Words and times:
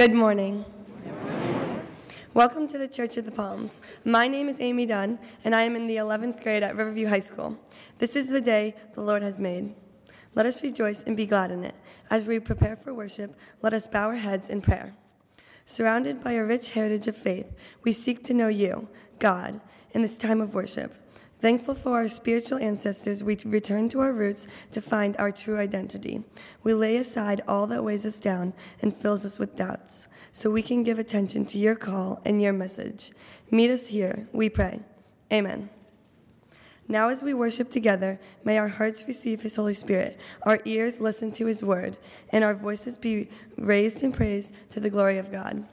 Good 0.00 0.14
morning. 0.14 0.64
Welcome 2.32 2.66
to 2.68 2.78
the 2.78 2.88
Church 2.88 3.18
of 3.18 3.26
the 3.26 3.30
Palms. 3.30 3.82
My 4.02 4.28
name 4.28 4.48
is 4.48 4.58
Amy 4.58 4.86
Dunn, 4.86 5.18
and 5.44 5.54
I 5.54 5.64
am 5.64 5.76
in 5.76 5.86
the 5.86 5.96
11th 5.96 6.42
grade 6.42 6.62
at 6.62 6.74
Riverview 6.74 7.06
High 7.06 7.20
School. 7.20 7.58
This 7.98 8.16
is 8.16 8.28
the 8.28 8.40
day 8.40 8.74
the 8.94 9.02
Lord 9.02 9.22
has 9.22 9.38
made. 9.38 9.74
Let 10.34 10.46
us 10.46 10.62
rejoice 10.62 11.02
and 11.02 11.18
be 11.18 11.26
glad 11.26 11.50
in 11.50 11.64
it. 11.64 11.74
As 12.08 12.26
we 12.26 12.40
prepare 12.40 12.76
for 12.76 12.94
worship, 12.94 13.38
let 13.60 13.74
us 13.74 13.86
bow 13.86 14.06
our 14.06 14.14
heads 14.14 14.48
in 14.48 14.62
prayer. 14.62 14.94
Surrounded 15.66 16.24
by 16.24 16.32
a 16.32 16.46
rich 16.46 16.70
heritage 16.70 17.06
of 17.06 17.14
faith, 17.14 17.52
we 17.84 17.92
seek 17.92 18.24
to 18.24 18.32
know 18.32 18.48
you, 18.48 18.88
God, 19.18 19.60
in 19.90 20.00
this 20.00 20.16
time 20.16 20.40
of 20.40 20.54
worship. 20.54 20.94
Thankful 21.40 21.74
for 21.74 21.92
our 21.92 22.08
spiritual 22.08 22.58
ancestors, 22.58 23.24
we 23.24 23.38
return 23.46 23.88
to 23.90 24.00
our 24.00 24.12
roots 24.12 24.46
to 24.72 24.82
find 24.82 25.16
our 25.16 25.32
true 25.32 25.56
identity. 25.56 26.22
We 26.62 26.74
lay 26.74 26.96
aside 26.96 27.40
all 27.48 27.66
that 27.68 27.82
weighs 27.82 28.04
us 28.04 28.20
down 28.20 28.52
and 28.82 28.94
fills 28.94 29.24
us 29.24 29.38
with 29.38 29.56
doubts, 29.56 30.06
so 30.32 30.50
we 30.50 30.60
can 30.60 30.82
give 30.82 30.98
attention 30.98 31.46
to 31.46 31.58
your 31.58 31.76
call 31.76 32.20
and 32.26 32.42
your 32.42 32.52
message. 32.52 33.12
Meet 33.50 33.70
us 33.70 33.86
here, 33.86 34.28
we 34.32 34.50
pray. 34.50 34.80
Amen. 35.32 35.70
Now, 36.86 37.08
as 37.08 37.22
we 37.22 37.32
worship 37.32 37.70
together, 37.70 38.20
may 38.44 38.58
our 38.58 38.68
hearts 38.68 39.06
receive 39.08 39.40
His 39.40 39.56
Holy 39.56 39.74
Spirit, 39.74 40.20
our 40.42 40.60
ears 40.66 41.00
listen 41.00 41.32
to 41.32 41.46
His 41.46 41.64
word, 41.64 41.96
and 42.30 42.44
our 42.44 42.54
voices 42.54 42.98
be 42.98 43.30
raised 43.56 44.02
in 44.02 44.12
praise 44.12 44.52
to 44.70 44.80
the 44.80 44.90
glory 44.90 45.16
of 45.16 45.32
God. 45.32 45.64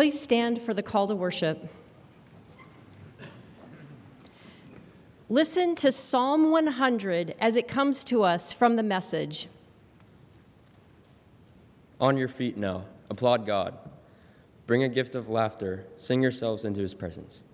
Please 0.00 0.18
stand 0.18 0.62
for 0.62 0.72
the 0.72 0.82
call 0.82 1.08
to 1.08 1.14
worship. 1.14 1.68
Listen 5.28 5.74
to 5.74 5.92
Psalm 5.92 6.50
100 6.50 7.34
as 7.38 7.54
it 7.54 7.68
comes 7.68 8.02
to 8.04 8.22
us 8.22 8.50
from 8.50 8.76
the 8.76 8.82
message. 8.82 9.48
On 12.00 12.16
your 12.16 12.28
feet 12.28 12.56
now, 12.56 12.86
applaud 13.10 13.44
God. 13.44 13.76
Bring 14.66 14.84
a 14.84 14.88
gift 14.88 15.14
of 15.14 15.28
laughter, 15.28 15.84
sing 15.98 16.22
yourselves 16.22 16.64
into 16.64 16.80
his 16.80 16.94
presence. 16.94 17.44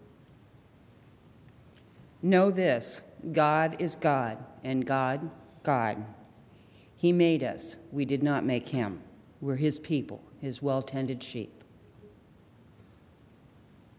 Know 2.22 2.52
this 2.52 3.02
God 3.32 3.74
is 3.80 3.96
God, 3.96 4.38
and 4.62 4.86
God, 4.86 5.32
God. 5.64 6.04
He 6.94 7.10
made 7.10 7.42
us, 7.42 7.76
we 7.90 8.04
did 8.04 8.22
not 8.22 8.44
make 8.44 8.68
him. 8.68 9.02
We're 9.40 9.56
his 9.56 9.80
people, 9.80 10.22
his 10.40 10.62
well 10.62 10.82
tended 10.82 11.24
sheep. 11.24 11.55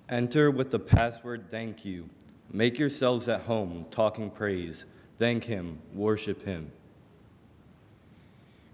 Enter 0.10 0.50
with 0.50 0.72
the 0.72 0.80
password 0.80 1.46
thank 1.52 1.84
you. 1.84 2.10
Make 2.52 2.80
yourselves 2.80 3.28
at 3.28 3.42
home 3.42 3.86
talking 3.92 4.30
praise. 4.30 4.86
Thank 5.20 5.44
him, 5.44 5.80
worship 5.94 6.46
him. 6.46 6.72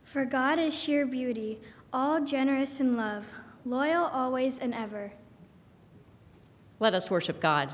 For 0.03 0.25
God 0.25 0.59
is 0.59 0.79
sheer 0.79 1.07
beauty, 1.07 1.59
all 1.91 2.23
generous 2.23 2.79
in 2.79 2.93
love, 2.93 3.31
loyal 3.65 4.05
always 4.05 4.59
and 4.59 4.75
ever. 4.75 5.11
Let 6.79 6.93
us 6.93 7.09
worship 7.09 7.39
God. 7.41 7.73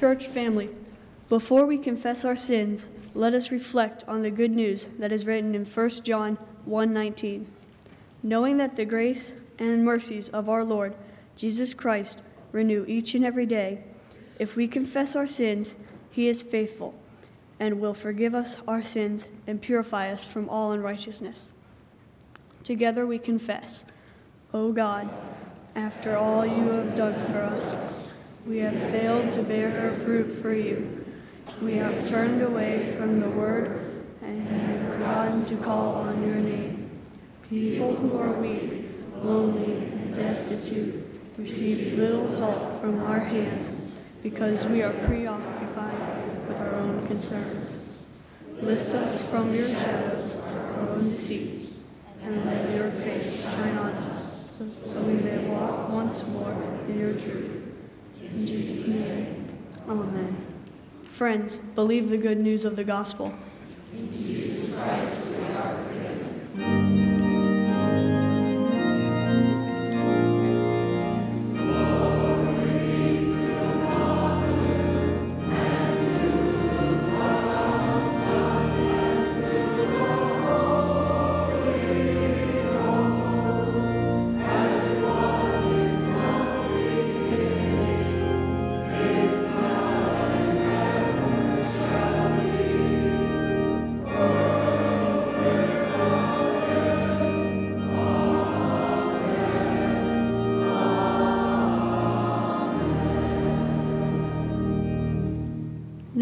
Church 0.00 0.28
family, 0.28 0.70
before 1.28 1.66
we 1.66 1.76
confess 1.76 2.24
our 2.24 2.34
sins, 2.34 2.88
let 3.12 3.34
us 3.34 3.50
reflect 3.50 4.02
on 4.08 4.22
the 4.22 4.30
good 4.30 4.50
news 4.50 4.88
that 4.98 5.12
is 5.12 5.26
written 5.26 5.54
in 5.54 5.66
1 5.66 6.04
John 6.04 6.38
1:19. 6.64 7.44
Knowing 8.22 8.56
that 8.56 8.76
the 8.76 8.86
grace 8.86 9.34
and 9.58 9.84
mercies 9.84 10.30
of 10.30 10.48
our 10.48 10.64
Lord 10.64 10.94
Jesus 11.36 11.74
Christ 11.74 12.22
renew 12.50 12.86
each 12.88 13.14
and 13.14 13.26
every 13.26 13.44
day, 13.44 13.84
if 14.38 14.56
we 14.56 14.66
confess 14.66 15.14
our 15.14 15.26
sins, 15.26 15.76
he 16.10 16.28
is 16.28 16.40
faithful 16.40 16.94
and 17.58 17.78
will 17.78 17.92
forgive 17.92 18.34
us 18.34 18.56
our 18.66 18.82
sins 18.82 19.28
and 19.46 19.60
purify 19.60 20.10
us 20.10 20.24
from 20.24 20.48
all 20.48 20.72
unrighteousness. 20.72 21.52
Together 22.64 23.06
we 23.06 23.18
confess, 23.18 23.84
O 24.54 24.72
God, 24.72 25.10
after 25.76 26.16
all 26.16 26.46
you 26.46 26.70
have 26.70 26.94
done 26.94 27.14
for 27.26 27.40
us, 27.40 28.09
we 28.46 28.58
have 28.58 28.78
failed 28.90 29.32
to 29.32 29.42
bear 29.42 29.70
her 29.70 29.92
fruit 29.92 30.32
for 30.32 30.52
you. 30.52 31.04
We 31.60 31.74
have 31.74 32.08
turned 32.08 32.42
away 32.42 32.94
from 32.96 33.20
the 33.20 33.28
word 33.28 34.04
and 34.22 34.48
have 34.48 34.92
forgotten 34.92 35.44
to 35.46 35.56
call 35.56 35.94
on 35.96 36.26
your 36.26 36.36
name. 36.36 36.90
People 37.48 37.94
who 37.96 38.18
are 38.18 38.32
weak, 38.32 38.86
lonely, 39.22 39.74
and 39.74 40.14
destitute 40.14 41.04
receive 41.36 41.98
little 41.98 42.28
help 42.36 42.80
from 42.80 43.02
our 43.02 43.20
hands 43.20 43.96
because 44.22 44.64
we 44.66 44.82
are 44.82 44.92
preoccupied 45.06 46.48
with 46.48 46.58
our 46.58 46.74
own 46.74 47.06
concerns. 47.06 47.76
List 48.60 48.90
us 48.90 49.28
from 49.30 49.54
your 49.54 49.68
shadows, 49.68 50.40
from 50.74 51.08
deceit, 51.08 51.70
and 52.22 52.44
let 52.44 52.74
your 52.74 52.90
face 52.90 53.42
shine 53.42 53.78
on 53.78 53.92
us, 53.94 54.56
so 54.58 55.00
we 55.02 55.14
may 55.14 55.46
walk 55.46 55.88
once 55.88 56.26
more 56.28 56.52
in 56.88 56.98
your 56.98 57.14
truth. 57.14 57.69
In 59.90 59.96
Jesus' 59.96 60.02
amen. 60.02 60.36
Friends, 61.02 61.58
believe 61.74 62.10
the 62.10 62.16
good 62.16 62.38
news 62.38 62.64
of 62.64 62.76
the 62.76 62.84
gospel. 62.84 63.34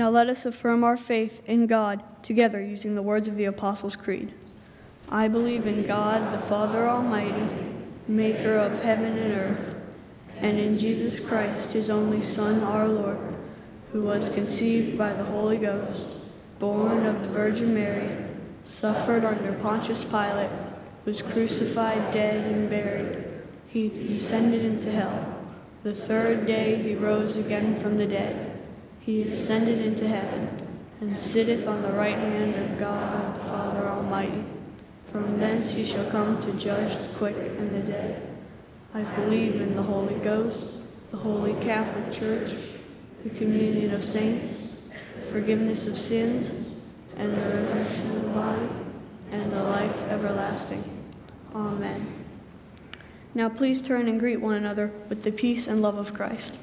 Now 0.08 0.12
let 0.12 0.30
us 0.30 0.46
affirm 0.46 0.84
our 0.84 0.96
faith 0.96 1.42
in 1.44 1.66
God 1.66 2.02
together 2.22 2.62
using 2.62 2.94
the 2.94 3.02
words 3.02 3.28
of 3.28 3.36
the 3.36 3.44
Apostles' 3.44 3.94
Creed. 3.94 4.32
I 5.10 5.28
believe 5.28 5.66
in 5.66 5.86
God, 5.86 6.32
the 6.32 6.38
Father 6.38 6.88
Almighty, 6.88 7.46
maker 8.06 8.54
of 8.54 8.82
heaven 8.82 9.18
and 9.18 9.34
earth, 9.34 9.74
and 10.38 10.58
in 10.58 10.78
Jesus 10.78 11.20
Christ, 11.20 11.72
his 11.72 11.90
only 11.90 12.22
Son, 12.22 12.62
our 12.62 12.88
Lord, 12.88 13.18
who 13.92 14.00
was 14.00 14.30
conceived 14.30 14.96
by 14.96 15.12
the 15.12 15.24
Holy 15.24 15.58
Ghost, 15.58 16.24
born 16.58 17.04
of 17.04 17.20
the 17.20 17.28
Virgin 17.28 17.74
Mary, 17.74 18.16
suffered 18.62 19.26
under 19.26 19.52
Pontius 19.52 20.06
Pilate, 20.06 20.48
was 21.04 21.20
crucified, 21.20 22.12
dead, 22.12 22.50
and 22.50 22.70
buried. 22.70 23.26
He 23.66 23.90
descended 23.90 24.64
into 24.64 24.90
hell. 24.90 25.44
The 25.82 25.94
third 25.94 26.46
day 26.46 26.82
he 26.82 26.94
rose 26.94 27.36
again 27.36 27.76
from 27.76 27.98
the 27.98 28.06
dead. 28.06 28.47
He 29.08 29.22
ascended 29.22 29.80
into 29.80 30.06
heaven 30.06 30.50
and 31.00 31.16
sitteth 31.16 31.66
on 31.66 31.80
the 31.80 31.92
right 31.92 32.18
hand 32.18 32.54
of 32.56 32.78
God 32.78 33.36
the 33.36 33.40
Father 33.46 33.88
Almighty. 33.88 34.44
From 35.06 35.40
thence 35.40 35.72
he 35.72 35.82
shall 35.82 36.04
come 36.10 36.38
to 36.40 36.52
judge 36.52 36.94
the 36.94 37.08
quick 37.14 37.34
and 37.34 37.70
the 37.70 37.80
dead. 37.90 38.28
I 38.92 39.04
believe 39.04 39.62
in 39.62 39.76
the 39.76 39.82
Holy 39.82 40.16
Ghost, 40.16 40.80
the 41.10 41.16
Holy 41.16 41.54
Catholic 41.54 42.12
Church, 42.12 42.52
the 43.24 43.30
communion 43.30 43.94
of 43.94 44.04
saints, 44.04 44.82
the 45.14 45.26
forgiveness 45.28 45.86
of 45.86 45.96
sins, 45.96 46.82
and 47.16 47.32
the 47.32 47.40
resurrection 47.40 48.10
of 48.10 48.22
the 48.24 48.28
body, 48.28 48.68
and 49.32 49.50
the 49.50 49.62
life 49.62 50.04
everlasting. 50.10 50.84
Amen. 51.54 52.06
Now 53.34 53.48
please 53.48 53.80
turn 53.80 54.06
and 54.06 54.20
greet 54.20 54.42
one 54.42 54.54
another 54.54 54.92
with 55.08 55.22
the 55.22 55.32
peace 55.32 55.66
and 55.66 55.80
love 55.80 55.96
of 55.96 56.12
Christ. 56.12 56.58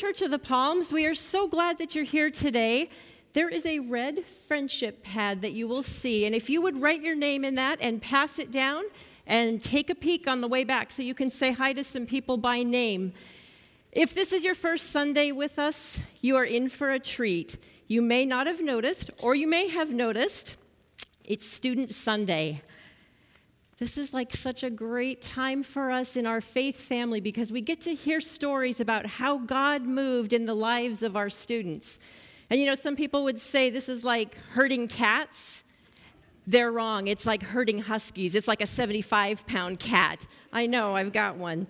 Church 0.00 0.22
of 0.22 0.30
the 0.30 0.38
Palms. 0.38 0.90
We 0.90 1.04
are 1.04 1.14
so 1.14 1.46
glad 1.46 1.76
that 1.76 1.94
you're 1.94 2.04
here 2.04 2.30
today. 2.30 2.88
There 3.34 3.50
is 3.50 3.66
a 3.66 3.80
red 3.80 4.24
friendship 4.24 5.02
pad 5.02 5.42
that 5.42 5.52
you 5.52 5.68
will 5.68 5.82
see, 5.82 6.24
and 6.24 6.34
if 6.34 6.48
you 6.48 6.62
would 6.62 6.80
write 6.80 7.02
your 7.02 7.14
name 7.14 7.44
in 7.44 7.56
that 7.56 7.82
and 7.82 8.00
pass 8.00 8.38
it 8.38 8.50
down 8.50 8.84
and 9.26 9.60
take 9.60 9.90
a 9.90 9.94
peek 9.94 10.26
on 10.26 10.40
the 10.40 10.48
way 10.48 10.64
back 10.64 10.90
so 10.90 11.02
you 11.02 11.12
can 11.12 11.28
say 11.28 11.52
hi 11.52 11.74
to 11.74 11.84
some 11.84 12.06
people 12.06 12.38
by 12.38 12.62
name. 12.62 13.12
If 13.92 14.14
this 14.14 14.32
is 14.32 14.42
your 14.42 14.54
first 14.54 14.88
Sunday 14.88 15.32
with 15.32 15.58
us, 15.58 15.98
you 16.22 16.34
are 16.36 16.46
in 16.46 16.70
for 16.70 16.90
a 16.90 16.98
treat. 16.98 17.58
You 17.86 18.00
may 18.00 18.24
not 18.24 18.46
have 18.46 18.62
noticed, 18.62 19.10
or 19.18 19.34
you 19.34 19.46
may 19.46 19.68
have 19.68 19.92
noticed, 19.92 20.56
it's 21.24 21.46
Student 21.46 21.90
Sunday. 21.90 22.62
This 23.80 23.96
is 23.96 24.12
like 24.12 24.36
such 24.36 24.62
a 24.62 24.68
great 24.68 25.22
time 25.22 25.62
for 25.62 25.90
us 25.90 26.14
in 26.14 26.26
our 26.26 26.42
faith 26.42 26.76
family 26.76 27.18
because 27.18 27.50
we 27.50 27.62
get 27.62 27.80
to 27.80 27.94
hear 27.94 28.20
stories 28.20 28.78
about 28.78 29.06
how 29.06 29.38
God 29.38 29.86
moved 29.86 30.34
in 30.34 30.44
the 30.44 30.52
lives 30.52 31.02
of 31.02 31.16
our 31.16 31.30
students. 31.30 31.98
And 32.50 32.60
you 32.60 32.66
know, 32.66 32.74
some 32.74 32.94
people 32.94 33.24
would 33.24 33.40
say 33.40 33.70
this 33.70 33.88
is 33.88 34.04
like 34.04 34.36
herding 34.52 34.86
cats. 34.86 35.64
They're 36.46 36.70
wrong. 36.70 37.08
It's 37.08 37.24
like 37.24 37.42
herding 37.42 37.78
huskies. 37.78 38.34
It's 38.34 38.46
like 38.46 38.60
a 38.60 38.66
75 38.66 39.46
pound 39.46 39.80
cat. 39.80 40.26
I 40.52 40.66
know, 40.66 40.94
I've 40.94 41.14
got 41.14 41.38
one. 41.38 41.66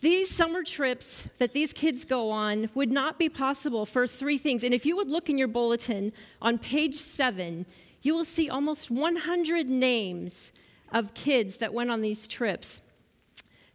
These 0.00 0.34
summer 0.34 0.64
trips 0.64 1.28
that 1.38 1.52
these 1.52 1.72
kids 1.72 2.04
go 2.04 2.32
on 2.32 2.68
would 2.74 2.90
not 2.90 3.16
be 3.16 3.28
possible 3.28 3.86
for 3.86 4.08
three 4.08 4.38
things. 4.38 4.64
And 4.64 4.74
if 4.74 4.84
you 4.84 4.96
would 4.96 5.12
look 5.12 5.30
in 5.30 5.38
your 5.38 5.46
bulletin 5.46 6.12
on 6.42 6.58
page 6.58 6.96
seven, 6.96 7.64
you 8.02 8.12
will 8.12 8.24
see 8.24 8.50
almost 8.50 8.90
100 8.90 9.68
names 9.68 10.50
of 10.92 11.14
kids 11.14 11.58
that 11.58 11.72
went 11.72 11.90
on 11.90 12.00
these 12.00 12.28
trips. 12.28 12.80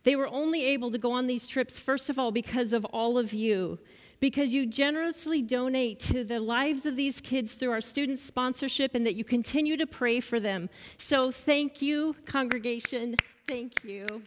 They 0.03 0.15
were 0.15 0.27
only 0.27 0.65
able 0.65 0.91
to 0.91 0.97
go 0.97 1.11
on 1.11 1.27
these 1.27 1.45
trips, 1.45 1.79
first 1.79 2.09
of 2.09 2.17
all, 2.17 2.31
because 2.31 2.73
of 2.73 2.85
all 2.85 3.17
of 3.17 3.33
you, 3.33 3.77
because 4.19 4.53
you 4.53 4.65
generously 4.65 5.41
donate 5.41 5.99
to 5.99 6.23
the 6.23 6.39
lives 6.39 6.85
of 6.85 6.95
these 6.95 7.21
kids 7.21 7.53
through 7.53 7.71
our 7.71 7.81
student 7.81 8.19
sponsorship 8.19 8.95
and 8.95 9.05
that 9.05 9.15
you 9.15 9.23
continue 9.23 9.77
to 9.77 9.85
pray 9.85 10.19
for 10.19 10.39
them. 10.39 10.69
So 10.97 11.31
thank 11.31 11.81
you, 11.81 12.15
congregation. 12.25 13.15
Thank 13.47 13.83
you. 13.83 14.23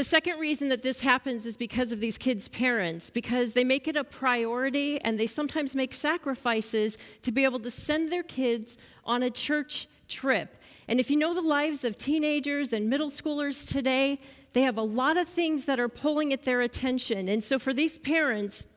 The 0.00 0.04
second 0.04 0.38
reason 0.38 0.70
that 0.70 0.82
this 0.82 1.02
happens 1.02 1.44
is 1.44 1.58
because 1.58 1.92
of 1.92 2.00
these 2.00 2.16
kids' 2.16 2.48
parents, 2.48 3.10
because 3.10 3.52
they 3.52 3.64
make 3.64 3.86
it 3.86 3.96
a 3.96 4.02
priority 4.02 4.98
and 5.02 5.20
they 5.20 5.26
sometimes 5.26 5.76
make 5.76 5.92
sacrifices 5.92 6.96
to 7.20 7.30
be 7.30 7.44
able 7.44 7.60
to 7.60 7.70
send 7.70 8.10
their 8.10 8.22
kids 8.22 8.78
on 9.04 9.22
a 9.22 9.28
church 9.28 9.88
trip. 10.08 10.56
And 10.88 11.00
if 11.00 11.10
you 11.10 11.18
know 11.18 11.34
the 11.34 11.42
lives 11.42 11.84
of 11.84 11.98
teenagers 11.98 12.72
and 12.72 12.88
middle 12.88 13.10
schoolers 13.10 13.68
today, 13.68 14.18
they 14.54 14.62
have 14.62 14.78
a 14.78 14.82
lot 14.82 15.18
of 15.18 15.28
things 15.28 15.66
that 15.66 15.78
are 15.78 15.90
pulling 15.90 16.32
at 16.32 16.44
their 16.44 16.62
attention. 16.62 17.28
And 17.28 17.44
so 17.44 17.58
for 17.58 17.74
these 17.74 17.98
parents 17.98 18.68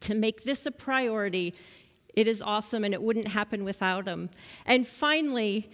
to 0.00 0.16
make 0.16 0.42
this 0.42 0.66
a 0.66 0.72
priority, 0.72 1.54
it 2.14 2.26
is 2.26 2.42
awesome 2.42 2.82
and 2.82 2.92
it 2.92 3.00
wouldn't 3.00 3.28
happen 3.28 3.62
without 3.62 4.06
them. 4.06 4.28
And 4.66 4.88
finally, 4.88 5.70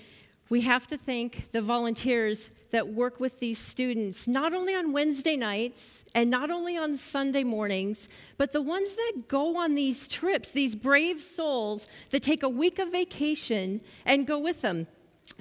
we 0.51 0.61
have 0.61 0.87
to 0.89 0.99
thank 0.99 1.53
the 1.53 1.63
volunteers 1.63 2.51
that 2.71 2.89
work 2.89 3.21
with 3.21 3.41
these 3.41 3.59
students, 3.59 4.29
not 4.29 4.53
only 4.53 4.75
on 4.75 4.93
Wednesday 4.93 5.37
nights 5.37 6.05
and 6.15 6.31
not 6.31 6.51
only 6.51 6.77
on 6.77 6.97
Sunday 6.97 7.45
mornings, 7.45 8.09
but 8.37 8.53
the 8.53 8.63
ones 8.63 8.95
that 8.95 9.25
go 9.29 9.57
on 9.57 9.75
these 9.75 10.07
trips, 10.07 10.51
these 10.51 10.75
brave 10.75 11.23
souls 11.23 11.89
that 12.11 12.23
take 12.23 12.43
a 12.43 12.49
week 12.49 12.79
of 12.79 12.93
vacation 12.93 13.81
and 14.05 14.27
go 14.27 14.39
with 14.39 14.63
them. 14.63 14.87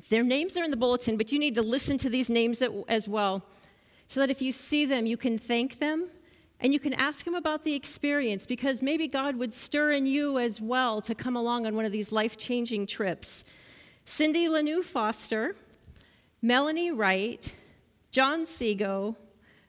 Their 0.09 0.23
names 0.23 0.57
are 0.57 0.63
in 0.63 0.71
the 0.71 0.77
bulletin, 0.77 1.17
but 1.17 1.31
you 1.31 1.39
need 1.39 1.55
to 1.55 1.61
listen 1.61 1.97
to 1.99 2.09
these 2.09 2.29
names 2.29 2.63
as 2.87 3.07
well 3.07 3.43
so 4.07 4.19
that 4.19 4.29
if 4.29 4.41
you 4.41 4.51
see 4.51 4.85
them, 4.85 5.05
you 5.05 5.17
can 5.17 5.37
thank 5.37 5.79
them 5.79 6.09
and 6.61 6.73
you 6.73 6.79
can 6.79 6.93
ask 6.93 7.25
them 7.25 7.35
about 7.35 7.63
the 7.63 7.73
experience 7.73 8.45
because 8.45 8.81
maybe 8.81 9.07
God 9.07 9.35
would 9.35 9.53
stir 9.53 9.91
in 9.91 10.05
you 10.05 10.39
as 10.39 10.59
well 10.59 11.01
to 11.01 11.15
come 11.15 11.35
along 11.35 11.67
on 11.67 11.75
one 11.75 11.85
of 11.85 11.91
these 11.91 12.11
life 12.11 12.37
changing 12.37 12.87
trips. 12.87 13.43
Cindy 14.05 14.47
Lanou 14.47 14.83
Foster, 14.83 15.55
Melanie 16.41 16.91
Wright, 16.91 17.53
John 18.11 18.45
Sego, 18.45 19.17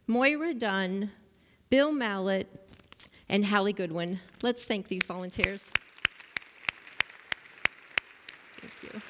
Moira 0.06 0.54
Dunn, 0.54 1.11
Bill 1.68 1.90
Mallett, 1.90 2.48
and 3.28 3.44
Hallie 3.44 3.72
Goodwin. 3.72 4.20
Let's 4.42 4.64
thank 4.64 4.88
these 4.88 5.04
volunteers. 5.04 5.64
Thank 8.61 8.72
you. 8.83 9.00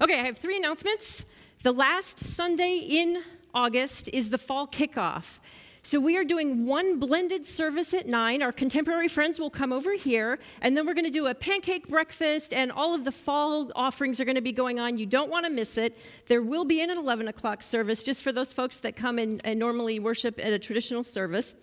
Okay, 0.00 0.20
I 0.20 0.24
have 0.24 0.38
three 0.38 0.56
announcements. 0.56 1.24
The 1.62 1.72
last 1.72 2.24
Sunday 2.24 2.78
in 2.78 3.22
August 3.52 4.08
is 4.08 4.30
the 4.30 4.38
fall 4.38 4.66
kickoff. 4.66 5.40
So 5.88 5.98
we 5.98 6.18
are 6.18 6.24
doing 6.24 6.66
one 6.66 6.98
blended 6.98 7.46
service 7.46 7.94
at 7.94 8.06
9. 8.06 8.42
Our 8.42 8.52
contemporary 8.52 9.08
friends 9.08 9.40
will 9.40 9.48
come 9.48 9.72
over 9.72 9.94
here, 9.94 10.38
and 10.60 10.76
then 10.76 10.84
we're 10.84 10.92
going 10.92 11.06
to 11.06 11.10
do 11.10 11.28
a 11.28 11.34
pancake 11.34 11.88
breakfast, 11.88 12.52
and 12.52 12.70
all 12.70 12.94
of 12.94 13.06
the 13.06 13.10
fall 13.10 13.72
offerings 13.74 14.20
are 14.20 14.26
going 14.26 14.34
to 14.34 14.42
be 14.42 14.52
going 14.52 14.78
on. 14.78 14.98
You 14.98 15.06
don't 15.06 15.30
want 15.30 15.46
to 15.46 15.50
miss 15.50 15.78
it. 15.78 15.96
There 16.26 16.42
will 16.42 16.66
be 16.66 16.82
an 16.82 16.90
11 16.90 17.28
o'clock 17.28 17.62
service 17.62 18.02
just 18.02 18.22
for 18.22 18.32
those 18.32 18.52
folks 18.52 18.76
that 18.80 18.96
come 18.96 19.18
and, 19.18 19.40
and 19.44 19.58
normally 19.58 19.98
worship 19.98 20.38
at 20.38 20.52
a 20.52 20.58
traditional 20.58 21.04
service. 21.04 21.54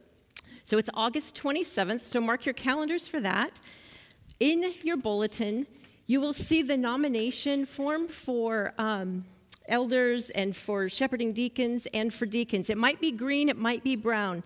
So 0.63 0.79
it's 0.79 0.89
August 0.95 1.39
27th, 1.39 2.01
so 2.01 2.19
mark 2.19 2.47
your 2.47 2.53
calendars 2.53 3.07
for 3.07 3.19
that. 3.19 3.59
In 4.39 4.73
your 4.81 4.97
bulletin, 4.97 5.67
you 6.07 6.19
will 6.19 6.33
see 6.33 6.63
the 6.63 6.77
nomination 6.77 7.67
form 7.67 8.07
for. 8.07 8.73
Um, 8.79 9.25
elders 9.67 10.29
and 10.29 10.55
for 10.55 10.89
shepherding 10.89 11.31
deacons 11.31 11.87
and 11.93 12.13
for 12.13 12.25
deacons. 12.25 12.69
It 12.69 12.77
might 12.77 12.99
be 12.99 13.11
green, 13.11 13.49
it 13.49 13.57
might 13.57 13.83
be 13.83 13.95
brown. 13.95 14.43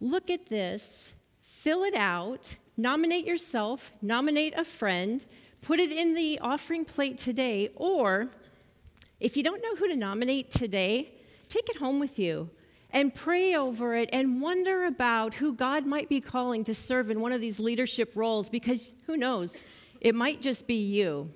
Look 0.00 0.30
at 0.30 0.46
this, 0.46 1.14
fill 1.42 1.84
it 1.84 1.94
out, 1.94 2.56
nominate 2.76 3.26
yourself, 3.26 3.92
nominate 4.02 4.54
a 4.56 4.64
friend, 4.64 5.24
put 5.62 5.80
it 5.80 5.90
in 5.90 6.14
the 6.14 6.38
offering 6.40 6.84
plate 6.84 7.18
today, 7.18 7.70
or 7.76 8.28
if 9.20 9.36
you 9.36 9.42
don't 9.42 9.62
know 9.62 9.74
who 9.76 9.88
to 9.88 9.96
nominate 9.96 10.50
today, 10.50 11.14
take 11.48 11.68
it 11.68 11.76
home 11.76 11.98
with 11.98 12.18
you 12.18 12.50
and 12.90 13.14
pray 13.14 13.54
over 13.54 13.94
it 13.94 14.08
and 14.12 14.40
wonder 14.40 14.84
about 14.84 15.34
who 15.34 15.54
God 15.54 15.86
might 15.86 16.08
be 16.08 16.20
calling 16.20 16.64
to 16.64 16.74
serve 16.74 17.10
in 17.10 17.20
one 17.20 17.32
of 17.32 17.40
these 17.40 17.58
leadership 17.58 18.12
roles 18.14 18.48
because 18.48 18.94
who 19.06 19.16
knows, 19.16 19.62
it 20.00 20.14
might 20.14 20.40
just 20.40 20.66
be 20.66 20.76
you. 20.76 21.30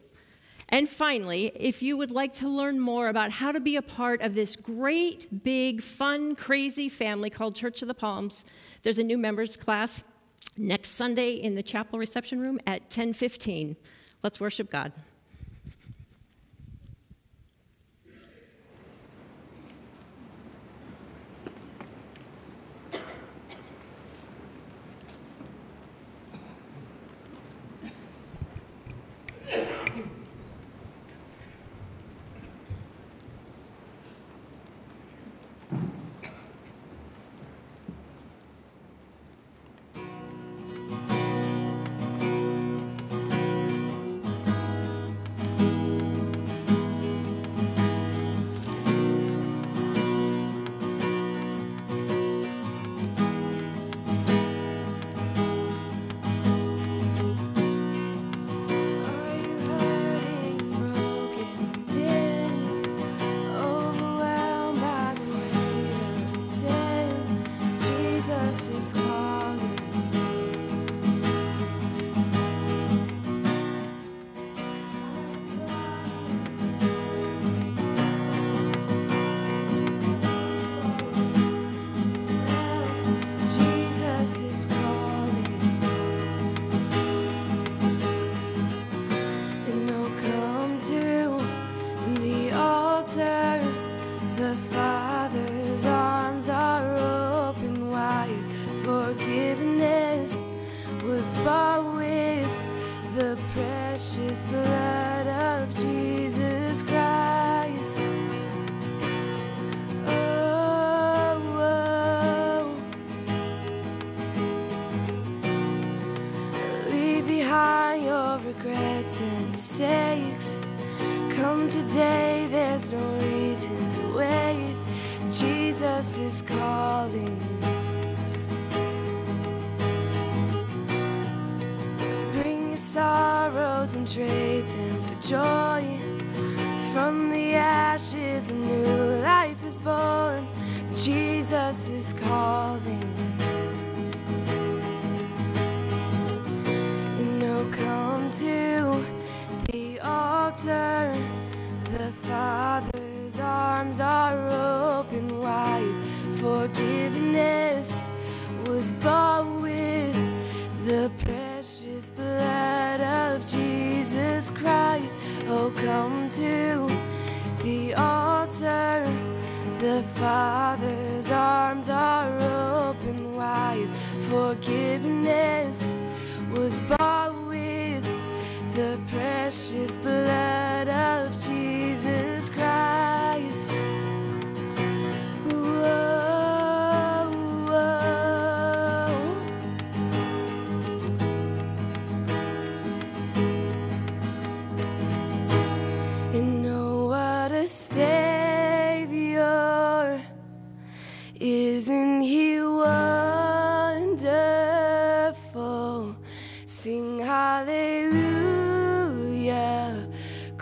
And 0.71 0.89
finally, 0.89 1.51
if 1.57 1.83
you 1.83 1.97
would 1.97 2.13
like 2.13 2.33
to 2.35 2.49
learn 2.49 2.79
more 2.79 3.09
about 3.09 3.33
how 3.33 3.51
to 3.51 3.59
be 3.61 3.77
a 3.77 3.83
part 3.83 4.23
of 4.23 4.35
this 4.35 4.55
great, 4.55 5.43
big, 5.43 5.83
fun, 5.83 6.37
crazy 6.37 6.89
family 6.89 7.29
called 7.29 7.57
Church 7.57 7.83
of 7.83 7.89
the 7.89 7.95
Palms, 7.95 8.45
there's 8.83 8.99
a 8.99 9.03
new 9.03 9.19
members 9.19 9.57
class 9.57 10.05
next 10.57 10.91
Sunday 10.91 11.33
in 11.33 11.57
the 11.57 11.63
chapel 11.63 11.99
reception 11.99 12.41
room 12.41 12.61
at 12.67 12.89
10:15. 12.89 13.77
Let's 14.23 14.39
worship 14.39 14.71
God. 14.71 14.93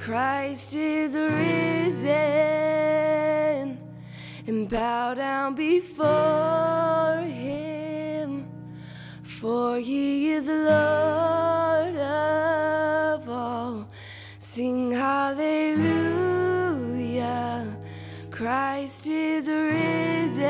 Christ 0.09 0.73
is 0.75 1.15
risen 1.15 2.09
and 4.47 4.67
bow 4.67 5.13
down 5.13 5.55
before 5.55 7.21
him, 7.27 8.49
for 9.23 9.77
he 9.77 10.31
is 10.31 10.49
Lord 10.49 11.95
of 11.95 13.29
all. 13.29 13.91
Sing 14.39 14.93
hallelujah. 14.93 15.77
Christ 18.31 19.09
is 19.09 19.47
risen. 19.47 20.49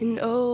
And 0.00 0.18
oh, 0.20 0.53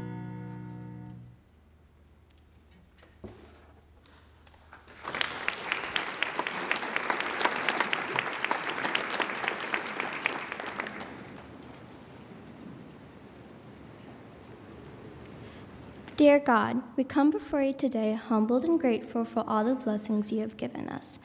Dear 16.31 16.39
God, 16.39 16.81
we 16.95 17.03
come 17.03 17.29
before 17.29 17.61
you 17.61 17.73
today 17.73 18.13
humbled 18.13 18.63
and 18.63 18.79
grateful 18.79 19.25
for 19.25 19.43
all 19.45 19.65
the 19.65 19.75
blessings 19.75 20.31
you 20.31 20.39
have 20.39 20.55
given 20.55 20.87
us. 20.87 21.19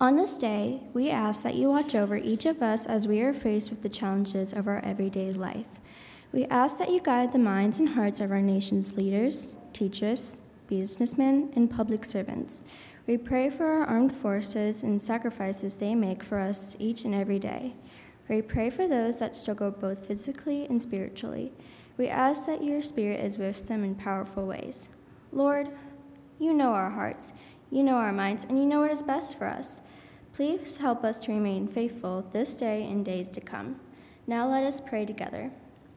On 0.00 0.14
this 0.14 0.38
day, 0.38 0.82
we 0.94 1.10
ask 1.10 1.42
that 1.42 1.56
you 1.56 1.68
watch 1.68 1.96
over 1.96 2.16
each 2.16 2.46
of 2.46 2.62
us 2.62 2.86
as 2.86 3.08
we 3.08 3.22
are 3.22 3.34
faced 3.34 3.70
with 3.70 3.82
the 3.82 3.88
challenges 3.88 4.52
of 4.52 4.68
our 4.68 4.78
everyday 4.84 5.32
life. 5.32 5.66
We 6.30 6.44
ask 6.44 6.78
that 6.78 6.92
you 6.92 7.00
guide 7.00 7.32
the 7.32 7.40
minds 7.40 7.80
and 7.80 7.88
hearts 7.88 8.20
of 8.20 8.30
our 8.30 8.40
nation's 8.40 8.96
leaders, 8.96 9.52
teachers, 9.72 10.40
businessmen, 10.68 11.50
and 11.56 11.68
public 11.68 12.04
servants. 12.04 12.62
We 13.08 13.16
pray 13.16 13.50
for 13.50 13.66
our 13.66 13.84
armed 13.86 14.14
forces 14.14 14.84
and 14.84 15.02
sacrifices 15.02 15.78
they 15.78 15.96
make 15.96 16.22
for 16.22 16.38
us 16.38 16.76
each 16.78 17.04
and 17.04 17.16
every 17.16 17.40
day. 17.40 17.74
We 18.28 18.42
pray 18.42 18.70
for 18.70 18.86
those 18.86 19.18
that 19.18 19.34
struggle 19.34 19.72
both 19.72 20.06
physically 20.06 20.66
and 20.66 20.80
spiritually. 20.80 21.52
We 21.96 22.08
ask 22.08 22.46
that 22.46 22.64
your 22.64 22.82
Spirit 22.82 23.24
is 23.24 23.38
with 23.38 23.66
them 23.66 23.84
in 23.84 23.94
powerful 23.94 24.46
ways. 24.46 24.88
Lord, 25.32 25.68
you 26.38 26.52
know 26.52 26.70
our 26.74 26.90
hearts, 26.90 27.32
you 27.70 27.82
know 27.82 27.96
our 27.96 28.12
minds, 28.12 28.44
and 28.44 28.58
you 28.58 28.66
know 28.66 28.80
what 28.80 28.90
is 28.90 29.02
best 29.02 29.38
for 29.38 29.46
us. 29.46 29.80
Please 30.32 30.78
help 30.78 31.04
us 31.04 31.18
to 31.20 31.32
remain 31.32 31.68
faithful 31.68 32.26
this 32.32 32.56
day 32.56 32.84
and 32.84 33.04
days 33.04 33.28
to 33.30 33.40
come. 33.40 33.78
Now 34.26 34.48
let 34.48 34.64
us 34.64 34.80
pray 34.80 35.04
together. 35.04 35.50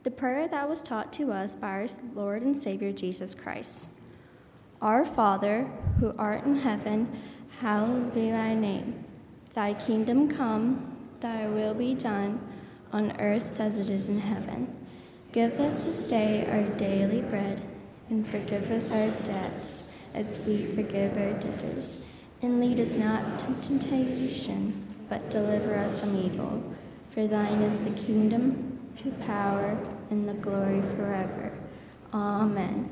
The 0.04 0.12
prayer 0.12 0.48
that 0.48 0.70
was 0.70 0.82
taught 0.82 1.14
to 1.14 1.32
us 1.32 1.56
by 1.56 1.70
our 1.70 1.88
Lord 2.14 2.44
and 2.44 2.56
Savior 2.56 2.92
Jesus 2.92 3.34
Christ. 3.34 3.88
Our 4.82 5.06
Father, 5.06 5.70
who 6.00 6.14
art 6.18 6.46
in 6.46 6.58
heaven, 6.58 7.12
hallowed 7.60 8.14
be 8.14 8.30
thy 8.30 8.54
name. 8.54 9.04
Thy 9.54 9.74
kingdom 9.74 10.28
come, 10.28 10.98
thy 11.22 11.48
will 11.48 11.74
be 11.74 11.96
done, 11.96 12.40
on 12.92 13.20
earth 13.20 13.60
as 13.60 13.78
it 13.78 13.90
is 13.90 14.10
in 14.10 14.20
heaven. 14.20 14.85
Give 15.36 15.60
us 15.60 15.84
this 15.84 16.08
day 16.08 16.48
our 16.50 16.64
daily 16.78 17.22
bread, 17.22 17.62
and 18.10 18.26
forgive 18.26 18.72
us 18.72 18.90
our 18.90 19.10
debts 19.26 19.84
as 20.14 20.40
we 20.48 20.66
forgive 20.68 21.18
our 21.18 21.34
debtors. 21.34 21.98
And 22.42 22.62
lead 22.62 22.80
us 22.80 22.96
not 22.96 23.44
into 23.44 23.68
temptation, 23.68 24.96
but 25.10 25.30
deliver 25.30 25.76
us 25.76 26.00
from 26.00 26.16
evil. 26.16 26.64
For 27.10 27.28
thine 27.28 27.62
is 27.64 27.76
the 27.76 27.90
kingdom, 28.06 28.80
the 29.04 29.12
power, 29.26 29.78
and 30.10 30.30
the 30.30 30.36
glory 30.36 30.82
forever. 30.96 31.52
Amen. 32.14 32.90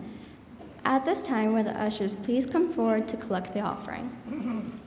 At 0.84 1.06
this 1.06 1.24
time, 1.24 1.54
will 1.54 1.64
the 1.64 1.82
ushers 1.82 2.18
please 2.18 2.46
come 2.46 2.68
forward 2.68 3.08
to 3.08 3.16
collect 3.16 3.54
the 3.54 3.62
offering? 3.62 4.82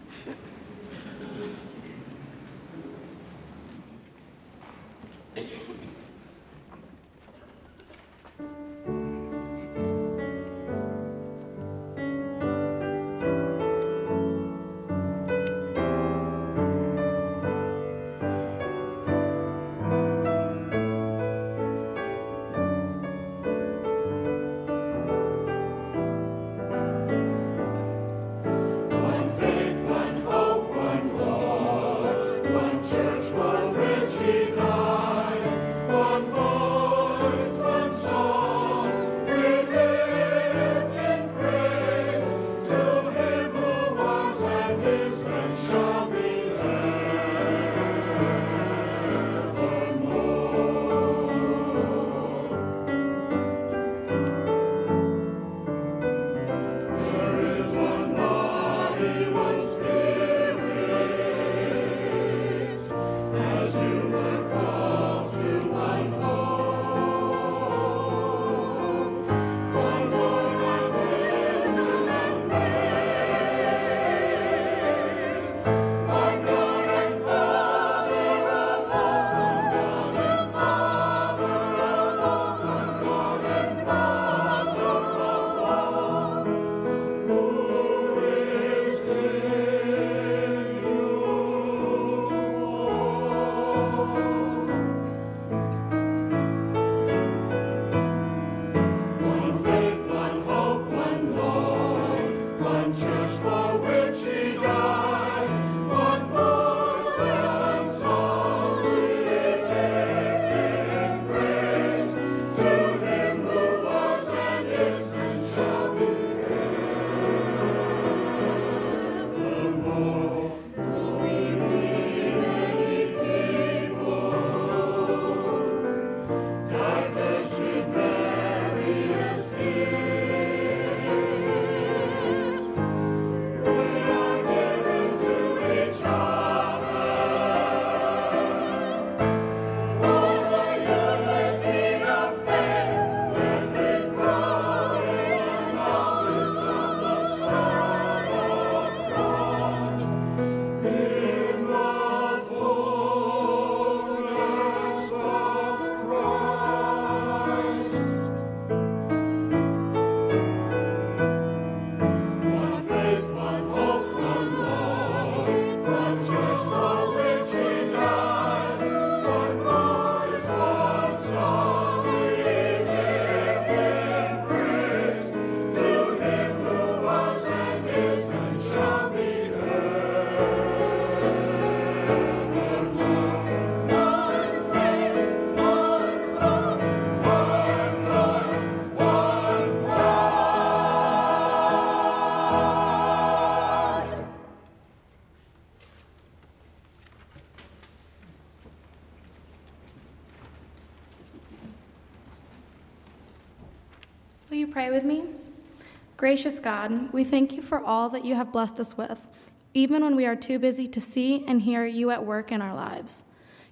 Gracious 206.37 206.59
God, 206.59 207.15
we 207.15 207.25
thank 207.25 207.55
you 207.55 207.63
for 207.63 207.83
all 207.83 208.11
that 208.11 208.23
you 208.23 208.35
have 208.35 208.53
blessed 208.53 208.79
us 208.79 208.95
with, 208.95 209.27
even 209.73 210.05
when 210.05 210.17
we 210.17 210.27
are 210.27 210.37
too 210.37 210.59
busy 210.59 210.87
to 210.87 211.01
see 211.01 211.43
and 211.47 211.63
hear 211.63 211.87
you 211.87 212.11
at 212.11 212.27
work 212.27 212.53
in 212.53 212.61
our 212.61 212.75
lives. 212.75 213.25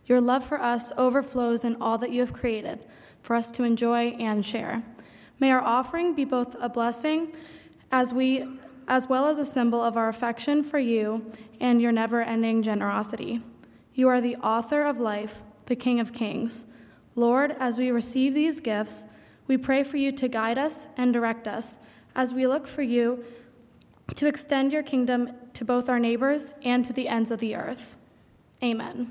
Your 0.07 0.19
love 0.19 0.43
for 0.43 0.59
us 0.59 0.91
overflows 0.97 1.63
in 1.63 1.77
all 1.77 1.99
that 1.99 2.11
you 2.11 2.21
have 2.21 2.33
created 2.33 2.83
for 3.21 3.37
us 3.37 3.51
to 3.51 3.65
enjoy 3.65 4.17
and 4.19 4.43
share. 4.43 4.83
May 5.39 5.51
our 5.51 5.61
offering 5.61 6.15
be 6.15 6.25
both 6.25 6.57
a 6.59 6.71
blessing 6.71 7.35
as 7.93 8.15
we 8.15 8.49
as 8.89 9.11
well 9.11 9.27
as 9.27 9.37
a 9.37 9.45
symbol 9.45 9.83
of 9.83 9.99
our 9.99 10.09
affection 10.09 10.65
for 10.65 10.79
you 10.79 11.31
and 11.61 11.83
your 11.83 11.93
never-ending 11.93 12.63
generosity. 12.63 13.43
You 13.93 14.09
are 14.09 14.23
the 14.23 14.37
author 14.37 14.85
of 14.85 14.99
life, 14.99 15.43
the 15.67 15.77
King 15.77 16.01
of 16.01 16.15
Kings. 16.15 16.65
Lord, 17.15 17.55
as 17.61 17.79
we 17.79 17.91
receive 17.91 18.33
these 18.33 18.63
gifts, 18.63 19.05
we 19.47 19.59
pray 19.59 19.85
for 19.85 19.99
you 19.99 20.13
to 20.13 20.29
guide 20.29 20.57
us 20.57 20.87
and 20.97 21.13
direct 21.13 21.47
us 21.47 21.79
as 22.15 22.35
we 22.35 22.47
look 22.47 22.67
for 22.67 22.83
you 22.83 23.25
to 24.15 24.27
extend 24.27 24.73
your 24.73 24.83
kingdom 24.83 25.31
to 25.55 25.65
both 25.65 25.89
our 25.89 25.99
neighbors 25.99 26.53
and 26.63 26.85
to 26.85 26.93
the 26.93 27.09
ends 27.09 27.31
of 27.31 27.41
the 27.41 27.57
earth. 27.57 27.97
Amen. 28.63 29.11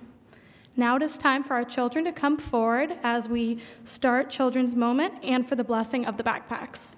Now 0.75 0.95
it 0.95 1.03
is 1.03 1.17
time 1.17 1.43
for 1.43 1.53
our 1.53 1.63
children 1.63 2.05
to 2.05 2.11
come 2.11 2.37
forward 2.37 2.97
as 3.03 3.29
we 3.29 3.59
start 3.83 4.29
Children's 4.29 4.75
Moment 4.75 5.13
and 5.23 5.47
for 5.47 5.55
the 5.55 5.63
blessing 5.63 6.05
of 6.05 6.17
the 6.17 6.23
backpacks. 6.23 6.93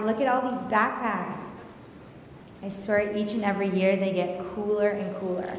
Wow, 0.00 0.06
look 0.06 0.20
at 0.20 0.28
all 0.28 0.50
these 0.50 0.62
backpacks. 0.62 1.36
I 2.62 2.70
swear 2.70 3.14
each 3.14 3.32
and 3.32 3.44
every 3.44 3.68
year 3.68 3.96
they 3.96 4.14
get 4.14 4.42
cooler 4.54 4.88
and 4.88 5.14
cooler. 5.16 5.58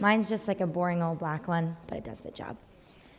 Mine's 0.00 0.28
just 0.28 0.48
like 0.48 0.60
a 0.60 0.66
boring 0.66 1.04
old 1.04 1.20
black 1.20 1.46
one, 1.46 1.76
but 1.86 1.98
it 1.98 2.02
does 2.04 2.18
the 2.18 2.32
job. 2.32 2.56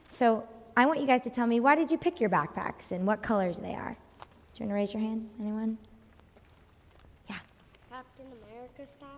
So 0.10 0.43
I 0.75 0.86
want 0.86 0.99
you 0.99 1.08
guys 1.08 1.21
to 1.21 1.30
tell 1.30 1.47
me 1.47 1.62
why 1.62 1.75
did 1.75 1.89
you 1.89 1.97
pick 1.97 2.19
your 2.19 2.30
backpacks 2.30 2.91
and 2.91 3.08
what 3.08 3.21
colors 3.21 3.60
they 3.60 3.75
are? 3.75 3.95
Do 4.19 4.63
you 4.63 4.65
want 4.65 4.71
to 4.71 4.73
raise 4.73 4.93
your 4.93 5.01
hand? 5.01 5.30
Anyone? 5.39 5.77
Yeah. 7.30 7.38
Captain 7.89 8.25
America 8.43 8.91
style? 8.91 9.10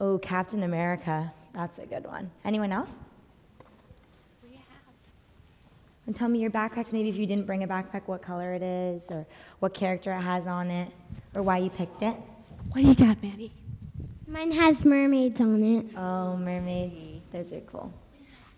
Oh, 0.00 0.18
Captain 0.18 0.62
America. 0.62 1.34
That's 1.52 1.78
a 1.80 1.86
good 1.86 2.06
one. 2.06 2.30
Anyone 2.46 2.72
else? 2.72 2.90
And 6.06 6.14
tell 6.14 6.28
me 6.28 6.38
your 6.38 6.50
backpacks, 6.50 6.92
maybe 6.92 7.08
if 7.08 7.16
you 7.16 7.26
didn't 7.26 7.46
bring 7.46 7.62
a 7.62 7.68
backpack, 7.68 8.02
what 8.06 8.20
color 8.20 8.52
it 8.52 8.62
is, 8.62 9.10
or 9.10 9.26
what 9.60 9.72
character 9.72 10.12
it 10.12 10.20
has 10.20 10.46
on 10.46 10.70
it, 10.70 10.92
or 11.34 11.42
why 11.42 11.58
you 11.58 11.70
picked 11.70 12.02
it. 12.02 12.14
What 12.72 12.82
do 12.82 12.88
you 12.88 12.94
got, 12.94 13.22
Maddie? 13.22 13.52
Mine 14.26 14.52
has 14.52 14.84
mermaids 14.84 15.40
on 15.40 15.62
it. 15.62 15.86
Oh, 15.96 16.36
mermaids. 16.36 17.22
Those 17.32 17.52
are 17.52 17.60
cool. 17.60 17.92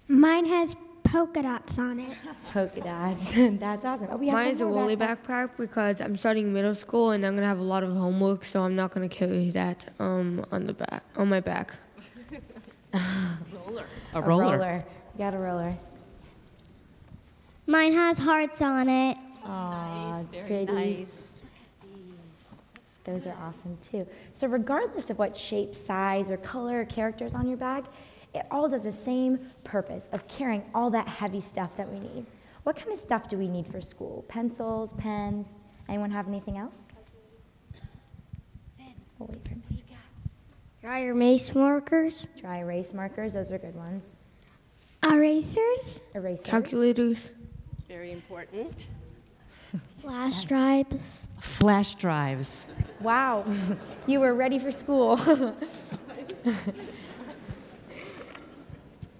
Mine 0.08 0.46
has 0.46 0.74
polka 1.04 1.42
dots 1.42 1.78
on 1.78 2.00
it. 2.00 2.16
Polka 2.52 2.80
dots. 2.80 3.32
That's 3.60 3.84
awesome. 3.84 4.08
Oh, 4.10 4.16
we 4.16 4.28
have 4.28 4.34
Mine 4.34 4.44
some 4.46 4.52
is 4.52 4.60
a 4.60 4.64
more 4.64 4.74
woolly 4.74 4.96
backpacks. 4.96 5.26
backpack 5.26 5.50
because 5.56 6.00
I'm 6.00 6.16
starting 6.16 6.52
middle 6.52 6.74
school 6.74 7.10
and 7.10 7.24
I'm 7.24 7.34
gonna 7.36 7.46
have 7.46 7.58
a 7.58 7.62
lot 7.62 7.82
of 7.84 7.94
homework, 7.94 8.44
so 8.44 8.62
I'm 8.62 8.74
not 8.74 8.90
gonna 8.92 9.08
carry 9.08 9.50
that 9.50 9.92
um, 10.00 10.44
on 10.50 10.66
the 10.66 10.72
back 10.74 11.04
on 11.16 11.28
my 11.28 11.40
back. 11.40 11.76
roller. 13.52 13.86
A 14.14 14.22
roller. 14.22 14.44
roller. 14.58 14.84
You 15.14 15.18
got 15.18 15.34
a 15.34 15.38
roller. 15.38 15.76
Mine 17.66 17.92
has 17.92 18.18
hearts 18.18 18.62
on 18.62 18.88
it. 18.88 19.16
Aw, 19.44 20.22
very 20.30 20.64
pretty. 20.66 20.72
nice. 20.72 21.34
Those 23.04 23.26
are 23.26 23.36
awesome 23.40 23.76
too. 23.80 24.06
So, 24.32 24.48
regardless 24.48 25.10
of 25.10 25.18
what 25.18 25.36
shape, 25.36 25.76
size, 25.76 26.30
or 26.30 26.36
color 26.38 26.80
or 26.80 26.84
characters 26.84 27.34
on 27.34 27.46
your 27.46 27.56
bag, 27.56 27.84
it 28.34 28.44
all 28.50 28.68
does 28.68 28.82
the 28.82 28.92
same 28.92 29.38
purpose 29.62 30.08
of 30.12 30.26
carrying 30.26 30.64
all 30.74 30.90
that 30.90 31.06
heavy 31.06 31.40
stuff 31.40 31.76
that 31.76 31.88
we 31.88 32.00
need. 32.00 32.26
What 32.64 32.74
kind 32.74 32.92
of 32.92 32.98
stuff 32.98 33.28
do 33.28 33.38
we 33.38 33.46
need 33.46 33.68
for 33.68 33.80
school? 33.80 34.24
Pencils, 34.26 34.92
pens? 34.94 35.46
Anyone 35.88 36.10
have 36.10 36.26
anything 36.26 36.58
else? 36.58 36.78
We'll 39.18 39.28
wait 39.28 39.46
for 39.46 39.54
Miss. 39.70 39.82
Dry 40.80 41.04
erase 41.04 41.54
markers. 41.54 42.26
Dry 42.38 42.58
erase 42.58 42.92
markers, 42.92 43.34
those 43.34 43.50
are 43.50 43.58
good 43.58 43.74
ones. 43.74 44.04
Erasers. 45.02 46.00
Erasers. 46.14 46.46
Calculators. 46.46 47.30
Very 47.88 48.12
important. 48.12 48.88
Flash 49.98 50.44
drives. 50.44 51.26
Flash 51.38 51.94
drives. 51.94 52.66
Wow, 53.00 53.44
you 54.06 54.20
were 54.20 54.34
ready 54.34 54.58
for 54.58 54.70
school. 54.70 55.16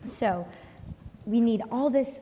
so, 0.05 0.47
we 1.27 1.41
need 1.41 1.63
all 1.71 1.91
this 1.91 2.21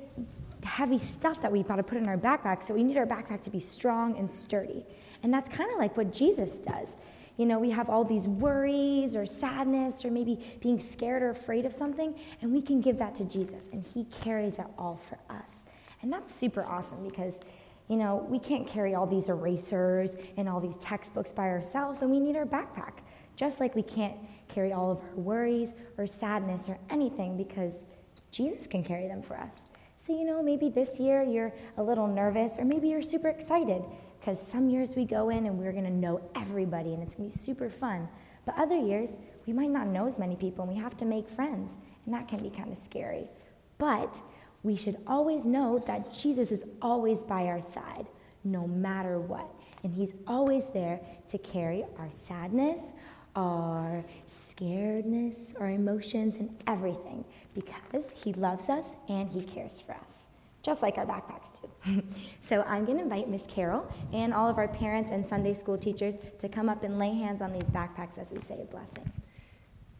heavy 0.62 0.98
stuff 0.98 1.40
that 1.42 1.52
we've 1.52 1.66
got 1.66 1.76
to 1.76 1.82
put 1.82 1.98
in 1.98 2.08
our 2.08 2.18
backpack. 2.18 2.62
So, 2.62 2.74
we 2.74 2.84
need 2.84 2.98
our 2.98 3.06
backpack 3.06 3.40
to 3.42 3.50
be 3.50 3.60
strong 3.60 4.18
and 4.18 4.32
sturdy. 4.32 4.84
And 5.22 5.32
that's 5.32 5.48
kind 5.48 5.70
of 5.70 5.78
like 5.78 5.96
what 5.96 6.12
Jesus 6.12 6.58
does. 6.58 6.96
You 7.36 7.46
know, 7.46 7.58
we 7.58 7.70
have 7.70 7.88
all 7.88 8.04
these 8.04 8.28
worries 8.28 9.16
or 9.16 9.26
sadness 9.26 10.04
or 10.04 10.10
maybe 10.10 10.38
being 10.60 10.78
scared 10.78 11.22
or 11.22 11.30
afraid 11.30 11.64
of 11.64 11.72
something, 11.72 12.14
and 12.42 12.52
we 12.52 12.60
can 12.60 12.80
give 12.80 12.98
that 12.98 13.14
to 13.16 13.24
Jesus, 13.24 13.68
and 13.72 13.84
He 13.86 14.04
carries 14.22 14.58
it 14.58 14.66
all 14.78 15.00
for 15.08 15.18
us. 15.32 15.53
And 16.04 16.12
that's 16.12 16.34
super 16.34 16.62
awesome 16.66 17.02
because, 17.02 17.40
you 17.88 17.96
know, 17.96 18.26
we 18.28 18.38
can't 18.38 18.66
carry 18.66 18.94
all 18.94 19.06
these 19.06 19.30
erasers 19.30 20.16
and 20.36 20.50
all 20.50 20.60
these 20.60 20.76
textbooks 20.76 21.32
by 21.32 21.48
ourselves, 21.48 22.02
and 22.02 22.10
we 22.10 22.20
need 22.20 22.36
our 22.36 22.44
backpack. 22.44 22.98
Just 23.36 23.58
like 23.58 23.74
we 23.74 23.82
can't 23.82 24.14
carry 24.46 24.74
all 24.74 24.90
of 24.92 24.98
our 24.98 25.14
worries 25.14 25.70
or 25.96 26.06
sadness 26.06 26.68
or 26.68 26.76
anything 26.90 27.38
because 27.38 27.84
Jesus 28.30 28.66
can 28.66 28.84
carry 28.84 29.08
them 29.08 29.22
for 29.22 29.38
us. 29.38 29.62
So, 29.96 30.12
you 30.14 30.26
know, 30.26 30.42
maybe 30.42 30.68
this 30.68 31.00
year 31.00 31.22
you're 31.22 31.54
a 31.78 31.82
little 31.82 32.06
nervous, 32.06 32.56
or 32.58 32.66
maybe 32.66 32.88
you're 32.88 33.00
super 33.00 33.28
excited 33.28 33.82
because 34.20 34.38
some 34.38 34.68
years 34.68 34.96
we 34.96 35.06
go 35.06 35.30
in 35.30 35.46
and 35.46 35.58
we're 35.58 35.72
going 35.72 35.84
to 35.84 35.90
know 35.90 36.20
everybody 36.34 36.92
and 36.92 37.02
it's 37.02 37.14
going 37.14 37.30
to 37.30 37.34
be 37.34 37.42
super 37.42 37.70
fun. 37.70 38.06
But 38.44 38.58
other 38.58 38.76
years, 38.76 39.16
we 39.46 39.54
might 39.54 39.70
not 39.70 39.86
know 39.86 40.06
as 40.06 40.18
many 40.18 40.36
people 40.36 40.64
and 40.66 40.74
we 40.74 40.78
have 40.78 40.98
to 40.98 41.06
make 41.06 41.30
friends, 41.30 41.72
and 42.04 42.12
that 42.14 42.28
can 42.28 42.42
be 42.42 42.50
kind 42.50 42.70
of 42.70 42.76
scary. 42.76 43.30
But 43.78 44.20
we 44.64 44.74
should 44.74 44.96
always 45.06 45.44
know 45.44 45.78
that 45.86 46.12
Jesus 46.12 46.50
is 46.50 46.64
always 46.82 47.22
by 47.22 47.44
our 47.44 47.60
side, 47.60 48.06
no 48.42 48.66
matter 48.66 49.20
what. 49.20 49.48
And 49.84 49.94
He's 49.94 50.14
always 50.26 50.64
there 50.72 51.00
to 51.28 51.38
carry 51.38 51.84
our 51.98 52.10
sadness, 52.10 52.80
our 53.36 54.02
scaredness, 54.28 55.60
our 55.60 55.68
emotions, 55.68 56.36
and 56.36 56.56
everything 56.66 57.24
because 57.54 58.04
He 58.14 58.32
loves 58.32 58.70
us 58.70 58.86
and 59.08 59.28
He 59.28 59.42
cares 59.42 59.80
for 59.80 59.92
us, 59.92 60.28
just 60.62 60.80
like 60.80 60.96
our 60.96 61.06
backpacks 61.06 61.52
do. 61.60 62.02
so 62.40 62.62
I'm 62.62 62.86
going 62.86 62.96
to 62.96 63.04
invite 63.04 63.28
Miss 63.28 63.46
Carol 63.46 63.86
and 64.14 64.32
all 64.32 64.48
of 64.48 64.56
our 64.56 64.68
parents 64.68 65.10
and 65.10 65.26
Sunday 65.26 65.52
school 65.52 65.76
teachers 65.76 66.14
to 66.38 66.48
come 66.48 66.70
up 66.70 66.84
and 66.84 66.98
lay 66.98 67.12
hands 67.12 67.42
on 67.42 67.52
these 67.52 67.68
backpacks 67.68 68.16
as 68.16 68.32
we 68.32 68.40
say 68.40 68.62
a 68.62 68.64
blessing. 68.64 69.12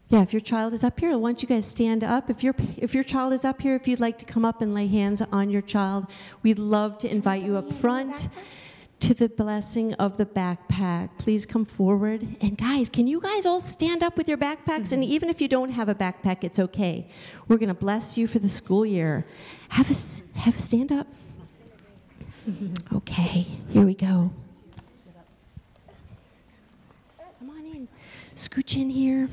Yeah, 0.08 0.22
if 0.22 0.32
your 0.32 0.40
child 0.40 0.74
is 0.74 0.84
up 0.84 1.00
here, 1.00 1.16
why 1.18 1.30
don't 1.30 1.42
you 1.42 1.48
guys 1.48 1.66
stand 1.66 2.04
up? 2.04 2.28
If 2.28 2.42
your 2.42 2.54
if 2.76 2.94
your 2.94 3.04
child 3.04 3.32
is 3.32 3.44
up 3.44 3.60
here, 3.60 3.74
if 3.74 3.88
you'd 3.88 4.00
like 4.00 4.18
to 4.18 4.24
come 4.24 4.44
up 4.44 4.60
and 4.60 4.74
lay 4.74 4.86
hands 4.86 5.22
on 5.32 5.50
your 5.50 5.62
child, 5.62 6.06
we'd 6.42 6.58
love 6.58 6.98
to 6.98 7.10
invite 7.10 7.42
you 7.42 7.56
up 7.56 7.72
front 7.72 8.28
to 9.00 9.14
the 9.14 9.28
blessing 9.28 9.92
of 9.94 10.16
the 10.16 10.26
backpack. 10.26 11.10
Please 11.18 11.44
come 11.46 11.64
forward. 11.64 12.26
And 12.40 12.56
guys, 12.56 12.88
can 12.88 13.06
you 13.06 13.20
guys 13.20 13.44
all 13.44 13.60
stand 13.60 14.02
up 14.02 14.16
with 14.16 14.28
your 14.28 14.38
backpacks? 14.38 14.92
And 14.92 15.02
even 15.02 15.28
if 15.28 15.40
you 15.40 15.48
don't 15.48 15.70
have 15.70 15.88
a 15.88 15.94
backpack, 15.94 16.44
it's 16.44 16.58
okay. 16.58 17.08
We're 17.48 17.58
going 17.58 17.68
to 17.68 17.74
bless 17.74 18.16
you 18.16 18.26
for 18.26 18.38
the 18.38 18.48
school 18.48 18.86
year. 18.86 19.26
Have 19.70 19.90
a 19.90 20.38
have 20.38 20.56
a 20.56 20.58
stand 20.58 20.92
up. 20.92 21.06
Okay, 22.94 23.46
here 23.70 23.84
we 23.84 23.94
go. 23.94 24.30
Come 27.38 27.50
on 27.50 27.66
in. 27.66 27.88
Scooch 28.34 28.80
in 28.80 28.90
here. 28.90 29.28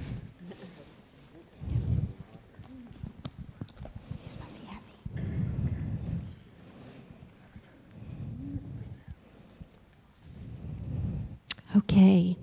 Okay. 11.76 12.38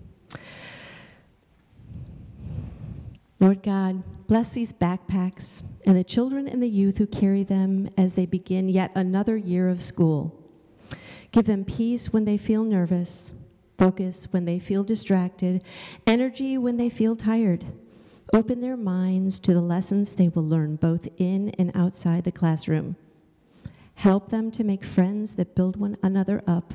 Lord 3.41 3.63
God, 3.63 4.03
bless 4.27 4.51
these 4.51 4.73
backpacks 4.73 5.63
and 5.87 5.97
the 5.97 6.05
children 6.05 6.49
and 6.49 6.63
the 6.63 6.69
youth 6.69 6.99
who 6.99 7.07
carry 7.07 7.45
them 7.45 7.89
as 7.97 8.15
they 8.15 8.27
begin 8.27 8.69
yet 8.69 8.91
another 8.95 9.37
year 9.37 9.69
of 9.69 9.83
school. 9.83 10.35
Give 11.31 11.45
them 11.45 11.65
peace 11.65 12.13
when 12.13 12.25
they 12.25 12.37
feel 12.37 12.65
nervous, 12.65 13.33
focus 13.77 14.27
when 14.31 14.45
they 14.45 14.59
feel 14.59 14.83
distracted, 14.83 15.63
energy 16.07 16.59
when 16.59 16.79
they 16.79 16.89
feel 16.89 17.15
tired. 17.15 17.65
Open 18.33 18.61
their 18.61 18.77
minds 18.77 19.39
to 19.41 19.55
the 19.55 19.61
lessons 19.61 20.15
they 20.15 20.29
will 20.29 20.47
learn 20.47 20.77
both 20.77 21.07
in 21.17 21.51
and 21.51 21.71
outside 21.75 22.25
the 22.25 22.33
classroom. 22.33 22.97
Help 23.95 24.31
them 24.31 24.51
to 24.51 24.65
make 24.65 24.85
friends 24.85 25.35
that 25.37 25.55
build 25.55 25.77
one 25.77 25.97
another 26.03 26.43
up 26.47 26.75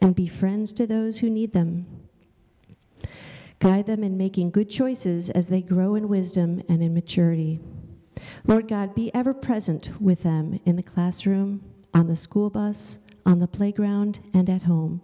and 0.00 0.14
be 0.14 0.26
friends 0.26 0.72
to 0.74 0.86
those 0.86 1.18
who 1.18 1.30
need 1.30 1.52
them. 1.52 1.86
Guide 3.60 3.86
them 3.86 4.04
in 4.04 4.16
making 4.16 4.50
good 4.50 4.70
choices 4.70 5.30
as 5.30 5.48
they 5.48 5.62
grow 5.62 5.96
in 5.96 6.08
wisdom 6.08 6.62
and 6.68 6.82
in 6.82 6.94
maturity. 6.94 7.60
Lord 8.46 8.68
God, 8.68 8.94
be 8.94 9.12
ever 9.14 9.34
present 9.34 9.90
with 10.00 10.22
them 10.22 10.60
in 10.64 10.76
the 10.76 10.82
classroom, 10.82 11.62
on 11.92 12.06
the 12.06 12.16
school 12.16 12.50
bus, 12.50 12.98
on 13.26 13.40
the 13.40 13.48
playground, 13.48 14.20
and 14.32 14.48
at 14.48 14.62
home. 14.62 15.02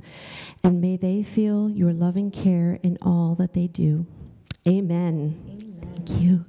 And 0.63 0.81
may 0.81 0.97
they 0.97 1.23
feel 1.23 1.69
your 1.69 1.93
loving 1.93 2.31
care 2.31 2.79
in 2.83 2.97
all 3.03 3.35
that 3.37 3.55
they 3.55 3.67
do. 3.67 4.07
Amen. 4.67 5.41
Amen. 5.47 6.05
Thank 6.07 6.21
you. 6.23 6.45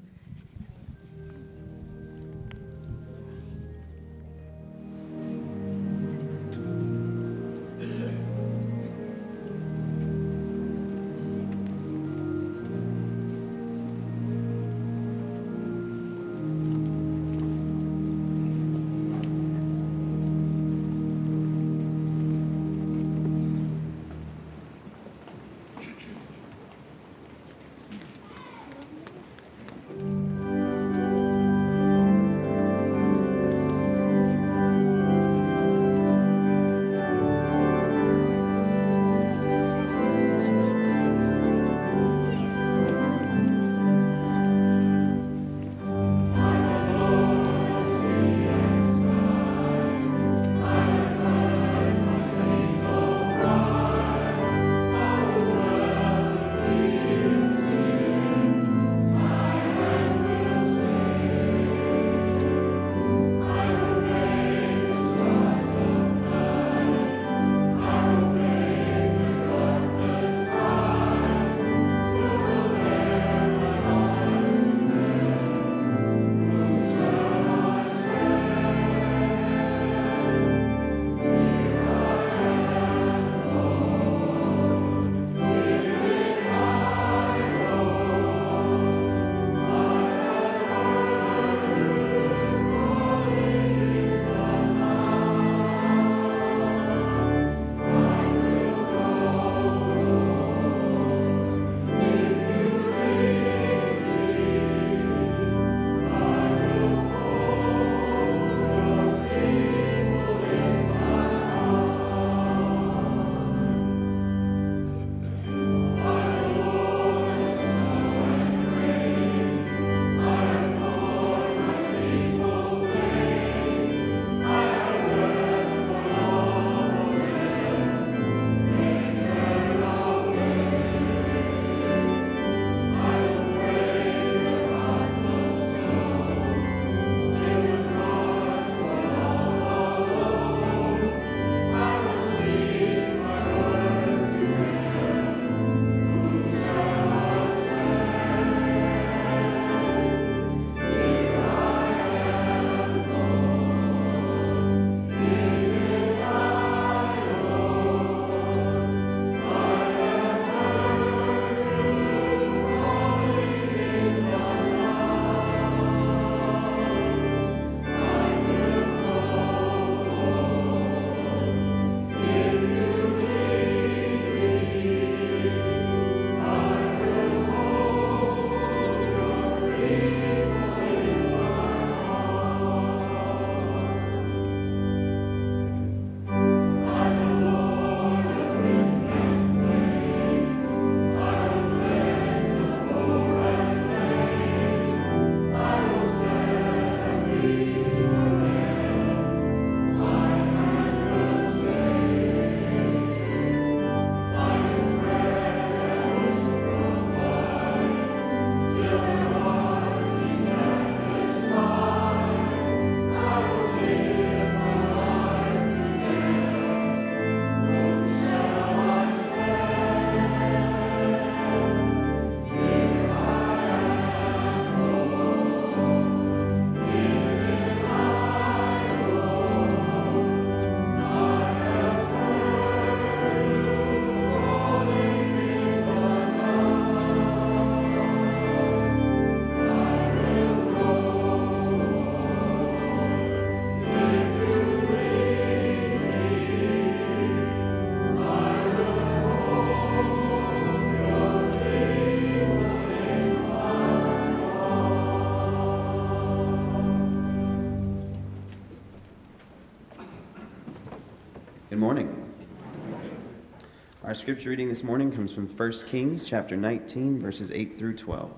Our 264.16 264.22
scripture 264.22 264.50
reading 264.50 264.70
this 264.70 264.82
morning 264.82 265.12
comes 265.12 265.34
from 265.34 265.46
1 265.46 265.72
Kings 265.88 266.26
chapter 266.26 266.56
19, 266.56 267.20
verses 267.20 267.52
8 267.52 267.78
through 267.78 267.98
12. 267.98 268.32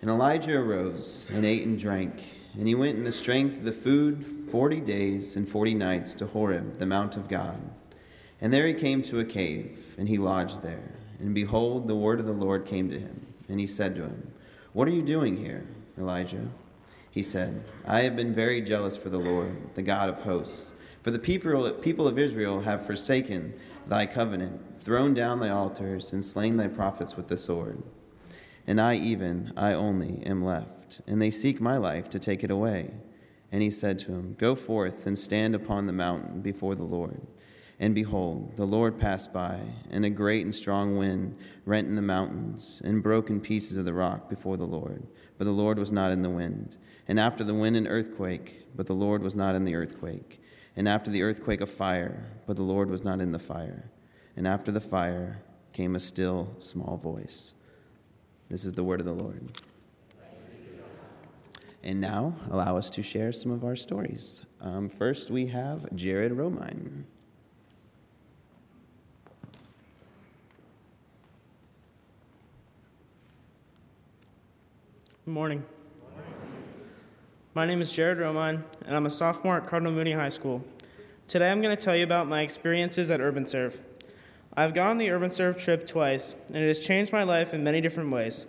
And 0.00 0.10
Elijah 0.10 0.56
arose 0.56 1.26
and 1.30 1.44
ate 1.44 1.66
and 1.66 1.78
drank, 1.78 2.22
and 2.54 2.66
he 2.66 2.74
went 2.74 2.96
in 2.96 3.04
the 3.04 3.12
strength 3.12 3.58
of 3.58 3.64
the 3.64 3.72
food 3.72 4.48
forty 4.50 4.80
days 4.80 5.36
and 5.36 5.46
forty 5.46 5.74
nights 5.74 6.14
to 6.14 6.26
Horeb, 6.26 6.78
the 6.78 6.86
mount 6.86 7.18
of 7.18 7.28
God. 7.28 7.60
And 8.40 8.54
there 8.54 8.66
he 8.66 8.72
came 8.72 9.02
to 9.02 9.20
a 9.20 9.24
cave, 9.26 9.94
and 9.98 10.08
he 10.08 10.16
lodged 10.16 10.62
there. 10.62 10.94
And 11.18 11.34
behold, 11.34 11.86
the 11.86 11.94
word 11.94 12.18
of 12.18 12.24
the 12.24 12.32
Lord 12.32 12.64
came 12.64 12.88
to 12.88 12.98
him, 12.98 13.20
and 13.50 13.60
he 13.60 13.66
said 13.66 13.94
to 13.96 14.04
him, 14.04 14.32
What 14.72 14.88
are 14.88 14.92
you 14.92 15.02
doing 15.02 15.36
here, 15.36 15.66
Elijah? 15.98 16.48
He 17.10 17.22
said, 17.22 17.64
I 17.86 18.00
have 18.00 18.16
been 18.16 18.34
very 18.34 18.62
jealous 18.62 18.96
for 18.96 19.10
the 19.10 19.18
Lord, 19.18 19.74
the 19.74 19.82
God 19.82 20.08
of 20.08 20.20
hosts. 20.20 20.72
For 21.02 21.10
the 21.10 21.18
people, 21.18 21.70
people 21.74 22.08
of 22.08 22.18
Israel 22.18 22.60
have 22.62 22.84
forsaken 22.84 23.54
thy 23.88 24.06
covenant, 24.06 24.80
thrown 24.80 25.14
down 25.14 25.40
thy 25.40 25.50
altars, 25.50 26.12
and 26.12 26.24
slain 26.24 26.56
thy 26.56 26.68
prophets 26.68 27.16
with 27.16 27.28
the 27.28 27.38
sword. 27.38 27.82
And 28.66 28.80
I 28.80 28.96
even, 28.96 29.52
I 29.56 29.72
only, 29.72 30.22
am 30.26 30.44
left, 30.44 31.00
and 31.06 31.22
they 31.22 31.30
seek 31.30 31.60
my 31.60 31.76
life 31.76 32.08
to 32.10 32.18
take 32.18 32.42
it 32.42 32.50
away. 32.50 32.90
And 33.52 33.62
he 33.62 33.70
said 33.70 33.98
to 34.00 34.12
him, 34.12 34.34
Go 34.38 34.54
forth 34.54 35.06
and 35.06 35.18
stand 35.18 35.54
upon 35.54 35.86
the 35.86 35.92
mountain 35.92 36.40
before 36.40 36.74
the 36.74 36.82
Lord. 36.82 37.20
And 37.78 37.94
behold, 37.94 38.56
the 38.56 38.66
Lord 38.66 38.98
passed 38.98 39.32
by, 39.32 39.60
and 39.90 40.04
a 40.04 40.10
great 40.10 40.44
and 40.44 40.54
strong 40.54 40.96
wind 40.96 41.36
rent 41.64 41.88
in 41.88 41.94
the 41.94 42.02
mountains, 42.02 42.80
and 42.84 43.02
broke 43.02 43.28
in 43.28 43.40
pieces 43.40 43.76
of 43.76 43.84
the 43.84 43.92
rock 43.92 44.28
before 44.28 44.56
the 44.56 44.64
Lord. 44.64 45.06
But 45.38 45.44
the 45.44 45.50
Lord 45.50 45.78
was 45.78 45.92
not 45.92 46.10
in 46.10 46.22
the 46.22 46.30
wind. 46.30 46.76
And 47.06 47.20
after 47.20 47.44
the 47.44 47.54
wind, 47.54 47.76
an 47.76 47.86
earthquake, 47.86 48.64
but 48.74 48.86
the 48.86 48.94
Lord 48.94 49.22
was 49.22 49.36
not 49.36 49.54
in 49.54 49.64
the 49.64 49.74
earthquake. 49.74 50.40
And 50.76 50.86
after 50.86 51.10
the 51.10 51.22
earthquake, 51.22 51.62
a 51.62 51.66
fire, 51.66 52.26
but 52.46 52.56
the 52.56 52.62
Lord 52.62 52.90
was 52.90 53.02
not 53.02 53.20
in 53.20 53.32
the 53.32 53.38
fire. 53.38 53.90
And 54.36 54.46
after 54.46 54.70
the 54.70 54.80
fire 54.80 55.42
came 55.72 55.96
a 55.96 56.00
still 56.00 56.54
small 56.58 56.98
voice. 56.98 57.54
This 58.50 58.64
is 58.64 58.74
the 58.74 58.84
word 58.84 59.00
of 59.00 59.06
the 59.06 59.12
Lord. 59.12 59.52
And 61.82 62.00
now, 62.00 62.34
allow 62.50 62.76
us 62.76 62.90
to 62.90 63.02
share 63.02 63.32
some 63.32 63.52
of 63.52 63.64
our 63.64 63.76
stories. 63.76 64.44
Um, 64.60 64.88
first, 64.88 65.30
we 65.30 65.46
have 65.46 65.94
Jared 65.94 66.32
Romine. 66.32 67.04
Good 75.24 75.32
morning. 75.32 75.64
My 77.56 77.64
name 77.64 77.80
is 77.80 77.90
Jared 77.90 78.18
Romine, 78.18 78.62
and 78.84 78.94
I'm 78.94 79.06
a 79.06 79.10
sophomore 79.10 79.56
at 79.56 79.66
Cardinal 79.66 79.90
Mooney 79.90 80.12
High 80.12 80.28
School. 80.28 80.62
Today 81.26 81.50
I'm 81.50 81.62
going 81.62 81.74
to 81.74 81.82
tell 81.82 81.96
you 81.96 82.04
about 82.04 82.28
my 82.28 82.42
experiences 82.42 83.10
at 83.10 83.18
Urban 83.18 83.46
Serve. 83.46 83.80
I've 84.54 84.74
gone 84.74 84.88
on 84.88 84.98
the 84.98 85.10
Urban 85.10 85.30
Serve 85.30 85.56
trip 85.56 85.86
twice, 85.86 86.34
and 86.48 86.58
it 86.58 86.66
has 86.66 86.78
changed 86.78 87.14
my 87.14 87.22
life 87.22 87.54
in 87.54 87.64
many 87.64 87.80
different 87.80 88.10
ways. 88.10 88.44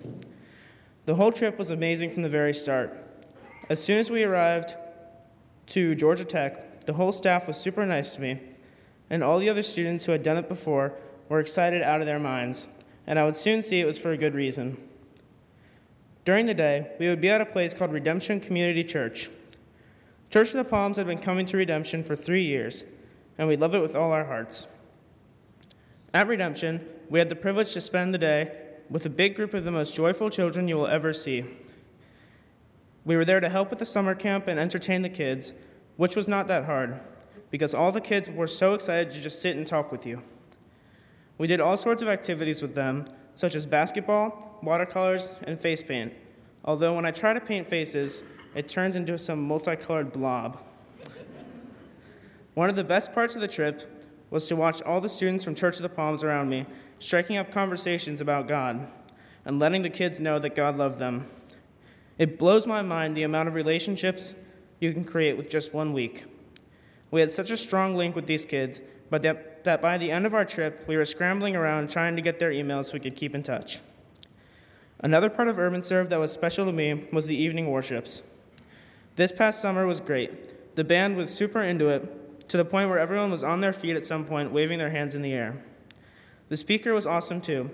The 1.06 1.16
whole 1.16 1.32
trip 1.32 1.58
was 1.58 1.72
amazing 1.72 2.10
from 2.10 2.24
the 2.24 2.28
very 2.28 2.54
start. 2.54 2.98
As 3.70 3.82
soon 3.82 3.98
as 3.98 4.12
we 4.12 4.26
arrived 4.26 4.76
to 5.68 5.96
Georgia 5.96 6.26
Tech, 6.26 6.82
the 6.82 6.92
whole 6.92 7.14
staff 7.14 7.48
was 7.48 7.56
super 7.56 7.86
nice 7.86 8.14
to 8.16 8.22
me, 8.22 8.42
and 9.10 9.24
all 9.24 9.40
the 9.40 9.50
other 9.50 9.64
students 9.64 10.04
who 10.04 10.12
had 10.12 10.22
done 10.22 10.36
it 10.36 10.50
before 10.50 10.96
were 11.30 11.40
excited 11.40 11.82
out 11.82 12.02
of 12.02 12.08
their 12.08 12.20
minds, 12.20 12.68
and 13.08 13.18
I 13.18 13.24
would 13.24 13.38
soon 13.38 13.62
see 13.62 13.80
it 13.80 13.86
was 13.86 13.98
for 13.98 14.12
a 14.12 14.18
good 14.18 14.36
reason. 14.36 14.76
During 16.28 16.46
the 16.46 16.54
day, 16.54 16.92
we 17.00 17.08
would 17.08 17.22
be 17.22 17.30
at 17.30 17.40
a 17.40 17.46
place 17.46 17.74
called 17.74 17.94
Redemption 17.94 18.42
Community 18.42 18.84
Church. 18.84 19.30
Church 20.30 20.50
of 20.50 20.56
the 20.56 20.66
Palms 20.66 20.98
had 20.98 21.08
been 21.08 21.20
coming 21.20 21.46
to 21.46 21.56
Redemption 21.56 22.04
for 22.04 22.18
three 22.18 22.44
years, 22.44 22.84
and 23.38 23.48
we 23.48 23.56
love 23.56 23.74
it 23.74 23.82
with 23.82 23.96
all 23.96 24.12
our 24.12 24.26
hearts. 24.26 24.68
At 26.14 26.28
Redemption, 26.28 26.86
we 27.10 27.20
had 27.20 27.30
the 27.30 27.36
privilege 27.38 27.72
to 27.76 27.80
spend 27.80 28.14
the 28.14 28.18
day 28.18 28.52
with 28.90 29.06
a 29.06 29.10
big 29.10 29.38
group 29.38 29.54
of 29.54 29.64
the 29.64 29.72
most 29.72 29.96
joyful 29.96 30.30
children 30.30 30.68
you 30.68 30.76
will 30.76 30.88
ever 30.88 31.14
see. 31.14 31.46
We 33.06 33.16
were 33.16 33.24
there 33.24 33.40
to 33.40 33.48
help 33.48 33.70
with 33.70 33.80
the 33.80 33.86
summer 33.86 34.14
camp 34.14 34.50
and 34.50 34.60
entertain 34.60 35.04
the 35.04 35.10
kids, 35.10 35.54
which 35.96 36.18
was 36.18 36.28
not 36.28 36.50
that 36.50 36.66
hard, 36.66 37.00
because 37.52 37.74
all 37.74 37.94
the 37.94 38.02
kids 38.02 38.30
were 38.30 38.48
so 38.48 38.74
excited 38.74 39.12
to 39.12 39.22
just 39.22 39.42
sit 39.42 39.56
and 39.56 39.66
talk 39.66 39.94
with 39.94 40.06
you. 40.06 40.22
We 41.38 41.48
did 41.48 41.62
all 41.62 41.78
sorts 41.78 42.02
of 42.02 42.10
activities 42.10 42.62
with 42.62 42.76
them, 42.76 43.06
such 43.38 43.54
as 43.54 43.68
basketball, 43.68 44.58
watercolors, 44.64 45.30
and 45.44 45.60
face 45.60 45.84
paint. 45.84 46.12
Although 46.66 46.96
when 46.96 47.06
I 47.06 47.12
try 47.12 47.34
to 47.34 47.40
paint 47.40 47.68
faces, 47.68 48.24
it 48.56 48.68
turns 48.68 48.96
into 48.96 49.16
some 49.20 49.48
multicolored 49.48 50.12
blob. 50.12 50.58
One 52.56 52.68
of 52.68 52.76
the 52.76 52.84
best 52.84 53.14
parts 53.14 53.36
of 53.36 53.42
the 53.42 53.48
trip 53.48 54.08
was 54.32 54.48
to 54.48 54.56
watch 54.56 54.82
all 54.82 55.00
the 55.00 55.08
students 55.08 55.44
from 55.44 55.54
Church 55.54 55.76
of 55.76 55.84
the 55.84 55.90
Palms 55.90 56.24
around 56.24 56.50
me 56.50 56.66
striking 56.98 57.38
up 57.38 57.52
conversations 57.52 58.22
about 58.22 58.48
God 58.48 58.88
and 59.46 59.60
letting 59.60 59.84
the 59.84 59.90
kids 59.92 60.20
know 60.20 60.40
that 60.40 60.56
God 60.56 60.76
loved 60.76 60.98
them. 60.98 61.28
It 62.18 62.40
blows 62.40 62.66
my 62.66 62.82
mind 62.82 63.16
the 63.16 63.22
amount 63.22 63.50
of 63.50 63.54
relationships 63.54 64.34
you 64.80 64.94
can 64.94 65.04
create 65.04 65.38
with 65.38 65.48
just 65.48 65.76
one 65.76 65.94
week. 65.94 66.26
We 67.12 67.22
had 67.22 67.30
such 67.30 67.52
a 67.52 67.58
strong 67.58 67.96
link 67.96 68.16
with 68.16 68.26
these 68.26 68.46
kids, 68.46 68.82
but 69.12 69.22
that 69.22 69.57
that 69.68 69.82
by 69.82 69.98
the 69.98 70.10
end 70.12 70.26
of 70.26 70.34
our 70.34 70.46
trip, 70.46 70.86
we 70.88 70.96
were 70.96 71.04
scrambling 71.04 71.54
around 71.54 71.90
trying 71.90 72.16
to 72.16 72.22
get 72.22 72.40
their 72.40 72.52
emails 72.52 72.86
so 72.86 72.94
we 72.94 73.02
could 73.02 73.18
keep 73.18 73.36
in 73.36 73.44
touch. 73.44 73.82
Another 75.02 75.30
part 75.30 75.50
of 75.50 75.60
Urban 75.60 75.84
Serve 75.84 76.10
that 76.10 76.20
was 76.20 76.32
special 76.32 76.66
to 76.66 76.72
me 76.72 77.06
was 77.12 77.28
the 77.28 77.36
evening 77.36 77.70
worships. 77.70 78.24
This 79.18 79.34
past 79.34 79.60
summer 79.60 79.86
was 79.86 80.00
great. 80.00 80.76
The 80.78 80.86
band 80.86 81.18
was 81.18 81.34
super 81.34 81.62
into 81.62 81.90
it, 81.90 82.48
to 82.48 82.56
the 82.56 82.64
point 82.64 82.90
where 82.90 82.98
everyone 82.98 83.30
was 83.30 83.44
on 83.44 83.60
their 83.60 83.74
feet 83.74 83.98
at 83.98 84.06
some 84.06 84.24
point, 84.24 84.54
waving 84.54 84.80
their 84.80 84.90
hands 84.90 85.14
in 85.16 85.22
the 85.22 85.34
air. 85.34 85.62
The 86.48 86.56
speaker 86.56 86.94
was 86.94 87.06
awesome 87.06 87.42
too. 87.42 87.72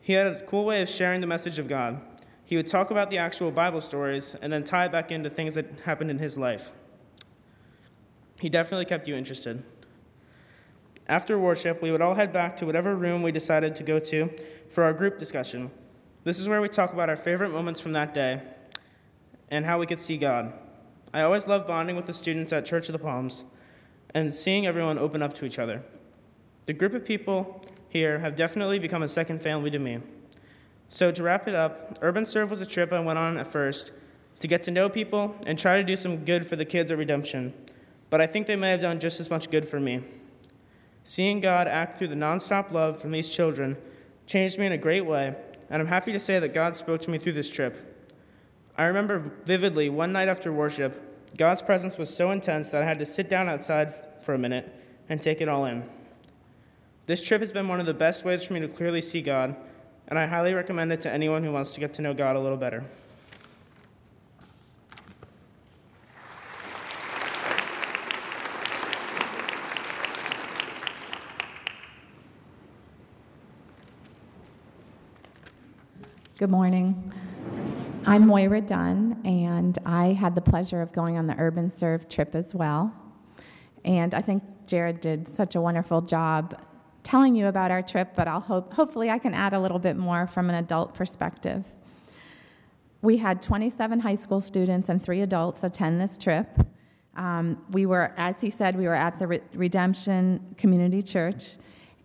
He 0.00 0.14
had 0.14 0.26
a 0.26 0.46
cool 0.46 0.64
way 0.64 0.80
of 0.80 0.88
sharing 0.88 1.20
the 1.20 1.26
message 1.26 1.58
of 1.58 1.68
God. 1.68 2.00
He 2.46 2.56
would 2.56 2.68
talk 2.68 2.90
about 2.90 3.10
the 3.10 3.18
actual 3.18 3.50
Bible 3.50 3.82
stories 3.82 4.34
and 4.40 4.50
then 4.50 4.64
tie 4.64 4.86
it 4.86 4.92
back 4.92 5.12
into 5.12 5.28
things 5.28 5.54
that 5.54 5.80
happened 5.84 6.10
in 6.10 6.18
his 6.20 6.38
life. 6.38 6.72
He 8.40 8.48
definitely 8.48 8.86
kept 8.86 9.06
you 9.06 9.14
interested. 9.14 9.62
After 11.08 11.38
worship, 11.38 11.82
we 11.82 11.90
would 11.90 12.00
all 12.00 12.14
head 12.14 12.32
back 12.32 12.56
to 12.56 12.66
whatever 12.66 12.94
room 12.94 13.22
we 13.22 13.30
decided 13.30 13.76
to 13.76 13.82
go 13.82 13.98
to 13.98 14.30
for 14.70 14.84
our 14.84 14.92
group 14.92 15.18
discussion. 15.18 15.70
This 16.24 16.38
is 16.38 16.48
where 16.48 16.62
we 16.62 16.68
talk 16.68 16.92
about 16.92 17.10
our 17.10 17.16
favorite 17.16 17.50
moments 17.50 17.80
from 17.80 17.92
that 17.92 18.14
day 18.14 18.40
and 19.50 19.66
how 19.66 19.78
we 19.78 19.86
could 19.86 20.00
see 20.00 20.16
God. 20.16 20.52
I 21.12 21.20
always 21.20 21.46
love 21.46 21.66
bonding 21.66 21.96
with 21.96 22.06
the 22.06 22.14
students 22.14 22.52
at 22.52 22.64
Church 22.64 22.88
of 22.88 22.94
the 22.94 22.98
Palms 22.98 23.44
and 24.14 24.34
seeing 24.34 24.66
everyone 24.66 24.98
open 24.98 25.22
up 25.22 25.34
to 25.34 25.44
each 25.44 25.58
other. 25.58 25.82
The 26.66 26.72
group 26.72 26.94
of 26.94 27.04
people 27.04 27.62
here 27.88 28.20
have 28.20 28.34
definitely 28.36 28.78
become 28.78 29.02
a 29.02 29.08
second 29.08 29.42
family 29.42 29.70
to 29.70 29.78
me. 29.78 30.00
So, 30.88 31.10
to 31.10 31.22
wrap 31.22 31.46
it 31.46 31.54
up, 31.54 31.98
Urban 32.00 32.24
Serve 32.24 32.50
was 32.50 32.60
a 32.60 32.66
trip 32.66 32.92
I 32.92 33.00
went 33.00 33.18
on 33.18 33.36
at 33.36 33.46
first 33.46 33.92
to 34.40 34.48
get 34.48 34.62
to 34.62 34.70
know 34.70 34.88
people 34.88 35.36
and 35.46 35.58
try 35.58 35.76
to 35.76 35.84
do 35.84 35.96
some 35.96 36.24
good 36.24 36.46
for 36.46 36.56
the 36.56 36.64
kids 36.64 36.90
at 36.90 36.98
Redemption, 36.98 37.52
but 38.10 38.20
I 38.20 38.26
think 38.26 38.46
they 38.46 38.56
may 38.56 38.70
have 38.70 38.80
done 38.80 39.00
just 39.00 39.20
as 39.20 39.28
much 39.28 39.50
good 39.50 39.66
for 39.66 39.80
me. 39.80 40.02
Seeing 41.04 41.40
God 41.40 41.68
act 41.68 41.98
through 41.98 42.08
the 42.08 42.14
nonstop 42.14 42.72
love 42.72 42.98
from 42.98 43.12
these 43.12 43.28
children 43.28 43.76
changed 44.26 44.58
me 44.58 44.66
in 44.66 44.72
a 44.72 44.78
great 44.78 45.04
way, 45.04 45.34
and 45.68 45.82
I'm 45.82 45.88
happy 45.88 46.12
to 46.12 46.20
say 46.20 46.38
that 46.38 46.54
God 46.54 46.76
spoke 46.76 47.02
to 47.02 47.10
me 47.10 47.18
through 47.18 47.34
this 47.34 47.50
trip. 47.50 47.94
I 48.76 48.84
remember 48.84 49.30
vividly 49.44 49.90
one 49.90 50.12
night 50.12 50.28
after 50.28 50.50
worship, 50.50 51.36
God's 51.36 51.62
presence 51.62 51.98
was 51.98 52.14
so 52.14 52.30
intense 52.30 52.70
that 52.70 52.82
I 52.82 52.86
had 52.86 52.98
to 53.00 53.06
sit 53.06 53.28
down 53.28 53.48
outside 53.48 53.92
for 54.24 54.34
a 54.34 54.38
minute 54.38 54.72
and 55.08 55.20
take 55.20 55.40
it 55.40 55.48
all 55.48 55.66
in. 55.66 55.88
This 57.06 57.22
trip 57.22 57.42
has 57.42 57.52
been 57.52 57.68
one 57.68 57.80
of 57.80 57.86
the 57.86 57.94
best 57.94 58.24
ways 58.24 58.42
for 58.42 58.54
me 58.54 58.60
to 58.60 58.68
clearly 58.68 59.02
see 59.02 59.20
God, 59.20 59.56
and 60.08 60.18
I 60.18 60.26
highly 60.26 60.54
recommend 60.54 60.90
it 60.90 61.02
to 61.02 61.12
anyone 61.12 61.44
who 61.44 61.52
wants 61.52 61.72
to 61.72 61.80
get 61.80 61.92
to 61.94 62.02
know 62.02 62.14
God 62.14 62.34
a 62.34 62.40
little 62.40 62.56
better. 62.56 62.82
Good 76.44 76.50
morning. 76.50 77.10
I'm 78.04 78.26
Moira 78.26 78.60
Dunn, 78.60 79.18
and 79.24 79.78
I 79.86 80.08
had 80.08 80.34
the 80.34 80.42
pleasure 80.42 80.82
of 80.82 80.92
going 80.92 81.16
on 81.16 81.26
the 81.26 81.34
Urban 81.38 81.70
Serve 81.70 82.06
trip 82.06 82.34
as 82.34 82.54
well. 82.54 82.92
And 83.86 84.12
I 84.12 84.20
think 84.20 84.42
Jared 84.66 85.00
did 85.00 85.26
such 85.26 85.54
a 85.54 85.60
wonderful 85.62 86.02
job 86.02 86.60
telling 87.02 87.34
you 87.34 87.46
about 87.46 87.70
our 87.70 87.80
trip, 87.80 88.10
but 88.14 88.28
I'll 88.28 88.40
hope, 88.40 88.74
hopefully 88.74 89.08
I 89.08 89.18
can 89.18 89.32
add 89.32 89.54
a 89.54 89.58
little 89.58 89.78
bit 89.78 89.96
more 89.96 90.26
from 90.26 90.50
an 90.50 90.56
adult 90.56 90.92
perspective. 90.92 91.64
We 93.00 93.16
had 93.16 93.40
27 93.40 94.00
high 94.00 94.16
school 94.16 94.42
students 94.42 94.90
and 94.90 95.02
three 95.02 95.22
adults 95.22 95.64
attend 95.64 95.98
this 95.98 96.18
trip. 96.18 96.60
Um, 97.16 97.64
we 97.70 97.86
were, 97.86 98.12
as 98.18 98.42
he 98.42 98.50
said, 98.50 98.76
we 98.76 98.86
were 98.86 98.92
at 98.92 99.18
the 99.18 99.26
Re- 99.26 99.40
Redemption 99.54 100.54
Community 100.58 101.00
Church. 101.00 101.56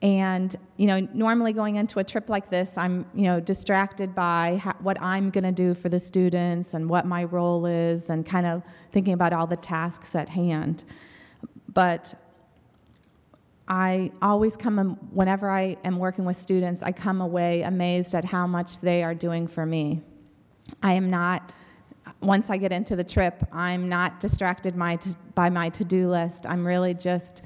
And 0.01 0.55
you 0.77 0.87
know, 0.87 0.99
normally 1.13 1.51
going 1.51 1.75
into 1.75 1.99
a 1.99 2.03
trip 2.03 2.29
like 2.29 2.49
this, 2.49 2.77
I'm 2.77 3.05
you 3.13 3.23
know 3.23 3.39
distracted 3.39 4.15
by 4.15 4.61
what 4.79 5.01
I'm 5.01 5.29
going 5.29 5.43
to 5.43 5.51
do 5.51 5.73
for 5.73 5.89
the 5.89 5.99
students 5.99 6.73
and 6.73 6.89
what 6.89 7.05
my 7.05 7.25
role 7.25 7.65
is, 7.65 8.09
and 8.09 8.25
kind 8.25 8.45
of 8.45 8.63
thinking 8.91 9.13
about 9.13 9.33
all 9.33 9.45
the 9.47 9.57
tasks 9.57 10.15
at 10.15 10.29
hand. 10.29 10.85
But 11.67 12.15
I 13.69 14.11
always 14.19 14.57
come, 14.57 14.97
whenever 15.11 15.47
I 15.47 15.77
am 15.83 15.99
working 15.99 16.25
with 16.25 16.37
students, 16.37 16.81
I 16.81 16.91
come 16.91 17.21
away 17.21 17.61
amazed 17.61 18.15
at 18.15 18.25
how 18.25 18.47
much 18.47 18.79
they 18.79 19.03
are 19.03 19.13
doing 19.13 19.47
for 19.47 19.63
me. 19.63 20.01
I 20.81 20.93
am 20.93 21.11
not, 21.11 21.51
once 22.19 22.49
I 22.49 22.57
get 22.57 22.71
into 22.71 22.95
the 22.95 23.03
trip, 23.03 23.45
I'm 23.51 23.87
not 23.87 24.19
distracted 24.19 24.75
my, 24.75 24.97
by 25.35 25.51
my 25.51 25.69
to 25.69 25.83
do 25.83 26.09
list. 26.09 26.47
I'm 26.47 26.65
really 26.65 26.95
just 26.95 27.43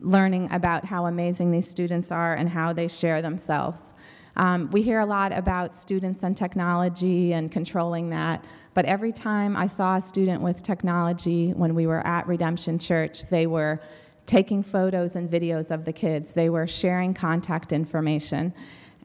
learning 0.00 0.48
about 0.52 0.84
how 0.84 1.06
amazing 1.06 1.50
these 1.50 1.68
students 1.68 2.10
are 2.10 2.34
and 2.34 2.48
how 2.48 2.72
they 2.72 2.88
share 2.88 3.22
themselves. 3.22 3.94
Um, 4.36 4.70
we 4.70 4.82
hear 4.82 5.00
a 5.00 5.06
lot 5.06 5.32
about 5.32 5.76
students 5.76 6.22
and 6.22 6.36
technology 6.36 7.32
and 7.32 7.50
controlling 7.50 8.10
that, 8.10 8.44
but 8.74 8.84
every 8.84 9.12
time 9.12 9.56
I 9.56 9.66
saw 9.66 9.96
a 9.96 10.02
student 10.02 10.40
with 10.40 10.62
technology 10.62 11.50
when 11.50 11.74
we 11.74 11.86
were 11.86 12.06
at 12.06 12.26
Redemption 12.26 12.78
Church, 12.78 13.26
they 13.26 13.46
were 13.46 13.80
taking 14.26 14.62
photos 14.62 15.16
and 15.16 15.28
videos 15.28 15.72
of 15.72 15.84
the 15.84 15.92
kids, 15.92 16.32
they 16.32 16.48
were 16.48 16.66
sharing 16.66 17.12
contact 17.12 17.72
information. 17.72 18.54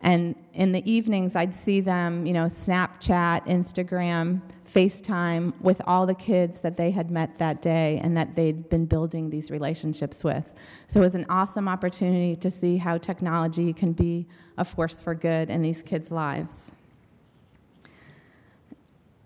And 0.02 0.36
in 0.54 0.72
the 0.72 0.89
evenings, 0.89 1.36
I'd 1.36 1.56
see 1.56 1.82
them, 1.82 2.28
you 2.28 2.34
know, 2.34 2.46
Snapchat, 2.46 3.48
Instagram, 3.48 4.41
FaceTime 4.76 5.54
with 5.62 5.82
all 5.88 6.06
the 6.06 6.14
kids 6.14 6.60
that 6.60 6.76
they 6.76 6.92
had 6.92 7.10
met 7.10 7.38
that 7.38 7.62
day 7.62 7.98
and 8.04 8.18
that 8.18 8.36
they'd 8.36 8.68
been 8.70 8.86
building 8.86 9.30
these 9.30 9.50
relationships 9.50 10.22
with. 10.22 10.52
So 10.88 11.00
it 11.00 11.04
was 11.04 11.16
an 11.16 11.26
awesome 11.30 11.70
opportunity 11.70 12.36
to 12.36 12.50
see 12.50 12.76
how 12.76 12.98
technology 12.98 13.72
can 13.72 13.94
be 13.94 14.28
a 14.58 14.66
force 14.66 15.00
for 15.00 15.16
good 15.16 15.50
in 15.50 15.62
these 15.62 15.82
kids' 15.82 16.12
lives. 16.12 16.74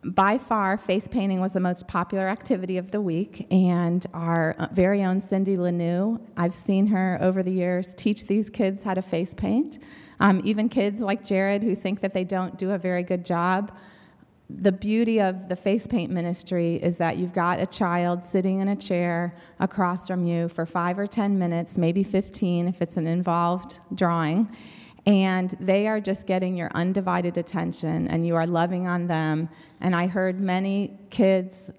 By 0.03 0.37
far, 0.37 0.77
face 0.77 1.07
painting 1.07 1.41
was 1.41 1.53
the 1.53 1.59
most 1.59 1.87
popular 1.87 2.29
activity 2.29 2.77
of 2.77 2.91
the 2.91 3.01
week, 3.01 3.47
and 3.51 4.05
our 4.13 4.55
very 4.71 5.03
own 5.03 5.19
Cindy 5.19 5.57
Lanou, 5.57 6.21
I've 6.37 6.53
seen 6.53 6.87
her 6.87 7.17
over 7.19 7.43
the 7.43 7.51
years 7.51 7.93
teach 7.95 8.27
these 8.27 8.49
kids 8.49 8.83
how 8.83 8.93
to 8.93 9.01
face 9.01 9.33
paint. 9.33 9.79
Um, 10.21 10.41
even 10.45 10.69
kids 10.69 11.01
like 11.01 11.23
Jared 11.25 11.63
who 11.63 11.75
think 11.75 12.01
that 12.01 12.13
they 12.13 12.23
don't 12.23 12.57
do 12.57 12.71
a 12.71 12.77
very 12.77 13.03
good 13.03 13.25
job 13.25 13.77
the 14.49 14.71
beauty 14.71 15.21
of 15.21 15.47
the 15.47 15.55
face 15.55 15.85
paint 15.85 16.11
ministry 16.11 16.75
is 16.77 16.97
that 16.97 17.17
you've 17.17 17.33
got 17.33 17.59
a 17.59 17.67
child 17.67 18.25
sitting 18.25 18.61
in 18.61 18.69
a 18.69 18.75
chair 18.75 19.35
across 19.59 20.07
from 20.07 20.25
you 20.25 20.49
for 20.49 20.65
five 20.65 20.97
or 20.97 21.05
10 21.05 21.37
minutes, 21.37 21.77
maybe 21.77 22.03
15 22.03 22.67
if 22.67 22.81
it's 22.81 22.97
an 22.97 23.05
involved 23.05 23.79
drawing, 23.93 24.49
and 25.05 25.55
they 25.59 25.87
are 25.87 26.01
just 26.01 26.25
getting 26.25 26.57
your 26.57 26.71
undivided 26.73 27.37
attention 27.37 28.07
and 28.07 28.25
you 28.25 28.35
are 28.35 28.47
loving 28.47 28.87
on 28.87 29.05
them. 29.05 29.49
And 29.81 29.95
I 29.95 30.07
heard 30.07 30.39
many 30.39 30.99
kids, 31.11 31.69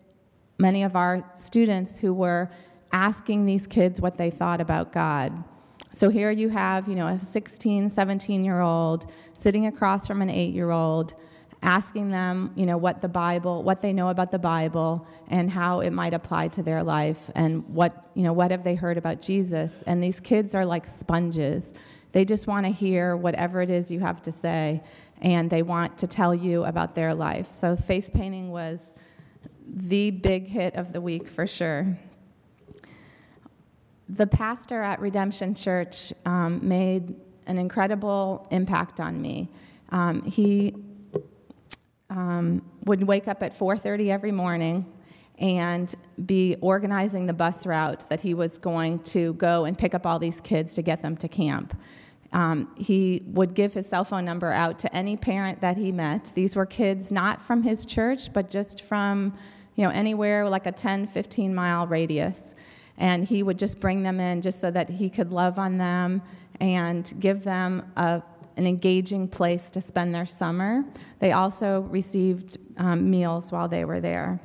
many 0.59 0.85
of 0.85 0.95
our 0.95 1.29
students 1.35 1.99
who 1.99 2.15
were 2.15 2.51
asking 2.93 3.47
these 3.47 3.67
kids 3.67 4.01
what 4.01 4.17
they 4.17 4.31
thought 4.31 4.61
about 4.61 4.93
God. 4.93 5.45
So 5.93 6.09
here 6.09 6.31
you 6.31 6.49
have, 6.51 6.89
you 6.89 6.95
know, 6.95 7.09
a 7.09 7.19
16, 7.19 7.89
17 7.89 8.45
year 8.45 8.61
old 8.61 9.11
sitting 9.35 9.67
across 9.67 10.07
from 10.07 10.23
an 10.23 10.31
eight 10.31 10.55
year 10.55 10.71
old 10.71 11.15
asking 11.63 12.11
them, 12.11 12.53
you 12.55 12.65
know, 12.65 12.79
what 12.79 13.01
the 13.01 13.09
Bible, 13.09 13.63
what 13.63 13.83
they 13.83 13.93
know 13.93 14.09
about 14.09 14.31
the 14.31 14.39
Bible 14.39 15.07
and 15.29 15.51
how 15.51 15.81
it 15.81 15.91
might 15.91 16.15
apply 16.15 16.49
to 16.49 16.63
their 16.63 16.83
life 16.83 17.31
and 17.35 17.69
what, 17.69 18.11
you 18.15 18.23
know, 18.23 18.33
what 18.33 18.51
have 18.51 18.65
they 18.65 18.75
heard 18.75 18.97
about 18.97 19.21
Jesus? 19.21 19.83
And 19.87 20.03
these 20.03 20.21
kids 20.21 20.55
are 20.55 20.65
like 20.65 20.87
sponges. 20.87 21.75
They 22.13 22.25
just 22.25 22.47
want 22.47 22.65
to 22.65 22.73
hear 22.73 23.15
whatever 23.15 23.61
it 23.61 23.71
is 23.71 23.91
you 23.91 24.01
have 24.01 24.23
to 24.23 24.33
say 24.33 24.83
and 25.21 25.51
they 25.51 25.63
want 25.63 25.99
to 25.99 26.07
tell 26.07 26.35
you 26.35 26.65
about 26.65 26.95
their 26.95 27.15
life. 27.15 27.53
So 27.53 27.77
face 27.77 28.09
painting 28.09 28.51
was 28.51 28.95
the 29.67 30.11
big 30.11 30.49
hit 30.49 30.75
of 30.77 30.93
the 30.93 31.01
week 31.01 31.29
for 31.29 31.47
sure. 31.47 31.99
The 34.09 34.27
pastor 34.27 34.83
at 34.83 34.99
Redemption 34.99 35.55
Church 35.55 36.13
um, 36.25 36.67
made 36.67 37.15
an 37.47 37.59
incredible 37.59 38.49
impact 38.51 38.99
on 38.99 39.21
me. 39.21 39.51
Um, 39.91 40.23
he 40.23 40.75
um, 42.11 42.63
would 42.85 43.05
wake 43.05 43.29
up 43.29 43.43
at 43.43 43.57
4.30 43.57 44.09
every 44.09 44.33
morning 44.33 44.85
and 45.39 45.95
be 46.27 46.57
organizing 46.61 47.27
the 47.27 47.33
bus 47.33 47.65
route 47.65 48.07
that 48.11 48.21
he 48.21 48.35
was 48.35 48.59
going 48.59 48.99
to 48.99 49.33
go 49.35 49.65
and 49.65 49.79
pick 49.79 49.95
up 49.95 50.07
all 50.07 50.19
these 50.19 50.41
kids 50.41 50.75
to 50.75 50.83
get 50.83 51.01
them 51.01 51.17
to 51.17 51.29
camp. 51.29 51.75
Um, 52.33 52.73
he 52.77 53.23
would 53.27 53.55
give 53.55 53.73
his 53.73 53.89
cell 53.89 54.05
phone 54.05 54.25
number 54.25 54.53
out 54.53 54.79
to 54.81 54.95
any 54.95 55.17
parent 55.17 55.61
that 55.63 55.77
he 55.77 55.91
met. 55.91 56.33
These 56.35 56.55
were 56.55 56.67
kids 56.67 57.11
not 57.11 57.41
from 57.41 57.63
his 57.63 57.87
church, 57.87 58.33
but 58.33 58.51
just 58.51 58.83
from 58.83 59.35
you 59.75 59.85
know 59.85 59.91
anywhere 59.91 60.49
like 60.49 60.67
a 60.67 60.73
10, 60.73 61.07
15 61.07 61.55
mile 61.55 61.87
radius. 61.87 62.55
And 62.99 63.25
he 63.25 63.43
would 63.43 63.59
just 63.59 63.81
bring 63.81 64.03
them 64.03 64.21
in 64.21 64.43
just 64.43 64.61
so 64.61 64.71
that 64.71 64.91
he 64.91 65.09
could 65.09 65.33
love 65.33 65.59
on 65.59 65.79
them 65.79 66.23
and 66.61 67.13
give 67.19 67.43
them 67.45 67.91
a 67.97 68.23
an 68.61 68.67
engaging 68.67 69.27
place 69.27 69.71
to 69.71 69.81
spend 69.81 70.15
their 70.15 70.27
summer. 70.27 70.85
They 71.19 71.33
also 71.33 71.81
received 71.89 72.59
um, 72.77 73.11
meals 73.11 73.51
while 73.51 73.69
they 73.69 73.87
were 73.87 74.01
there. 74.01 74.39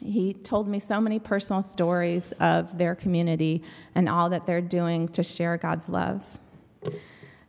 He 0.00 0.32
told 0.32 0.68
me 0.68 0.78
so 0.78 1.00
many 1.00 1.18
personal 1.18 1.60
stories 1.60 2.30
of 2.38 2.78
their 2.78 2.94
community 2.94 3.64
and 3.96 4.08
all 4.08 4.30
that 4.30 4.46
they're 4.46 4.60
doing 4.60 5.08
to 5.08 5.24
share 5.24 5.56
God's 5.56 5.88
love. 5.88 6.24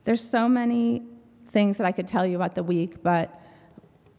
There's 0.04 0.28
so 0.28 0.50
many 0.50 1.04
things 1.46 1.78
that 1.78 1.86
I 1.86 1.92
could 1.92 2.08
tell 2.08 2.26
you 2.26 2.38
about 2.38 2.56
the 2.56 2.64
week, 2.64 3.04
but 3.04 3.40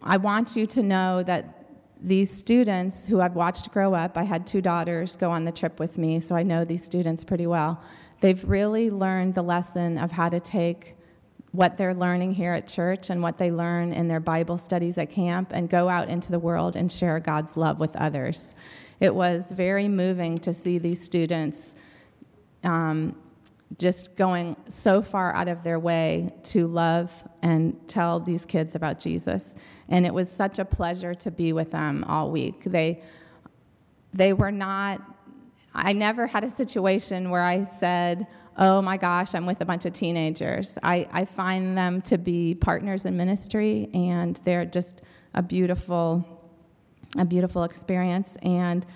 I 0.01 0.17
want 0.17 0.55
you 0.55 0.69
to 0.69 0.83
know 0.83 1.25
that 1.25 1.67
these 2.01 2.31
students 2.31 3.09
who 3.09 3.21
I've 3.21 3.35
watched 3.35 3.73
grow 3.73 3.95
up, 3.95 4.17
I 4.17 4.23
had 4.23 4.47
two 4.47 4.61
daughters 4.61 5.17
go 5.17 5.33
on 5.33 5.45
the 5.45 5.53
trip 5.53 5.81
with 5.81 5.99
me, 5.99 6.21
so 6.21 6.37
I 6.37 6.45
know 6.45 6.65
these 6.65 6.85
students 6.85 7.25
pretty 7.25 7.49
well. 7.49 7.83
They've 8.21 8.45
really 8.45 8.91
learned 8.91 9.35
the 9.35 9.43
lesson 9.43 9.99
of 9.99 10.13
how 10.13 10.29
to 10.29 10.39
take 10.39 10.95
what 11.55 11.77
they're 11.77 11.95
learning 11.95 12.35
here 12.35 12.53
at 12.53 12.67
church 12.67 13.11
and 13.11 13.23
what 13.23 13.39
they 13.39 13.53
learn 13.53 13.93
in 13.93 14.09
their 14.09 14.19
Bible 14.19 14.59
studies 14.59 14.99
at 14.99 15.09
camp 15.09 15.53
and 15.53 15.71
go 15.71 15.89
out 15.89 16.09
into 16.09 16.33
the 16.33 16.39
world 16.39 16.75
and 16.75 16.91
share 16.91 17.21
God's 17.21 17.57
love 17.57 17.79
with 17.79 17.95
others. 17.95 18.57
It 18.99 19.15
was 19.15 19.53
very 19.53 19.87
moving 19.87 20.37
to 20.39 20.53
see 20.53 20.79
these 20.79 21.01
students 21.01 21.77
um, 22.65 23.15
just 23.79 24.17
going 24.17 24.57
so 24.69 25.01
far 25.01 25.33
out 25.33 25.47
of 25.47 25.63
their 25.63 25.79
way 25.79 26.35
to 26.43 26.67
love 26.67 27.23
and 27.43 27.77
tell 27.87 28.19
these 28.19 28.45
kids 28.45 28.75
about 28.75 28.99
Jesus. 28.99 29.55
And 29.89 30.05
it 30.05 30.13
was 30.13 30.29
such 30.29 30.59
a 30.59 30.65
pleasure 30.65 31.15
to 31.15 31.31
be 31.31 31.53
with 31.53 31.71
them 31.71 32.03
all 32.09 32.33
week. 32.33 32.65
They, 32.65 33.01
they 34.13 34.33
were 34.33 34.53
not, 34.53 35.01
I 35.73 35.93
never 35.93 36.27
had 36.27 36.43
a 36.43 36.51
situation 36.51 37.31
where 37.31 37.45
I 37.45 37.63
said, 37.63 38.27
oh 38.57 38.81
my 38.83 38.97
gosh, 38.97 39.35
I'm 39.35 39.47
with 39.47 39.61
a 39.61 39.65
bunch 39.65 39.85
of 39.85 39.93
teenagers. 39.93 40.79
I, 40.83 41.09
I 41.13 41.25
find 41.25 41.77
them 41.77 42.01
to 42.03 42.19
be 42.19 42.55
partners 42.55 43.05
in 43.05 43.17
ministry, 43.17 43.89
and 43.93 44.37
they're 44.45 44.65
just 44.65 45.03
a 45.35 45.43
beautiful, 45.43 46.25
a 47.19 47.25
beautiful 47.25 47.65
experience. 47.65 48.37
And 48.43 48.87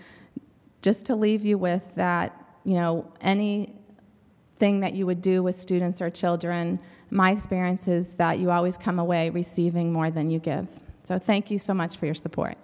just 0.83 1.07
to 1.07 1.17
leave 1.17 1.45
you 1.45 1.59
with 1.59 1.95
that, 1.97 2.35
you 2.65 2.75
know, 2.75 3.11
anything 3.21 4.81
that 4.81 4.95
you 4.95 5.07
would 5.07 5.23
do 5.23 5.43
with 5.43 5.61
students 5.61 6.01
or 6.01 6.11
children, 6.11 6.79
my 7.11 7.31
experience 7.31 7.89
is 7.89 8.15
that 8.17 8.39
you 8.39 8.51
always 8.51 8.77
come 8.77 8.99
away 8.99 9.31
receiving 9.31 9.93
more 9.93 10.11
than 10.11 10.31
you 10.31 10.39
give. 10.39 10.69
So 11.05 11.19
thank 11.19 11.51
you 11.51 11.59
so 11.59 11.75
much 11.75 11.97
for 11.97 12.07
your 12.07 12.15
support. 12.15 12.57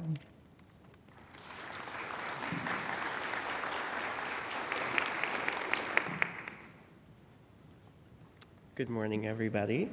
Good 8.76 8.90
morning, 8.90 9.24
everybody. 9.24 9.88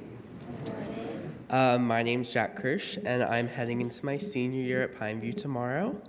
Good 0.64 0.74
Uh, 1.48 1.78
my 1.78 2.02
name's 2.02 2.32
Jack 2.32 2.56
Kirsch, 2.56 2.98
and 3.04 3.22
I'm 3.22 3.46
heading 3.46 3.80
into 3.80 4.04
my 4.04 4.18
senior 4.18 4.60
year 4.60 4.82
at 4.82 4.98
Pineview 4.98 5.36
tomorrow. 5.36 6.02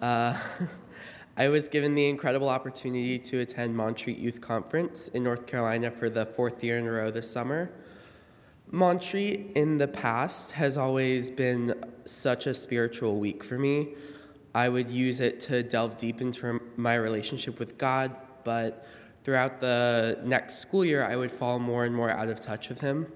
Uh, 0.00 0.36
I 1.36 1.46
was 1.50 1.68
given 1.68 1.94
the 1.94 2.08
incredible 2.08 2.48
opportunity 2.48 3.16
to 3.20 3.38
attend 3.38 3.76
Montreat 3.76 4.18
Youth 4.18 4.40
Conference 4.40 5.06
in 5.06 5.22
North 5.22 5.46
Carolina 5.46 5.88
for 5.92 6.10
the 6.10 6.26
fourth 6.26 6.64
year 6.64 6.78
in 6.78 6.86
a 6.88 6.90
row 6.90 7.12
this 7.12 7.30
summer. 7.30 7.70
Montreat 8.72 9.52
in 9.54 9.78
the 9.78 9.86
past 9.86 10.50
has 10.50 10.76
always 10.76 11.30
been 11.30 11.80
such 12.06 12.48
a 12.48 12.54
spiritual 12.54 13.20
week 13.20 13.44
for 13.44 13.56
me. 13.56 13.94
I 14.52 14.68
would 14.68 14.90
use 14.90 15.20
it 15.20 15.38
to 15.42 15.62
delve 15.62 15.96
deep 15.96 16.20
into 16.20 16.60
my 16.76 16.96
relationship 16.96 17.60
with 17.60 17.78
God, 17.78 18.16
but 18.42 18.84
Throughout 19.22 19.60
the 19.60 20.18
next 20.24 20.60
school 20.60 20.84
year, 20.84 21.04
I 21.04 21.14
would 21.14 21.30
fall 21.30 21.58
more 21.58 21.84
and 21.84 21.94
more 21.94 22.10
out 22.10 22.28
of 22.28 22.40
touch 22.40 22.70
with 22.70 22.80
him. 22.80 23.06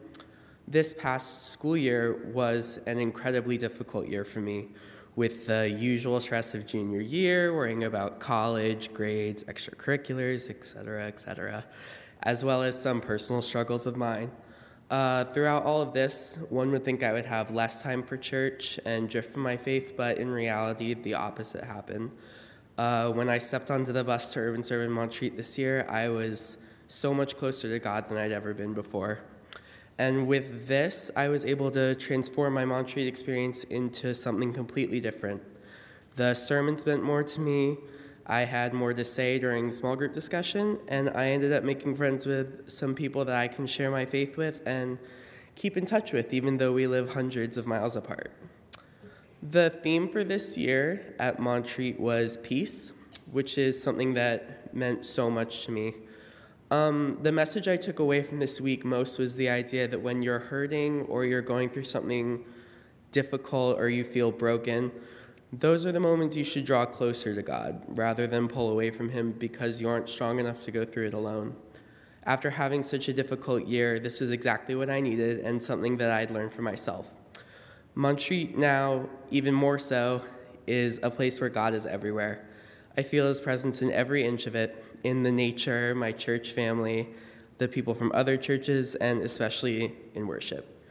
This 0.69 0.93
past 0.93 1.51
school 1.51 1.77
year 1.77 2.31
was 2.33 2.79
an 2.87 2.99
incredibly 2.99 3.57
difficult 3.57 4.09
year 4.09 4.25
for 4.25 4.41
me, 4.41 4.69
with 5.17 5.47
the 5.47 5.69
usual 5.69 6.21
stress 6.21 6.55
of 6.55 6.67
junior 6.67 7.01
year, 7.01 7.55
worrying 7.55 7.85
about 7.85 8.21
college, 8.21 8.93
grades, 8.93 9.45
extracurriculars, 9.45 10.51
etc., 10.51 11.07
etc., 11.07 11.65
as 12.23 12.45
well 12.45 12.63
as 12.63 12.81
some 12.81 13.01
personal 13.01 13.41
struggles 13.41 13.87
of 13.87 13.97
mine. 13.97 14.31
Uh, 14.91 15.25
throughout 15.25 15.65
all 15.65 15.81
of 15.81 15.95
this, 15.95 16.39
one 16.51 16.71
would 16.71 16.85
think 16.85 17.03
I 17.03 17.13
would 17.13 17.25
have 17.25 17.51
less 17.51 17.83
time 17.83 18.03
for 18.03 18.17
church 18.19 18.79
and 18.85 19.09
drift 19.09 19.33
from 19.33 19.43
my 19.43 19.57
faith, 19.57 19.95
but 19.97 20.19
in 20.19 20.29
reality, 20.29 20.93
the 20.93 21.15
opposite 21.15 21.65
happened. 21.65 22.11
Uh, 22.77 23.09
when 23.11 23.31
I 23.31 23.39
stepped 23.39 23.71
onto 23.71 23.93
the 23.93 24.03
bus 24.03 24.33
to 24.33 24.41
Urban 24.41 24.65
Serve 24.65 24.87
in 24.87 24.91
Montreat 24.91 25.37
this 25.37 25.57
year, 25.57 25.87
I 25.89 26.09
was 26.09 26.59
so 26.89 27.15
much 27.15 27.37
closer 27.37 27.69
to 27.69 27.79
God 27.79 28.07
than 28.07 28.19
I'd 28.19 28.33
ever 28.33 28.53
been 28.53 28.75
before. 28.75 29.21
And 29.97 30.27
with 30.27 30.67
this, 30.67 31.09
I 31.15 31.29
was 31.29 31.45
able 31.45 31.71
to 31.71 31.95
transform 31.95 32.53
my 32.55 32.65
Montreat 32.65 33.07
experience 33.07 33.63
into 33.65 34.13
something 34.13 34.53
completely 34.53 34.99
different. 34.99 35.41
The 36.17 36.35
sermons 36.35 36.85
meant 36.85 37.05
more 37.05 37.23
to 37.23 37.41
me. 37.41 37.77
I 38.27 38.41
had 38.41 38.75
more 38.75 38.93
to 38.93 39.05
say 39.05 39.39
during 39.39 39.71
small 39.71 39.95
group 39.95 40.13
discussion, 40.13 40.81
and 40.89 41.11
I 41.11 41.27
ended 41.27 41.53
up 41.53 41.63
making 41.63 41.95
friends 41.95 42.27
with 42.27 42.69
some 42.69 42.97
people 42.97 43.25
that 43.25 43.37
I 43.37 43.47
can 43.47 43.69
share 43.69 43.93
my 43.93 44.05
faith 44.05 44.37
with 44.37 44.67
and 44.67 44.99
keep 45.55 45.77
in 45.77 45.85
touch 45.85 46.13
with, 46.13 46.35
even 46.35 46.57
though 46.57 46.73
we 46.73 46.89
live 46.89 47.13
hundreds 47.13 47.57
of 47.57 47.69
miles 47.69 47.95
apart. 47.95 48.33
The 49.47 49.69
theme 49.69 50.09
for 50.09 50.25
this 50.25 50.57
year 50.57 51.15
at 51.19 51.39
Montreat 51.39 52.01
was 52.01 52.39
peace, 52.39 52.95
which 53.31 53.59
is 53.59 53.81
something 53.81 54.15
that 54.15 54.75
meant 54.75 55.05
so 55.05 55.31
much 55.31 55.67
to 55.67 55.71
me. 55.71 55.97
Um, 56.71 57.19
the 57.21 57.31
message 57.31 57.69
I 57.69 57.77
took 57.77 57.99
away 57.99 58.23
from 58.23 58.39
this 58.39 58.59
week 58.59 58.87
most 58.87 59.19
was 59.19 59.37
the 59.37 59.51
idea 59.51 59.87
that 59.87 60.01
when 60.01 60.23
you're 60.23 60.39
hurting 60.39 61.03
or 61.03 61.27
you're 61.27 61.43
going 61.43 61.69
through 61.69 61.85
something 61.85 62.43
difficult 63.11 63.79
or 63.79 63.91
you 63.91 64.03
feel 64.03 64.33
broken, 64.33 64.91
those 65.53 65.85
are 65.85 65.93
the 65.93 66.01
moments 66.01 66.39
you 66.39 66.45
should 66.45 66.65
draw 66.65 66.87
closer 66.87 67.35
to 67.35 67.43
God 67.43 67.83
rather 67.87 68.27
than 68.27 68.49
pull 68.49 68.71
away 68.71 68.91
from 68.91 69.11
Him 69.11 69.33
because 69.33 69.79
you 69.79 69.91
aren't 69.91 70.09
strong 70.09 70.41
enough 70.41 70.65
to 70.65 70.71
go 70.71 70.87
through 70.87 71.09
it 71.09 71.15
alone. 71.15 71.55
After 72.25 72.49
having 72.49 72.83
such 72.83 73.09
a 73.09 73.13
difficult 73.13 73.67
year, 73.67 74.01
this 74.01 74.21
was 74.21 74.33
exactly 74.33 74.75
what 74.75 74.89
I 74.89 75.01
needed 75.01 75.41
and 75.41 75.63
something 75.63 75.99
that 75.99 76.11
I'd 76.11 76.31
learned 76.31 76.55
for 76.55 76.63
myself. 76.63 77.13
Montreat 77.97 78.59
now, 78.59 79.09
even 79.31 79.55
more 79.55 79.79
so, 79.79 80.23
is 80.67 80.99
a 81.03 81.11
place 81.11 81.41
where 81.41 81.51
God 81.51 81.75
is 81.75 81.87
everywhere. 81.87 82.45
I 82.97 83.03
feel 83.03 83.29
His 83.29 83.41
presence 83.41 83.83
in 83.83 83.93
every 83.93 84.25
inch 84.25 84.47
of 84.47 84.57
it, 84.57 84.85
in 85.05 85.23
the 85.23 85.31
nature, 85.31 85.95
my 85.95 86.11
church 86.11 86.51
family, 86.51 87.09
the 87.59 87.69
people 87.69 87.95
from 87.95 88.11
other 88.13 88.37
churches, 88.37 88.97
and 88.97 89.23
especially 89.23 89.95
in 90.15 90.27
worship. 90.27 90.83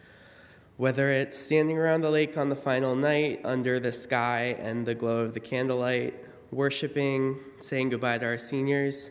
Whether 0.78 1.10
it's 1.10 1.38
standing 1.38 1.78
around 1.78 2.02
the 2.02 2.10
lake 2.10 2.38
on 2.38 2.50
the 2.50 2.56
final 2.56 2.96
night 2.96 3.42
under 3.44 3.80
the 3.80 3.92
sky 3.92 4.56
and 4.60 4.86
the 4.86 4.96
glow 4.96 5.20
of 5.20 5.34
the 5.34 5.40
candlelight, 5.40 6.14
worshiping, 6.52 7.38
saying 7.60 7.90
goodbye 7.90 8.18
to 8.20 8.26
our 8.26 8.38
seniors, 8.38 9.10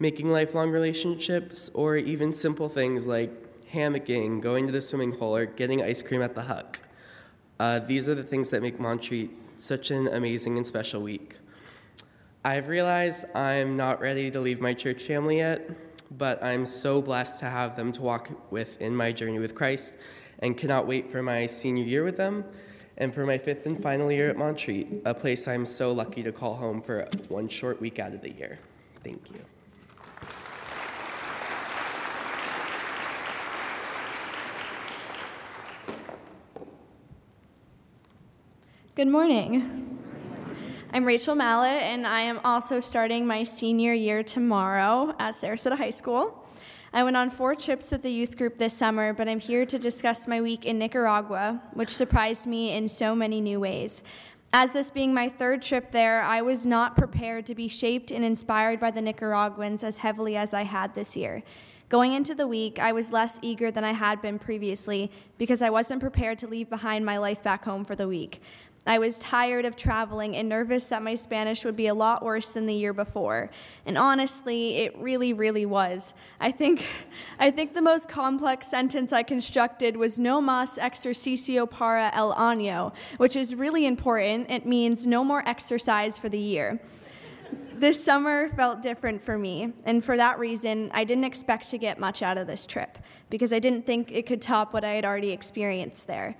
making 0.00 0.30
lifelong 0.30 0.70
relationships, 0.70 1.70
or 1.74 1.96
even 1.96 2.34
simple 2.34 2.68
things 2.68 3.06
like 3.06 3.30
hammocking, 3.72 4.40
going 4.40 4.66
to 4.66 4.72
the 4.72 4.80
swimming 4.80 5.12
hole, 5.12 5.36
or 5.36 5.46
getting 5.46 5.80
ice 5.80 6.02
cream 6.02 6.22
at 6.22 6.34
the 6.34 6.42
Huck. 6.42 6.80
Uh, 7.60 7.78
these 7.78 8.08
are 8.08 8.14
the 8.14 8.22
things 8.22 8.48
that 8.48 8.62
make 8.62 8.80
Montreat 8.80 9.28
such 9.58 9.90
an 9.90 10.08
amazing 10.08 10.56
and 10.56 10.66
special 10.66 11.02
week. 11.02 11.36
I've 12.42 12.68
realized 12.68 13.26
I'm 13.34 13.76
not 13.76 14.00
ready 14.00 14.30
to 14.30 14.40
leave 14.40 14.62
my 14.62 14.72
church 14.72 15.02
family 15.02 15.36
yet, 15.36 15.68
but 16.16 16.42
I'm 16.42 16.64
so 16.64 17.02
blessed 17.02 17.38
to 17.40 17.50
have 17.50 17.76
them 17.76 17.92
to 17.92 18.00
walk 18.00 18.50
with 18.50 18.80
in 18.80 18.96
my 18.96 19.12
journey 19.12 19.38
with 19.38 19.54
Christ 19.54 19.96
and 20.38 20.56
cannot 20.56 20.86
wait 20.86 21.10
for 21.10 21.22
my 21.22 21.44
senior 21.44 21.84
year 21.84 22.02
with 22.02 22.16
them 22.16 22.46
and 22.96 23.12
for 23.14 23.26
my 23.26 23.36
fifth 23.36 23.66
and 23.66 23.78
final 23.78 24.10
year 24.10 24.30
at 24.30 24.38
Montreat, 24.38 24.88
a 25.04 25.12
place 25.12 25.46
I'm 25.46 25.66
so 25.66 25.92
lucky 25.92 26.22
to 26.22 26.32
call 26.32 26.54
home 26.54 26.80
for 26.80 27.06
one 27.28 27.46
short 27.46 27.78
week 27.78 27.98
out 27.98 28.14
of 28.14 28.22
the 28.22 28.32
year. 28.32 28.58
Thank 29.04 29.30
you. 29.32 29.59
Good 39.00 39.08
morning. 39.08 39.98
I'm 40.92 41.06
Rachel 41.06 41.34
Mallet, 41.34 41.84
and 41.84 42.06
I 42.06 42.20
am 42.20 42.38
also 42.44 42.80
starting 42.80 43.26
my 43.26 43.44
senior 43.44 43.94
year 43.94 44.22
tomorrow 44.22 45.14
at 45.18 45.36
Sarasota 45.36 45.78
High 45.78 45.88
School. 45.88 46.46
I 46.92 47.02
went 47.02 47.16
on 47.16 47.30
four 47.30 47.54
trips 47.54 47.92
with 47.92 48.02
the 48.02 48.12
youth 48.12 48.36
group 48.36 48.58
this 48.58 48.76
summer, 48.76 49.14
but 49.14 49.26
I'm 49.26 49.40
here 49.40 49.64
to 49.64 49.78
discuss 49.78 50.28
my 50.28 50.42
week 50.42 50.66
in 50.66 50.78
Nicaragua, 50.78 51.62
which 51.72 51.88
surprised 51.88 52.46
me 52.46 52.76
in 52.76 52.86
so 52.88 53.14
many 53.14 53.40
new 53.40 53.58
ways. 53.58 54.02
As 54.52 54.74
this 54.74 54.90
being 54.90 55.14
my 55.14 55.30
third 55.30 55.62
trip 55.62 55.92
there, 55.92 56.20
I 56.20 56.42
was 56.42 56.66
not 56.66 56.94
prepared 56.94 57.46
to 57.46 57.54
be 57.54 57.68
shaped 57.68 58.10
and 58.10 58.22
inspired 58.22 58.80
by 58.80 58.90
the 58.90 59.00
Nicaraguans 59.00 59.82
as 59.82 59.96
heavily 59.96 60.36
as 60.36 60.52
I 60.52 60.64
had 60.64 60.94
this 60.94 61.16
year. 61.16 61.42
Going 61.90 62.12
into 62.12 62.36
the 62.36 62.46
week, 62.46 62.78
I 62.78 62.92
was 62.92 63.10
less 63.10 63.40
eager 63.42 63.72
than 63.72 63.82
I 63.82 63.90
had 63.92 64.22
been 64.22 64.38
previously 64.38 65.10
because 65.38 65.60
I 65.60 65.70
wasn't 65.70 66.00
prepared 66.00 66.38
to 66.38 66.46
leave 66.46 66.70
behind 66.70 67.04
my 67.04 67.18
life 67.18 67.42
back 67.42 67.64
home 67.64 67.84
for 67.84 67.96
the 67.96 68.06
week. 68.06 68.40
I 68.86 68.98
was 68.98 69.18
tired 69.18 69.66
of 69.66 69.76
traveling 69.76 70.34
and 70.34 70.48
nervous 70.48 70.86
that 70.86 71.02
my 71.02 71.14
Spanish 71.14 71.64
would 71.66 71.76
be 71.76 71.86
a 71.86 71.94
lot 71.94 72.22
worse 72.22 72.48
than 72.48 72.64
the 72.64 72.74
year 72.74 72.94
before. 72.94 73.50
And 73.84 73.98
honestly, 73.98 74.78
it 74.78 74.96
really, 74.96 75.34
really 75.34 75.66
was. 75.66 76.14
I 76.40 76.50
think, 76.50 76.86
I 77.38 77.50
think 77.50 77.74
the 77.74 77.82
most 77.82 78.08
complex 78.08 78.68
sentence 78.68 79.12
I 79.12 79.22
constructed 79.22 79.98
was 79.98 80.18
no 80.18 80.40
más 80.40 80.78
ejercicio 80.78 81.66
para 81.66 82.10
el 82.14 82.34
año, 82.34 82.94
which 83.18 83.36
is 83.36 83.54
really 83.54 83.84
important. 83.84 84.50
It 84.50 84.64
means 84.64 85.06
no 85.06 85.24
more 85.24 85.46
exercise 85.46 86.16
for 86.16 86.30
the 86.30 86.38
year. 86.38 86.80
This 87.74 88.02
summer 88.02 88.48
felt 88.50 88.82
different 88.82 89.22
for 89.22 89.38
me, 89.38 89.72
and 89.84 90.04
for 90.04 90.16
that 90.16 90.38
reason, 90.38 90.90
I 90.92 91.04
didn't 91.04 91.24
expect 91.24 91.68
to 91.70 91.78
get 91.78 91.98
much 91.98 92.22
out 92.22 92.36
of 92.36 92.46
this 92.46 92.66
trip 92.66 92.98
because 93.30 93.54
I 93.54 93.58
didn't 93.58 93.86
think 93.86 94.12
it 94.12 94.26
could 94.26 94.42
top 94.42 94.74
what 94.74 94.84
I 94.84 94.90
had 94.90 95.04
already 95.06 95.30
experienced 95.30 96.06
there. 96.06 96.36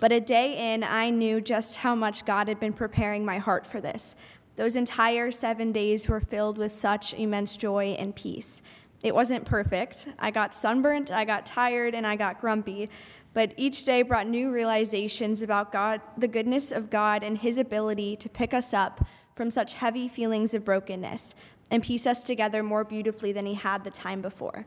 But 0.00 0.12
a 0.12 0.20
day 0.20 0.74
in, 0.74 0.84
I 0.84 1.10
knew 1.10 1.40
just 1.40 1.76
how 1.76 1.94
much 1.94 2.24
God 2.24 2.48
had 2.48 2.60
been 2.60 2.72
preparing 2.72 3.24
my 3.24 3.38
heart 3.38 3.66
for 3.66 3.80
this. 3.80 4.16
Those 4.56 4.76
entire 4.76 5.30
seven 5.30 5.72
days 5.72 6.08
were 6.08 6.20
filled 6.20 6.58
with 6.58 6.72
such 6.72 7.14
immense 7.14 7.56
joy 7.56 7.96
and 7.98 8.14
peace. 8.14 8.62
It 9.02 9.14
wasn't 9.14 9.44
perfect. 9.44 10.08
I 10.18 10.30
got 10.30 10.54
sunburnt, 10.54 11.10
I 11.10 11.24
got 11.24 11.44
tired, 11.44 11.94
and 11.94 12.06
I 12.06 12.16
got 12.16 12.40
grumpy. 12.40 12.88
But 13.34 13.52
each 13.56 13.84
day 13.84 14.02
brought 14.02 14.28
new 14.28 14.50
realizations 14.50 15.42
about 15.42 15.72
God, 15.72 16.00
the 16.16 16.28
goodness 16.28 16.70
of 16.70 16.88
God, 16.88 17.22
and 17.22 17.38
His 17.38 17.58
ability 17.58 18.16
to 18.16 18.28
pick 18.28 18.54
us 18.54 18.72
up 18.72 19.04
from 19.34 19.50
such 19.50 19.74
heavy 19.74 20.06
feelings 20.06 20.54
of 20.54 20.64
brokenness 20.64 21.34
and 21.70 21.82
piece 21.82 22.06
us 22.06 22.22
together 22.22 22.62
more 22.62 22.84
beautifully 22.84 23.32
than 23.32 23.46
He 23.46 23.54
had 23.54 23.82
the 23.82 23.90
time 23.90 24.22
before. 24.22 24.66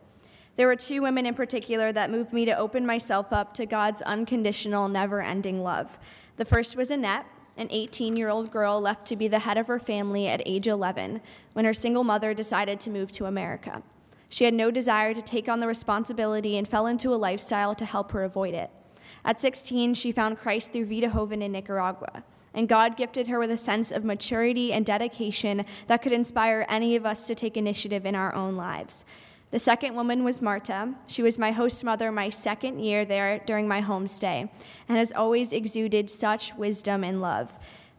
There 0.57 0.65
were 0.65 0.75
two 0.75 1.03
women 1.03 1.27
in 1.27 1.35
particular 1.35 1.91
that 1.91 2.09
moved 2.09 2.33
me 2.33 2.43
to 2.45 2.57
open 2.57 2.83
myself 2.83 3.31
up 3.31 3.53
to 3.53 3.67
God's 3.67 4.01
unconditional, 4.01 4.87
never 4.89 5.21
ending 5.21 5.61
love. 5.61 5.99
The 6.37 6.45
first 6.45 6.75
was 6.75 6.89
Annette, 6.89 7.27
an 7.57 7.67
18 7.69 8.15
year 8.15 8.29
old 8.29 8.49
girl 8.49 8.81
left 8.81 9.05
to 9.07 9.15
be 9.15 9.27
the 9.27 9.39
head 9.39 9.59
of 9.59 9.67
her 9.67 9.79
family 9.79 10.27
at 10.27 10.41
age 10.47 10.67
11 10.67 11.21
when 11.53 11.65
her 11.65 11.75
single 11.75 12.03
mother 12.03 12.33
decided 12.33 12.79
to 12.79 12.89
move 12.89 13.11
to 13.11 13.25
America. 13.25 13.83
She 14.29 14.45
had 14.45 14.55
no 14.55 14.71
desire 14.71 15.13
to 15.13 15.21
take 15.21 15.47
on 15.47 15.59
the 15.59 15.67
responsibility 15.67 16.57
and 16.57 16.67
fell 16.67 16.87
into 16.87 17.13
a 17.13 17.15
lifestyle 17.15 17.75
to 17.75 17.85
help 17.85 18.11
her 18.11 18.23
avoid 18.23 18.55
it. 18.55 18.71
At 19.23 19.39
16, 19.39 19.93
she 19.93 20.11
found 20.11 20.39
Christ 20.39 20.73
through 20.73 20.85
Vida 20.85 21.11
Joven 21.11 21.43
in 21.43 21.51
Nicaragua, 21.51 22.23
and 22.55 22.67
God 22.67 22.97
gifted 22.97 23.27
her 23.27 23.37
with 23.37 23.51
a 23.51 23.57
sense 23.57 23.91
of 23.91 24.03
maturity 24.03 24.73
and 24.73 24.85
dedication 24.85 25.65
that 25.85 26.01
could 26.01 26.13
inspire 26.13 26.65
any 26.67 26.95
of 26.95 27.05
us 27.05 27.27
to 27.27 27.35
take 27.35 27.57
initiative 27.57 28.07
in 28.07 28.15
our 28.15 28.33
own 28.33 28.55
lives. 28.55 29.05
The 29.49 29.59
second 29.59 29.95
woman 29.95 30.25
was 30.25 30.41
Marta. 30.41 30.93
She 31.07 31.23
was 31.23 31.39
my 31.39 31.51
host 31.51 31.81
mother 31.81 32.11
my 32.11 32.27
second 32.27 32.79
year 32.79 33.05
there 33.05 33.39
during 33.45 33.65
my 33.65 33.81
homestay 33.81 34.49
and 34.89 34.97
has 34.97 35.13
always 35.13 35.53
exuded 35.53 36.09
such 36.09 36.53
wisdom 36.55 37.01
and 37.01 37.21
love. 37.21 37.57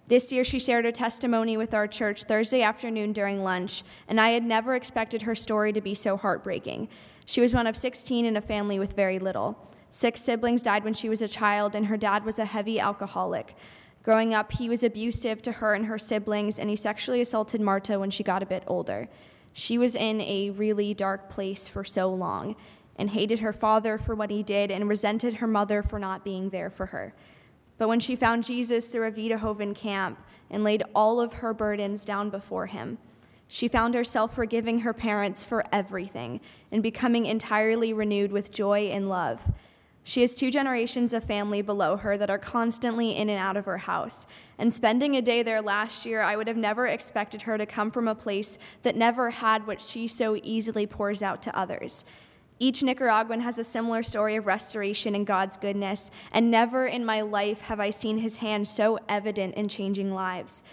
This 0.09 0.31
year, 0.31 0.45
she 0.45 0.59
shared 0.59 0.85
her 0.85 0.93
testimony 0.93 1.57
with 1.57 1.73
our 1.73 1.87
church 1.87 2.25
Thursday 2.25 2.63
afternoon 2.63 3.13
during 3.13 3.43
lunch, 3.43 3.83
and 4.09 4.21
I 4.21 4.31
had 4.31 4.43
never 4.43 4.75
expected 4.75 5.23
her 5.23 5.35
story 5.35 5.73
to 5.73 5.81
be 5.81 5.95
so 5.95 6.17
heartbreaking. 6.19 6.89
She 7.25 7.41
was 7.41 7.55
one 7.55 7.67
of 7.67 7.77
16 7.77 8.25
in 8.25 8.37
a 8.37 8.41
family 8.41 8.79
with 8.79 8.97
very 8.97 9.19
little. 9.19 9.71
Six 9.91 10.23
siblings 10.23 10.63
died 10.63 10.85
when 10.85 10.95
she 10.95 11.11
was 11.11 11.21
a 11.21 11.29
child, 11.29 11.75
and 11.75 11.87
her 11.87 11.99
dad 11.99 12.25
was 12.25 12.39
a 12.39 12.47
heavy 12.47 12.81
alcoholic. 12.81 13.55
Growing 14.03 14.33
up, 14.33 14.53
he 14.53 14.69
was 14.71 14.83
abusive 14.83 15.43
to 15.43 15.53
her 15.53 15.75
and 15.75 15.87
her 15.87 15.99
siblings, 15.99 16.59
and 16.59 16.71
he 16.71 16.77
sexually 16.77 17.21
assaulted 17.21 17.61
Marta 17.61 17.99
when 17.99 18.11
she 18.11 18.23
got 18.23 18.43
a 18.43 18.47
bit 18.47 18.65
older. 18.67 19.09
She 19.53 19.79
was 19.79 19.95
in 19.95 20.21
a 20.21 20.51
really 20.51 20.95
dark 20.95 21.29
place 21.29 21.67
for 21.67 21.85
so 21.85 22.13
long 22.13 22.57
and 22.97 23.11
hated 23.11 23.41
her 23.41 23.53
father 23.53 23.99
for 23.99 24.15
what 24.15 24.31
he 24.31 24.43
did 24.43 24.71
and 24.71 24.89
resented 24.89 25.35
her 25.35 25.47
mother 25.47 25.83
for 25.83 25.99
not 25.99 26.25
being 26.25 26.51
there 26.51 26.71
for 26.71 26.87
her. 26.87 27.15
But 27.79 27.89
when 27.89 28.01
she 28.01 28.17
found 28.17 28.45
Jesus 28.45 28.89
through 28.89 29.07
a 29.07 29.11
Vida 29.11 29.39
Joven 29.39 29.73
camp 29.73 30.19
and 30.51 30.65
laid 30.65 30.83
all 30.95 31.21
of 31.21 31.35
her 31.35 31.55
burdens 31.55 32.05
down 32.05 32.29
before 32.29 32.67
him, 32.67 32.99
she 33.47 33.69
found 33.69 33.95
herself 33.95 34.35
forgiving 34.35 34.81
her 34.81 34.93
parents 34.93 35.43
for 35.43 35.65
everything 35.73 36.41
and 36.71 36.83
becoming 36.83 37.25
entirely 37.25 37.93
renewed 37.93 38.33
with 38.33 38.51
joy 38.51 38.89
and 38.89 39.09
love. 39.09 39.51
She 40.09 40.23
has 40.23 40.33
two 40.33 40.51
generations 40.51 41.13
of 41.13 41.23
family 41.23 41.61
below 41.61 41.99
her 41.99 42.17
that 42.17 42.31
are 42.31 42.39
constantly 42.39 43.15
in 43.15 43.29
and 43.29 43.39
out 43.39 43.59
of 43.59 43.67
her 43.67 43.77
house. 43.77 44.27
And 44.57 44.73
spending 44.73 45.15
a 45.15 45.21
day 45.21 45.43
there 45.43 45.61
last 45.61 46.07
year, 46.07 46.23
I 46.23 46.35
would 46.35 46.49
have 46.49 46.57
never 46.57 46.87
expected 46.87 47.43
her 47.43 47.59
to 47.59 47.67
come 47.67 47.91
from 47.91 48.09
a 48.09 48.15
place 48.15 48.57
that 48.85 48.97
never 48.97 49.29
had 49.29 49.67
what 49.67 49.83
she 49.83 50.09
so 50.09 50.39
easily 50.43 50.87
pours 50.87 51.23
out 51.23 51.43
to 51.43 51.55
others. 51.55 52.07
Each 52.59 52.83
Nicaraguan 52.83 53.43
has 53.43 53.59
a 53.59 53.65
similar 53.65 54.03
story 54.03 54.37
of 54.37 54.47
restoration 54.47 55.15
and 55.15 55.27
God's 55.27 55.59
goodness, 55.59 56.11
and 56.33 56.51
never 56.51 56.87
in 56.87 57.05
my 57.05 57.21
life 57.21 57.61
have 57.61 57.79
I 57.79 57.91
seen 57.91 58.17
his 58.17 58.39
hand 58.39 58.67
so 58.67 58.99
evident 59.11 59.57
in 59.57 59.69
changing 59.69 60.11
lives. 60.15 60.65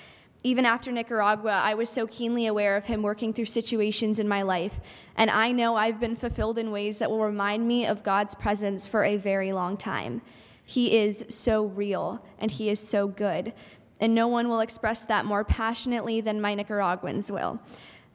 Even 0.46 0.64
after 0.64 0.92
Nicaragua, 0.92 1.60
I 1.64 1.74
was 1.74 1.90
so 1.90 2.06
keenly 2.06 2.46
aware 2.46 2.78
of 2.78 2.86
Him 2.86 3.02
working 3.02 3.34
through 3.34 3.46
situations 3.46 4.20
in 4.20 4.28
my 4.28 4.44
life, 4.44 4.80
and 5.18 5.32
I 5.32 5.52
know 5.52 5.76
I've 5.76 6.00
been 6.00 6.16
fulfilled 6.16 6.60
in 6.60 6.70
ways 6.70 7.00
that 7.00 7.10
will 7.10 7.24
remind 7.24 7.68
me 7.68 7.88
of 7.88 8.04
God's 8.04 8.36
presence 8.36 8.86
for 8.86 9.04
a 9.04 9.18
very 9.18 9.54
long 9.54 9.76
time. 9.76 10.22
He 10.64 10.98
is 11.00 11.26
so 11.30 11.66
real, 11.66 12.24
and 12.38 12.52
He 12.52 12.70
is 12.70 12.80
so 12.80 13.08
good, 13.08 13.54
and 14.00 14.14
no 14.14 14.28
one 14.28 14.48
will 14.48 14.60
express 14.60 15.04
that 15.08 15.26
more 15.26 15.44
passionately 15.44 16.22
than 16.22 16.40
my 16.40 16.54
Nicaraguans 16.54 17.32
will. 17.32 17.60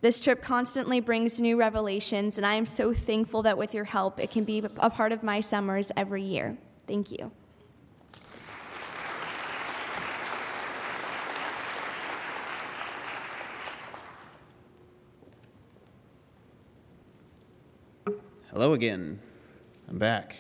This 0.00 0.20
trip 0.20 0.40
constantly 0.40 1.00
brings 1.00 1.40
new 1.40 1.58
revelations, 1.58 2.36
and 2.36 2.46
I 2.46 2.54
am 2.54 2.64
so 2.64 2.94
thankful 2.94 3.42
that 3.42 3.58
with 3.58 3.74
your 3.74 3.86
help, 3.86 4.20
it 4.20 4.30
can 4.30 4.44
be 4.44 4.62
a 4.76 4.88
part 4.88 5.10
of 5.10 5.24
my 5.24 5.40
summers 5.40 5.90
every 5.96 6.22
year. 6.22 6.56
Thank 6.86 7.10
you. 7.10 7.32
Hello 18.52 18.72
again. 18.72 19.20
I'm 19.88 19.98
back. 19.98 20.34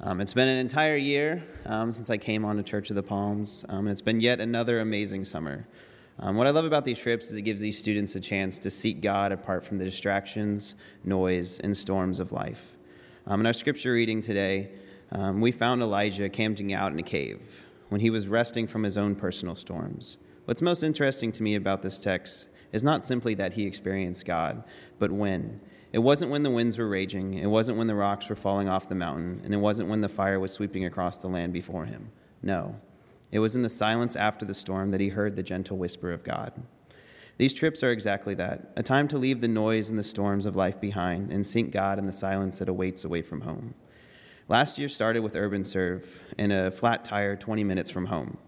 Um, 0.00 0.22
it's 0.22 0.32
been 0.32 0.48
an 0.48 0.56
entire 0.56 0.96
year 0.96 1.44
um, 1.66 1.92
since 1.92 2.08
I 2.08 2.16
came 2.16 2.42
on 2.42 2.56
to 2.56 2.62
Church 2.62 2.88
of 2.88 2.96
the 2.96 3.02
Palms, 3.02 3.66
um, 3.68 3.80
and 3.80 3.90
it's 3.90 4.00
been 4.00 4.18
yet 4.18 4.40
another 4.40 4.80
amazing 4.80 5.26
summer. 5.26 5.68
Um, 6.18 6.38
what 6.38 6.46
I 6.46 6.50
love 6.50 6.64
about 6.64 6.86
these 6.86 6.98
trips 6.98 7.26
is 7.26 7.34
it 7.34 7.42
gives 7.42 7.60
these 7.60 7.78
students 7.78 8.14
a 8.14 8.20
chance 8.20 8.58
to 8.60 8.70
seek 8.70 9.02
God 9.02 9.30
apart 9.30 9.62
from 9.62 9.76
the 9.76 9.84
distractions, 9.84 10.74
noise, 11.04 11.58
and 11.58 11.76
storms 11.76 12.18
of 12.18 12.32
life. 12.32 12.78
Um, 13.26 13.40
in 13.40 13.46
our 13.46 13.52
scripture 13.52 13.92
reading 13.92 14.22
today, 14.22 14.70
um, 15.12 15.42
we 15.42 15.52
found 15.52 15.82
Elijah 15.82 16.30
camping 16.30 16.72
out 16.72 16.92
in 16.92 16.98
a 16.98 17.02
cave 17.02 17.66
when 17.90 18.00
he 18.00 18.08
was 18.08 18.26
resting 18.26 18.66
from 18.66 18.84
his 18.84 18.96
own 18.96 19.16
personal 19.16 19.54
storms. 19.54 20.16
What's 20.46 20.62
most 20.62 20.82
interesting 20.82 21.30
to 21.32 21.42
me 21.42 21.56
about 21.56 21.82
this 21.82 22.00
text 22.00 22.48
is 22.72 22.82
not 22.82 23.04
simply 23.04 23.34
that 23.34 23.52
he 23.52 23.66
experienced 23.66 24.24
God, 24.24 24.64
but 24.98 25.12
when. 25.12 25.60
It 25.94 26.02
wasn't 26.02 26.32
when 26.32 26.42
the 26.42 26.50
winds 26.50 26.76
were 26.76 26.88
raging, 26.88 27.34
it 27.34 27.46
wasn't 27.46 27.78
when 27.78 27.86
the 27.86 27.94
rocks 27.94 28.28
were 28.28 28.34
falling 28.34 28.68
off 28.68 28.88
the 28.88 28.96
mountain, 28.96 29.40
and 29.44 29.54
it 29.54 29.58
wasn't 29.58 29.88
when 29.88 30.00
the 30.00 30.08
fire 30.08 30.40
was 30.40 30.52
sweeping 30.52 30.84
across 30.84 31.18
the 31.18 31.28
land 31.28 31.52
before 31.52 31.84
him. 31.84 32.10
No, 32.42 32.80
it 33.30 33.38
was 33.38 33.54
in 33.54 33.62
the 33.62 33.68
silence 33.68 34.16
after 34.16 34.44
the 34.44 34.54
storm 34.54 34.90
that 34.90 35.00
he 35.00 35.10
heard 35.10 35.36
the 35.36 35.44
gentle 35.44 35.76
whisper 35.76 36.10
of 36.10 36.24
God. 36.24 36.52
These 37.38 37.54
trips 37.54 37.84
are 37.84 37.92
exactly 37.92 38.34
that 38.34 38.72
a 38.76 38.82
time 38.82 39.06
to 39.06 39.18
leave 39.18 39.40
the 39.40 39.46
noise 39.46 39.88
and 39.88 39.96
the 39.96 40.02
storms 40.02 40.46
of 40.46 40.56
life 40.56 40.80
behind 40.80 41.30
and 41.30 41.46
seek 41.46 41.70
God 41.70 42.00
in 42.00 42.06
the 42.06 42.12
silence 42.12 42.58
that 42.58 42.68
awaits 42.68 43.04
away 43.04 43.22
from 43.22 43.42
home. 43.42 43.74
Last 44.48 44.80
year 44.80 44.88
started 44.88 45.22
with 45.22 45.36
Urban 45.36 45.62
Serve 45.62 46.20
in 46.36 46.50
a 46.50 46.72
flat 46.72 47.04
tire 47.04 47.36
20 47.36 47.62
minutes 47.62 47.92
from 47.92 48.06
home. 48.06 48.38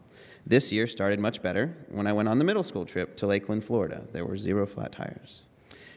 This 0.45 0.73
year 0.73 0.89
started 0.89 1.21
much 1.21 1.43
better 1.43 1.77
when 1.91 2.09
I 2.09 2.13
went 2.13 2.29
on 2.29 2.41
the 2.41 2.45
middle 2.45 2.65
school 2.65 2.85
trip 2.85 3.15
to 3.19 3.29
Lakeland, 3.29 3.63
Florida. 3.63 4.03
There 4.11 4.27
were 4.27 4.37
zero 4.37 4.67
flat 4.67 4.91
tires. 4.91 5.45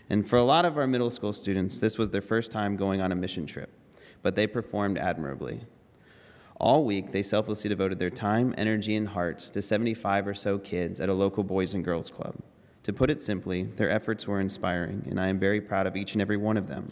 And 0.10 0.28
for 0.28 0.38
a 0.38 0.44
lot 0.44 0.66
of 0.66 0.78
our 0.78 0.88
middle 0.88 1.10
school 1.10 1.34
students, 1.34 1.80
this 1.80 1.98
was 1.98 2.10
their 2.10 2.22
first 2.22 2.52
time 2.52 2.76
going 2.76 3.02
on 3.02 3.12
a 3.12 3.16
mission 3.16 3.46
trip, 3.46 3.72
but 4.24 4.36
they 4.36 4.48
performed 4.48 4.98
admirably. 4.98 5.62
All 6.60 6.84
week, 6.84 7.12
they 7.12 7.24
selflessly 7.24 7.70
devoted 7.70 8.00
their 8.00 8.10
time, 8.10 8.54
energy, 8.58 8.96
and 8.96 9.08
hearts 9.08 9.50
to 9.52 9.62
75 9.62 10.28
or 10.28 10.34
so 10.34 10.58
kids 10.58 11.00
at 11.00 11.08
a 11.08 11.14
local 11.14 11.44
Boys 11.44 11.74
and 11.74 11.86
Girls 11.86 12.10
Club. 12.10 12.36
To 12.84 12.92
put 12.92 13.10
it 13.10 13.22
simply, 13.22 13.64
their 13.64 13.90
efforts 13.90 14.28
were 14.28 14.42
inspiring, 14.42 15.06
and 15.10 15.20
I 15.20 15.28
am 15.28 15.40
very 15.40 15.62
proud 15.62 15.88
of 15.88 15.96
each 15.96 16.14
and 16.14 16.22
every 16.22 16.38
one 16.38 16.58
of 16.58 16.68
them. 16.68 16.92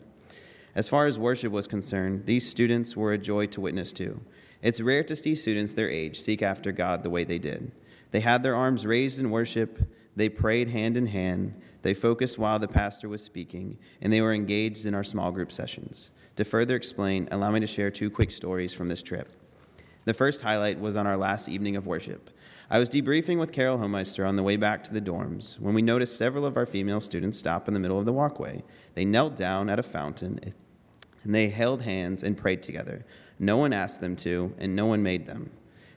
As 0.75 0.87
far 0.87 1.07
as 1.07 1.17
worship 1.17 1.51
was 1.51 1.65
concerned, 1.65 2.27
these 2.27 2.47
students 2.47 2.95
were 2.95 3.11
a 3.11 3.17
joy 3.17 3.47
to 3.47 3.61
witness 3.61 3.91
to. 3.93 4.21
It's 4.61 4.79
rare 4.79 5.03
to 5.03 5.15
see 5.15 5.35
students 5.35 5.73
their 5.73 5.89
age 5.89 6.19
seek 6.19 6.41
after 6.41 6.71
God 6.71 7.03
the 7.03 7.09
way 7.09 7.23
they 7.23 7.39
did. 7.39 7.71
They 8.11 8.19
had 8.19 8.43
their 8.43 8.55
arms 8.55 8.85
raised 8.85 9.19
in 9.19 9.31
worship, 9.31 9.91
they 10.15 10.29
prayed 10.29 10.69
hand 10.69 10.97
in 10.97 11.07
hand, 11.07 11.59
they 11.87 11.93
focused 11.93 12.37
while 12.37 12.59
the 12.59 12.67
pastor 12.67 13.07
was 13.07 13.23
speaking, 13.23 13.77
and 14.01 14.11
they 14.11 14.19
were 14.19 14.33
engaged 14.33 14.85
in 14.85 14.93
our 14.93 15.05
small 15.05 15.31
group 15.31 15.53
sessions. 15.53 16.11
To 16.35 16.43
further 16.43 16.75
explain, 16.75 17.29
allow 17.31 17.49
me 17.49 17.61
to 17.61 17.65
share 17.65 17.89
two 17.89 18.09
quick 18.09 18.29
stories 18.29 18.73
from 18.73 18.89
this 18.89 19.01
trip. 19.01 19.31
The 20.03 20.13
first 20.13 20.41
highlight 20.41 20.81
was 20.81 20.97
on 20.97 21.07
our 21.07 21.15
last 21.15 21.47
evening 21.47 21.77
of 21.77 21.87
worship. 21.87 22.29
I 22.69 22.77
was 22.77 22.89
debriefing 22.89 23.39
with 23.39 23.53
Carol 23.53 23.77
Homeister 23.77 24.27
on 24.27 24.35
the 24.35 24.43
way 24.43 24.57
back 24.57 24.83
to 24.83 24.93
the 24.93 24.99
dorms 24.99 25.57
when 25.61 25.73
we 25.73 25.81
noticed 25.81 26.17
several 26.17 26.45
of 26.45 26.57
our 26.57 26.65
female 26.65 26.99
students 26.99 27.39
stop 27.39 27.69
in 27.69 27.73
the 27.73 27.79
middle 27.79 27.99
of 27.99 28.05
the 28.05 28.11
walkway. 28.11 28.65
They 28.93 29.05
knelt 29.05 29.37
down 29.37 29.69
at 29.69 29.79
a 29.79 29.83
fountain 29.83 30.41
and 31.23 31.33
they 31.33 31.47
held 31.47 31.83
hands 31.83 32.21
and 32.21 32.35
prayed 32.35 32.63
together. 32.63 33.05
No 33.39 33.55
one 33.55 33.71
asked 33.71 34.01
them 34.01 34.17
to, 34.17 34.53
and 34.57 34.75
no 34.75 34.87
one 34.87 35.03
made 35.03 35.25
them. 35.25 35.51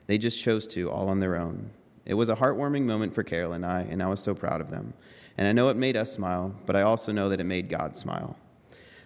They 0.07 0.17
just 0.17 0.41
chose 0.41 0.67
to 0.69 0.89
all 0.89 1.09
on 1.09 1.19
their 1.19 1.35
own. 1.35 1.71
It 2.05 2.13
was 2.13 2.29
a 2.29 2.35
heartwarming 2.35 2.83
moment 2.83 3.13
for 3.13 3.23
Carol 3.23 3.51
and 3.51 3.65
I, 3.65 3.81
and 3.81 4.01
I 4.01 4.07
was 4.07 4.21
so 4.21 4.33
proud 4.33 4.61
of 4.61 4.71
them. 4.71 4.93
And 5.37 5.47
I 5.47 5.53
know 5.53 5.69
it 5.69 5.77
made 5.77 5.97
us 5.97 6.11
smile, 6.11 6.55
but 6.65 6.75
I 6.75 6.81
also 6.81 7.11
know 7.11 7.29
that 7.29 7.39
it 7.39 7.45
made 7.45 7.69
God 7.69 7.95
smile. 7.95 8.37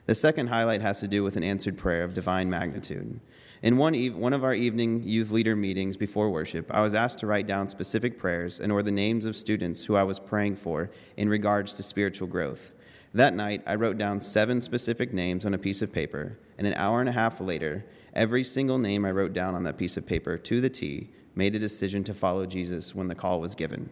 The 0.05 0.15
second 0.15 0.47
highlight 0.47 0.81
has 0.81 0.99
to 0.99 1.07
do 1.07 1.23
with 1.23 1.35
an 1.35 1.43
answered 1.43 1.77
prayer 1.77 2.03
of 2.03 2.13
divine 2.13 2.49
magnitude. 2.49 3.19
In 3.63 3.77
one, 3.77 3.95
eve- 3.95 4.15
one 4.15 4.33
of 4.33 4.43
our 4.43 4.53
evening 4.53 5.01
youth 5.03 5.31
leader 5.31 5.55
meetings 5.55 5.97
before 5.97 6.29
worship, 6.29 6.69
I 6.69 6.81
was 6.81 6.93
asked 6.93 7.19
to 7.19 7.27
write 7.27 7.47
down 7.47 7.67
specific 7.67 8.19
prayers 8.19 8.59
and 8.59 8.71
or 8.71 8.83
the 8.83 8.91
names 8.91 9.25
of 9.25 9.35
students 9.35 9.83
who 9.83 9.95
I 9.95 10.03
was 10.03 10.19
praying 10.19 10.57
for 10.57 10.91
in 11.17 11.29
regards 11.29 11.73
to 11.73 11.83
spiritual 11.83 12.27
growth. 12.27 12.71
That 13.15 13.33
night, 13.33 13.63
I 13.65 13.75
wrote 13.75 13.97
down 13.97 14.21
seven 14.21 14.61
specific 14.61 15.13
names 15.13 15.45
on 15.45 15.53
a 15.53 15.57
piece 15.57 15.81
of 15.81 15.91
paper, 15.91 16.37
and 16.57 16.67
an 16.67 16.73
hour 16.73 16.99
and 16.99 17.09
a 17.09 17.13
half 17.13 17.39
later, 17.39 17.85
every 18.13 18.43
single 18.43 18.77
name 18.77 19.05
I 19.05 19.11
wrote 19.11 19.33
down 19.33 19.55
on 19.55 19.63
that 19.63 19.77
piece 19.77 19.97
of 19.97 20.05
paper 20.05 20.37
to 20.37 20.61
the 20.61 20.69
T 20.69 21.09
made 21.33 21.55
a 21.55 21.59
decision 21.59 22.03
to 22.03 22.13
follow 22.13 22.45
Jesus 22.45 22.93
when 22.93 23.07
the 23.07 23.15
call 23.15 23.39
was 23.39 23.55
given. 23.55 23.89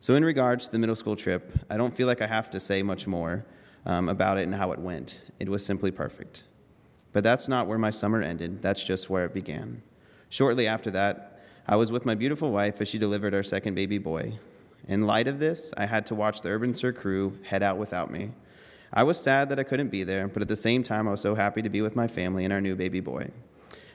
So, 0.00 0.14
in 0.14 0.24
regards 0.24 0.66
to 0.66 0.72
the 0.72 0.78
middle 0.78 0.94
school 0.94 1.16
trip, 1.16 1.52
I 1.68 1.76
don't 1.76 1.94
feel 1.94 2.06
like 2.06 2.22
I 2.22 2.26
have 2.28 2.50
to 2.50 2.60
say 2.60 2.82
much 2.82 3.06
more 3.06 3.44
um, 3.84 4.08
about 4.08 4.38
it 4.38 4.42
and 4.42 4.54
how 4.54 4.70
it 4.70 4.78
went. 4.78 5.22
It 5.40 5.48
was 5.48 5.64
simply 5.66 5.90
perfect. 5.90 6.44
But 7.12 7.24
that's 7.24 7.48
not 7.48 7.66
where 7.66 7.78
my 7.78 7.90
summer 7.90 8.22
ended, 8.22 8.62
that's 8.62 8.84
just 8.84 9.10
where 9.10 9.24
it 9.24 9.34
began. 9.34 9.82
Shortly 10.28 10.66
after 10.66 10.90
that, 10.92 11.42
I 11.66 11.76
was 11.76 11.90
with 11.90 12.06
my 12.06 12.14
beautiful 12.14 12.52
wife 12.52 12.80
as 12.80 12.88
she 12.88 12.98
delivered 12.98 13.34
our 13.34 13.42
second 13.42 13.74
baby 13.74 13.98
boy. 13.98 14.38
In 14.86 15.06
light 15.06 15.26
of 15.26 15.38
this, 15.38 15.74
I 15.76 15.86
had 15.86 16.06
to 16.06 16.14
watch 16.14 16.42
the 16.42 16.50
Urban 16.50 16.74
Serve 16.74 16.96
crew 16.96 17.38
head 17.42 17.62
out 17.62 17.76
without 17.76 18.10
me. 18.10 18.30
I 18.92 19.02
was 19.02 19.20
sad 19.20 19.48
that 19.50 19.58
I 19.58 19.64
couldn't 19.64 19.90
be 19.90 20.04
there, 20.04 20.28
but 20.28 20.42
at 20.42 20.48
the 20.48 20.56
same 20.56 20.82
time, 20.82 21.08
I 21.08 21.10
was 21.10 21.20
so 21.20 21.34
happy 21.34 21.60
to 21.60 21.68
be 21.68 21.82
with 21.82 21.96
my 21.96 22.06
family 22.06 22.44
and 22.44 22.52
our 22.52 22.60
new 22.60 22.76
baby 22.76 23.00
boy. 23.00 23.30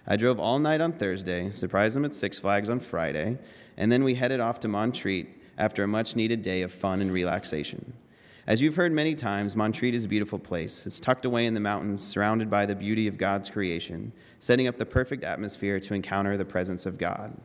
I 0.05 0.17
drove 0.17 0.39
all 0.39 0.59
night 0.59 0.81
on 0.81 0.91
Thursday, 0.91 1.49
surprised 1.49 1.95
them 1.95 2.05
at 2.05 2.13
Six 2.13 2.37
Flags 2.37 2.69
on 2.69 2.79
Friday, 2.79 3.39
and 3.77 3.91
then 3.91 4.03
we 4.03 4.15
headed 4.15 4.39
off 4.39 4.59
to 4.59 4.67
Montreat 4.67 5.27
after 5.57 5.83
a 5.83 5.87
much 5.87 6.15
needed 6.15 6.41
day 6.41 6.61
of 6.61 6.71
fun 6.71 7.01
and 7.01 7.11
relaxation. 7.11 7.93
As 8.45 8.61
you've 8.61 8.75
heard 8.75 8.91
many 8.91 9.15
times, 9.15 9.55
Montreat 9.55 9.93
is 9.93 10.03
a 10.03 10.09
beautiful 10.09 10.37
place. 10.37 10.85
It's 10.85 10.99
tucked 10.99 11.23
away 11.23 11.45
in 11.45 11.53
the 11.53 11.61
mountains, 11.61 12.05
surrounded 12.05 12.49
by 12.49 12.65
the 12.65 12.75
beauty 12.75 13.07
of 13.07 13.17
God's 13.17 13.49
creation, 13.49 14.11
setting 14.39 14.67
up 14.67 14.77
the 14.77 14.85
perfect 14.85 15.23
atmosphere 15.23 15.79
to 15.79 15.93
encounter 15.93 16.35
the 16.35 16.43
presence 16.43 16.85
of 16.85 16.97
God. 16.97 17.37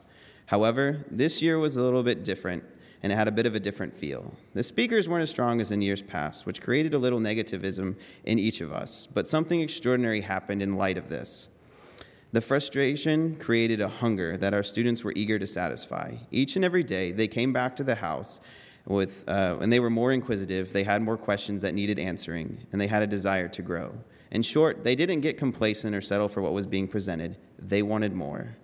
However, 0.46 1.04
this 1.09 1.40
year 1.40 1.59
was 1.59 1.76
a 1.76 1.82
little 1.82 2.02
bit 2.02 2.24
different, 2.24 2.64
and 3.02 3.12
it 3.12 3.16
had 3.16 3.28
a 3.28 3.32
bit 3.32 3.46
of 3.46 3.54
a 3.54 3.61
different 3.61 3.94
feel. 3.94 4.34
The 4.54 4.64
speakers 4.64 5.09
weren't 5.09 5.22
as 5.22 5.30
strong 5.30 5.61
as 5.61 5.70
in 5.70 5.82
years 5.82 6.02
past, 6.02 6.46
which 6.46 6.61
created 6.62 6.94
a 6.94 6.98
little 6.98 7.20
negativism 7.20 7.94
in 8.24 8.38
each 8.40 8.61
of 8.61 8.72
us, 8.72 9.06
but 9.06 9.28
something 9.28 9.61
extraordinary 9.61 10.22
happened 10.22 10.62
in 10.62 10.76
light 10.76 10.98
of 10.98 11.09
this. 11.09 11.48
The 12.31 12.41
frustration 12.43 13.37
created 13.37 13.81
a 13.81 13.89
hunger 13.89 14.37
that 14.37 14.53
our 14.53 14.62
students 14.62 15.03
were 15.03 15.14
eager 15.16 15.39
to 15.39 15.47
satisfy. 15.47 16.16
Each 16.31 16.57
and 16.57 16.64
every 16.64 16.83
day, 16.85 17.11
they 17.11 17.26
came 17.26 17.55
back 17.55 17.74
to 17.76 17.85
the 17.85 17.95
house 17.95 18.41
with, 18.87 19.26
uh, 19.26 19.57
and 19.61 19.72
they 19.72 19.81
were 19.81 19.91
more 19.91 20.12
inquisitive, 20.12 20.72
they 20.72 20.85
had 20.85 21.01
more 21.01 21.16
questions 21.16 21.62
that 21.62 21.74
needed 21.74 21.99
answering, 21.99 22.66
and 22.70 22.81
they 22.81 22.87
had 22.87 23.03
a 23.03 23.07
desire 23.07 23.49
to 23.49 23.62
grow. 23.62 23.95
In 24.31 24.43
short, 24.43 24.85
they 24.85 24.95
didn't 24.95 25.20
get 25.20 25.39
complacent 25.39 25.95
or 25.95 26.03
settle 26.03 26.29
for 26.29 26.43
what 26.43 26.53
was 26.53 26.66
being 26.66 26.87
presented, 26.87 27.37
they 27.59 27.83
wanted 27.83 28.12
more. 28.12 28.57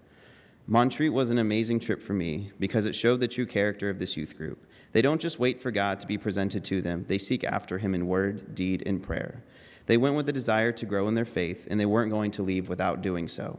Montreat 0.67 1.13
was 1.13 1.31
an 1.31 1.39
amazing 1.39 1.81
trip 1.81 2.03
for 2.03 2.15
me 2.15 2.51
because 2.59 2.87
it 2.87 2.95
showed 2.95 3.21
the 3.21 3.29
true 3.29 3.47
character 3.47 3.91
of 3.91 3.99
this 3.99 4.17
youth 4.17 4.37
group. 4.37 4.67
They 4.93 5.03
don't 5.03 5.21
just 5.21 5.39
wait 5.39 5.61
for 5.61 5.71
God 5.71 6.01
to 6.01 6.07
be 6.07 6.17
presented 6.17 6.65
to 6.65 6.83
them, 6.83 7.05
they 7.09 7.19
seek 7.19 7.45
after 7.45 7.79
Him 7.79 7.95
in 7.95 8.07
word, 8.07 8.55
deed, 8.55 8.83
and 8.87 9.03
prayer. 9.03 9.43
They 9.87 9.97
went 9.97 10.17
with 10.17 10.29
a 10.29 10.33
desire 10.33 10.73
to 10.73 10.87
grow 10.87 11.09
in 11.09 11.15
their 11.15 11.25
faith, 11.25 11.67
and 11.71 11.79
they 11.79 11.87
weren't 11.87 12.11
going 12.11 12.31
to 12.33 12.43
leave 12.43 12.69
without 12.69 13.03
doing 13.03 13.29
so. 13.29 13.59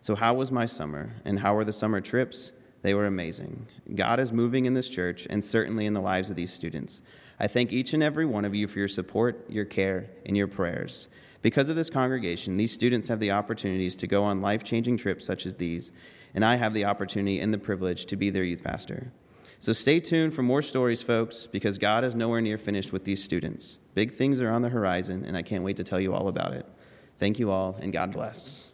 So, 0.00 0.14
how 0.14 0.34
was 0.34 0.50
my 0.50 0.66
summer, 0.66 1.16
and 1.24 1.40
how 1.40 1.54
were 1.54 1.64
the 1.64 1.72
summer 1.72 2.00
trips? 2.00 2.52
They 2.82 2.94
were 2.94 3.06
amazing. 3.06 3.66
God 3.94 4.20
is 4.20 4.32
moving 4.32 4.64
in 4.64 4.74
this 4.74 4.88
church, 4.88 5.26
and 5.28 5.44
certainly 5.44 5.86
in 5.86 5.94
the 5.94 6.00
lives 6.00 6.30
of 6.30 6.36
these 6.36 6.52
students. 6.52 7.02
I 7.40 7.46
thank 7.46 7.72
each 7.72 7.92
and 7.92 8.02
every 8.02 8.24
one 8.24 8.44
of 8.44 8.54
you 8.54 8.66
for 8.66 8.78
your 8.78 8.88
support, 8.88 9.44
your 9.48 9.64
care, 9.64 10.10
and 10.26 10.36
your 10.36 10.48
prayers. 10.48 11.08
Because 11.42 11.68
of 11.68 11.76
this 11.76 11.90
congregation, 11.90 12.56
these 12.56 12.72
students 12.72 13.08
have 13.08 13.20
the 13.20 13.30
opportunities 13.30 13.96
to 13.96 14.06
go 14.06 14.24
on 14.24 14.40
life 14.40 14.64
changing 14.64 14.96
trips 14.96 15.24
such 15.24 15.46
as 15.46 15.54
these, 15.54 15.92
and 16.34 16.44
I 16.44 16.56
have 16.56 16.74
the 16.74 16.84
opportunity 16.84 17.40
and 17.40 17.54
the 17.54 17.58
privilege 17.58 18.06
to 18.06 18.16
be 18.16 18.30
their 18.30 18.44
youth 18.44 18.64
pastor. 18.64 19.12
So 19.60 19.72
stay 19.72 19.98
tuned 20.00 20.34
for 20.34 20.42
more 20.42 20.62
stories, 20.62 21.02
folks, 21.02 21.46
because 21.46 21.78
God 21.78 22.04
is 22.04 22.14
nowhere 22.14 22.40
near 22.40 22.58
finished 22.58 22.92
with 22.92 23.04
these 23.04 23.22
students. 23.22 23.78
Big 23.98 24.12
things 24.12 24.40
are 24.40 24.50
on 24.50 24.62
the 24.62 24.68
horizon, 24.68 25.24
and 25.24 25.36
I 25.36 25.42
can't 25.42 25.64
wait 25.64 25.74
to 25.78 25.82
tell 25.82 25.98
you 25.98 26.14
all 26.14 26.28
about 26.28 26.52
it. 26.52 26.64
Thank 27.18 27.40
you 27.40 27.50
all, 27.50 27.76
and 27.82 27.92
God 27.92 28.12
bless. 28.12 28.68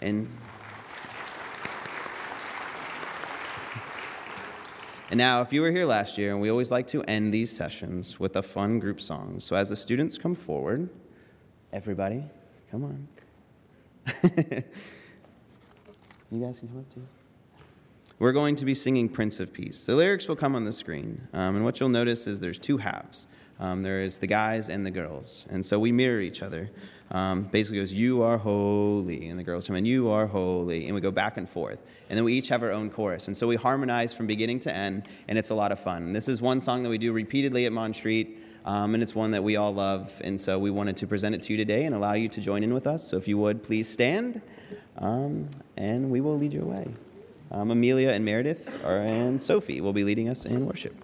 And 0.00 0.30
And 5.10 5.18
now, 5.18 5.42
if 5.42 5.52
you 5.52 5.62
were 5.62 5.72
here 5.72 5.84
last 5.84 6.16
year, 6.16 6.30
and 6.30 6.40
we 6.40 6.48
always 6.48 6.70
like 6.70 6.86
to 6.88 7.02
end 7.08 7.34
these 7.34 7.50
sessions 7.50 8.20
with 8.20 8.36
a 8.36 8.42
fun 8.42 8.78
group 8.78 9.00
song. 9.00 9.40
So 9.40 9.56
as 9.56 9.68
the 9.68 9.74
students 9.74 10.16
come 10.16 10.36
forward, 10.36 10.88
everybody, 11.72 12.22
come 12.70 12.84
on. 12.84 13.08
you 16.30 16.40
guys 16.40 16.60
can 16.60 16.68
come 16.68 16.78
up 16.78 16.94
too. 16.94 17.04
We're 18.20 18.30
going 18.30 18.54
to 18.54 18.64
be 18.64 18.74
singing 18.74 19.08
Prince 19.08 19.40
of 19.40 19.52
Peace. 19.52 19.86
The 19.86 19.96
lyrics 19.96 20.28
will 20.28 20.36
come 20.36 20.54
on 20.54 20.64
the 20.64 20.72
screen, 20.72 21.26
um, 21.32 21.56
and 21.56 21.64
what 21.64 21.80
you'll 21.80 21.88
notice 21.88 22.28
is 22.28 22.38
there's 22.38 22.60
two 22.60 22.78
halves. 22.78 23.26
Um, 23.60 23.82
there 23.82 24.00
is 24.00 24.18
the 24.18 24.26
guys 24.26 24.68
and 24.68 24.86
the 24.86 24.90
girls, 24.90 25.46
and 25.50 25.64
so 25.64 25.78
we 25.78 25.92
mirror 25.92 26.20
each 26.20 26.42
other. 26.42 26.70
Um, 27.10 27.44
basically 27.44 27.78
goes, 27.78 27.92
You 27.92 28.22
are 28.22 28.36
holy, 28.36 29.28
and 29.28 29.38
the 29.38 29.42
girls 29.42 29.66
come 29.66 29.76
in, 29.76 29.84
You 29.84 30.10
are 30.10 30.26
holy, 30.26 30.86
and 30.86 30.94
we 30.94 31.00
go 31.00 31.10
back 31.10 31.36
and 31.36 31.48
forth. 31.48 31.82
And 32.08 32.16
then 32.16 32.24
we 32.24 32.34
each 32.34 32.48
have 32.48 32.62
our 32.62 32.70
own 32.70 32.90
chorus. 32.90 33.28
And 33.28 33.36
so 33.36 33.46
we 33.46 33.56
harmonize 33.56 34.12
from 34.12 34.26
beginning 34.26 34.60
to 34.60 34.74
end, 34.74 35.08
and 35.26 35.38
it's 35.38 35.50
a 35.50 35.54
lot 35.54 35.72
of 35.72 35.78
fun. 35.78 36.02
And 36.02 36.14
this 36.14 36.28
is 36.28 36.42
one 36.42 36.60
song 36.60 36.82
that 36.82 36.90
we 36.90 36.98
do 36.98 37.12
repeatedly 37.12 37.66
at 37.66 37.72
Montreat. 37.72 38.28
Um, 38.64 38.92
and 38.92 39.02
it's 39.02 39.14
one 39.14 39.30
that 39.30 39.42
we 39.42 39.56
all 39.56 39.72
love, 39.72 40.20
and 40.22 40.38
so 40.38 40.58
we 40.58 40.70
wanted 40.70 40.98
to 40.98 41.06
present 41.06 41.34
it 41.34 41.40
to 41.42 41.54
you 41.54 41.56
today 41.56 41.86
and 41.86 41.94
allow 41.94 42.12
you 42.12 42.28
to 42.28 42.40
join 42.40 42.62
in 42.62 42.74
with 42.74 42.86
us. 42.86 43.08
So 43.08 43.16
if 43.16 43.26
you 43.26 43.38
would, 43.38 43.62
please 43.62 43.88
stand, 43.88 44.42
um, 44.98 45.48
and 45.78 46.10
we 46.10 46.20
will 46.20 46.36
lead 46.36 46.52
you 46.52 46.62
away. 46.62 46.88
Um, 47.50 47.70
Amelia 47.70 48.10
and 48.10 48.26
Meredith 48.26 48.84
are, 48.84 48.98
and 48.98 49.40
Sophie 49.40 49.80
will 49.80 49.94
be 49.94 50.04
leading 50.04 50.28
us 50.28 50.44
in 50.44 50.66
worship. 50.66 50.94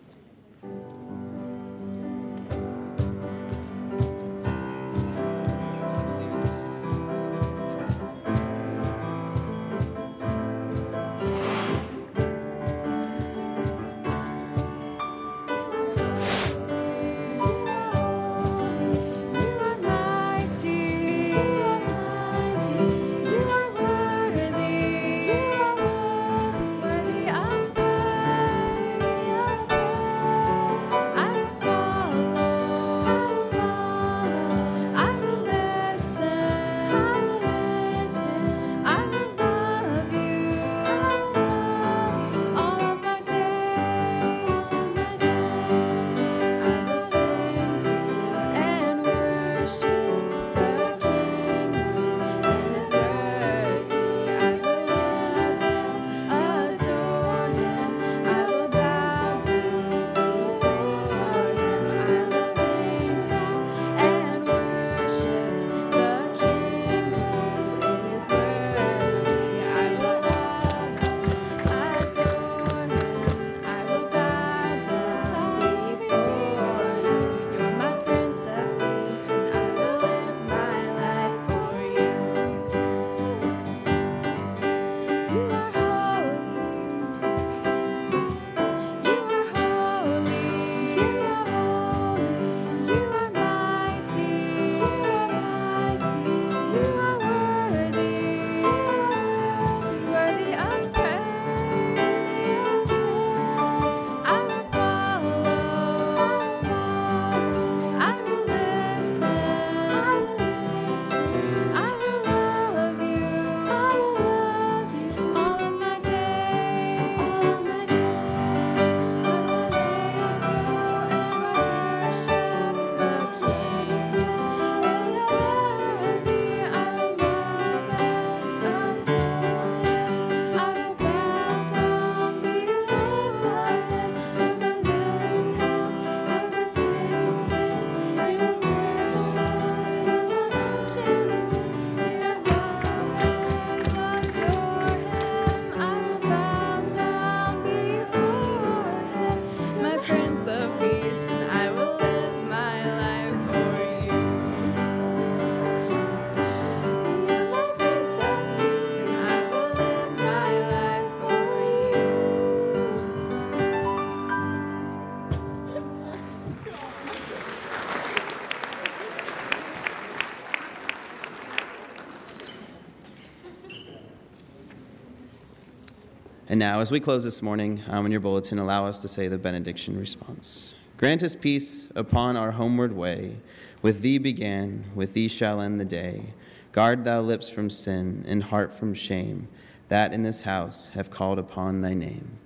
And 176.49 176.61
now, 176.61 176.81
as 176.81 176.91
we 176.91 177.01
close 177.01 177.25
this 177.25 177.41
morning, 177.41 177.83
um, 177.89 178.05
in 178.05 178.13
your 178.13 178.21
bulletin, 178.21 178.59
allow 178.59 178.87
us 178.87 179.01
to 179.01 179.09
say 179.09 179.29
the 179.29 179.39
benediction 179.39 179.99
response. 179.99 180.75
Grant 180.99 181.23
us 181.23 181.35
peace 181.35 181.89
upon 181.95 182.37
our 182.37 182.53
homeward 182.53 182.95
way. 182.95 183.37
With 183.81 184.03
thee 184.03 184.19
began, 184.19 184.85
with 184.95 185.15
thee 185.15 185.29
shall 185.29 185.61
end 185.61 185.81
the 185.81 185.85
day. 185.85 186.35
Guard 186.73 187.05
thou 187.05 187.21
lips 187.21 187.49
from 187.49 187.71
sin 187.71 188.25
and 188.29 188.45
heart 188.45 188.75
from 188.75 188.95
shame, 188.95 189.49
that 189.89 190.13
in 190.13 190.23
this 190.23 190.43
house 190.43 190.89
have 190.91 191.11
called 191.11 191.39
upon 191.39 191.81
thy 191.81 191.95
name. 191.95 192.39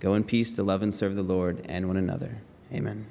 Go 0.00 0.14
in 0.14 0.24
peace 0.24 0.52
to 0.54 0.62
love 0.62 0.82
and 0.82 0.94
serve 0.94 1.16
the 1.16 1.22
Lord 1.22 1.64
and 1.68 1.86
one 1.86 1.96
another. 1.96 2.38
Amen. 2.72 3.06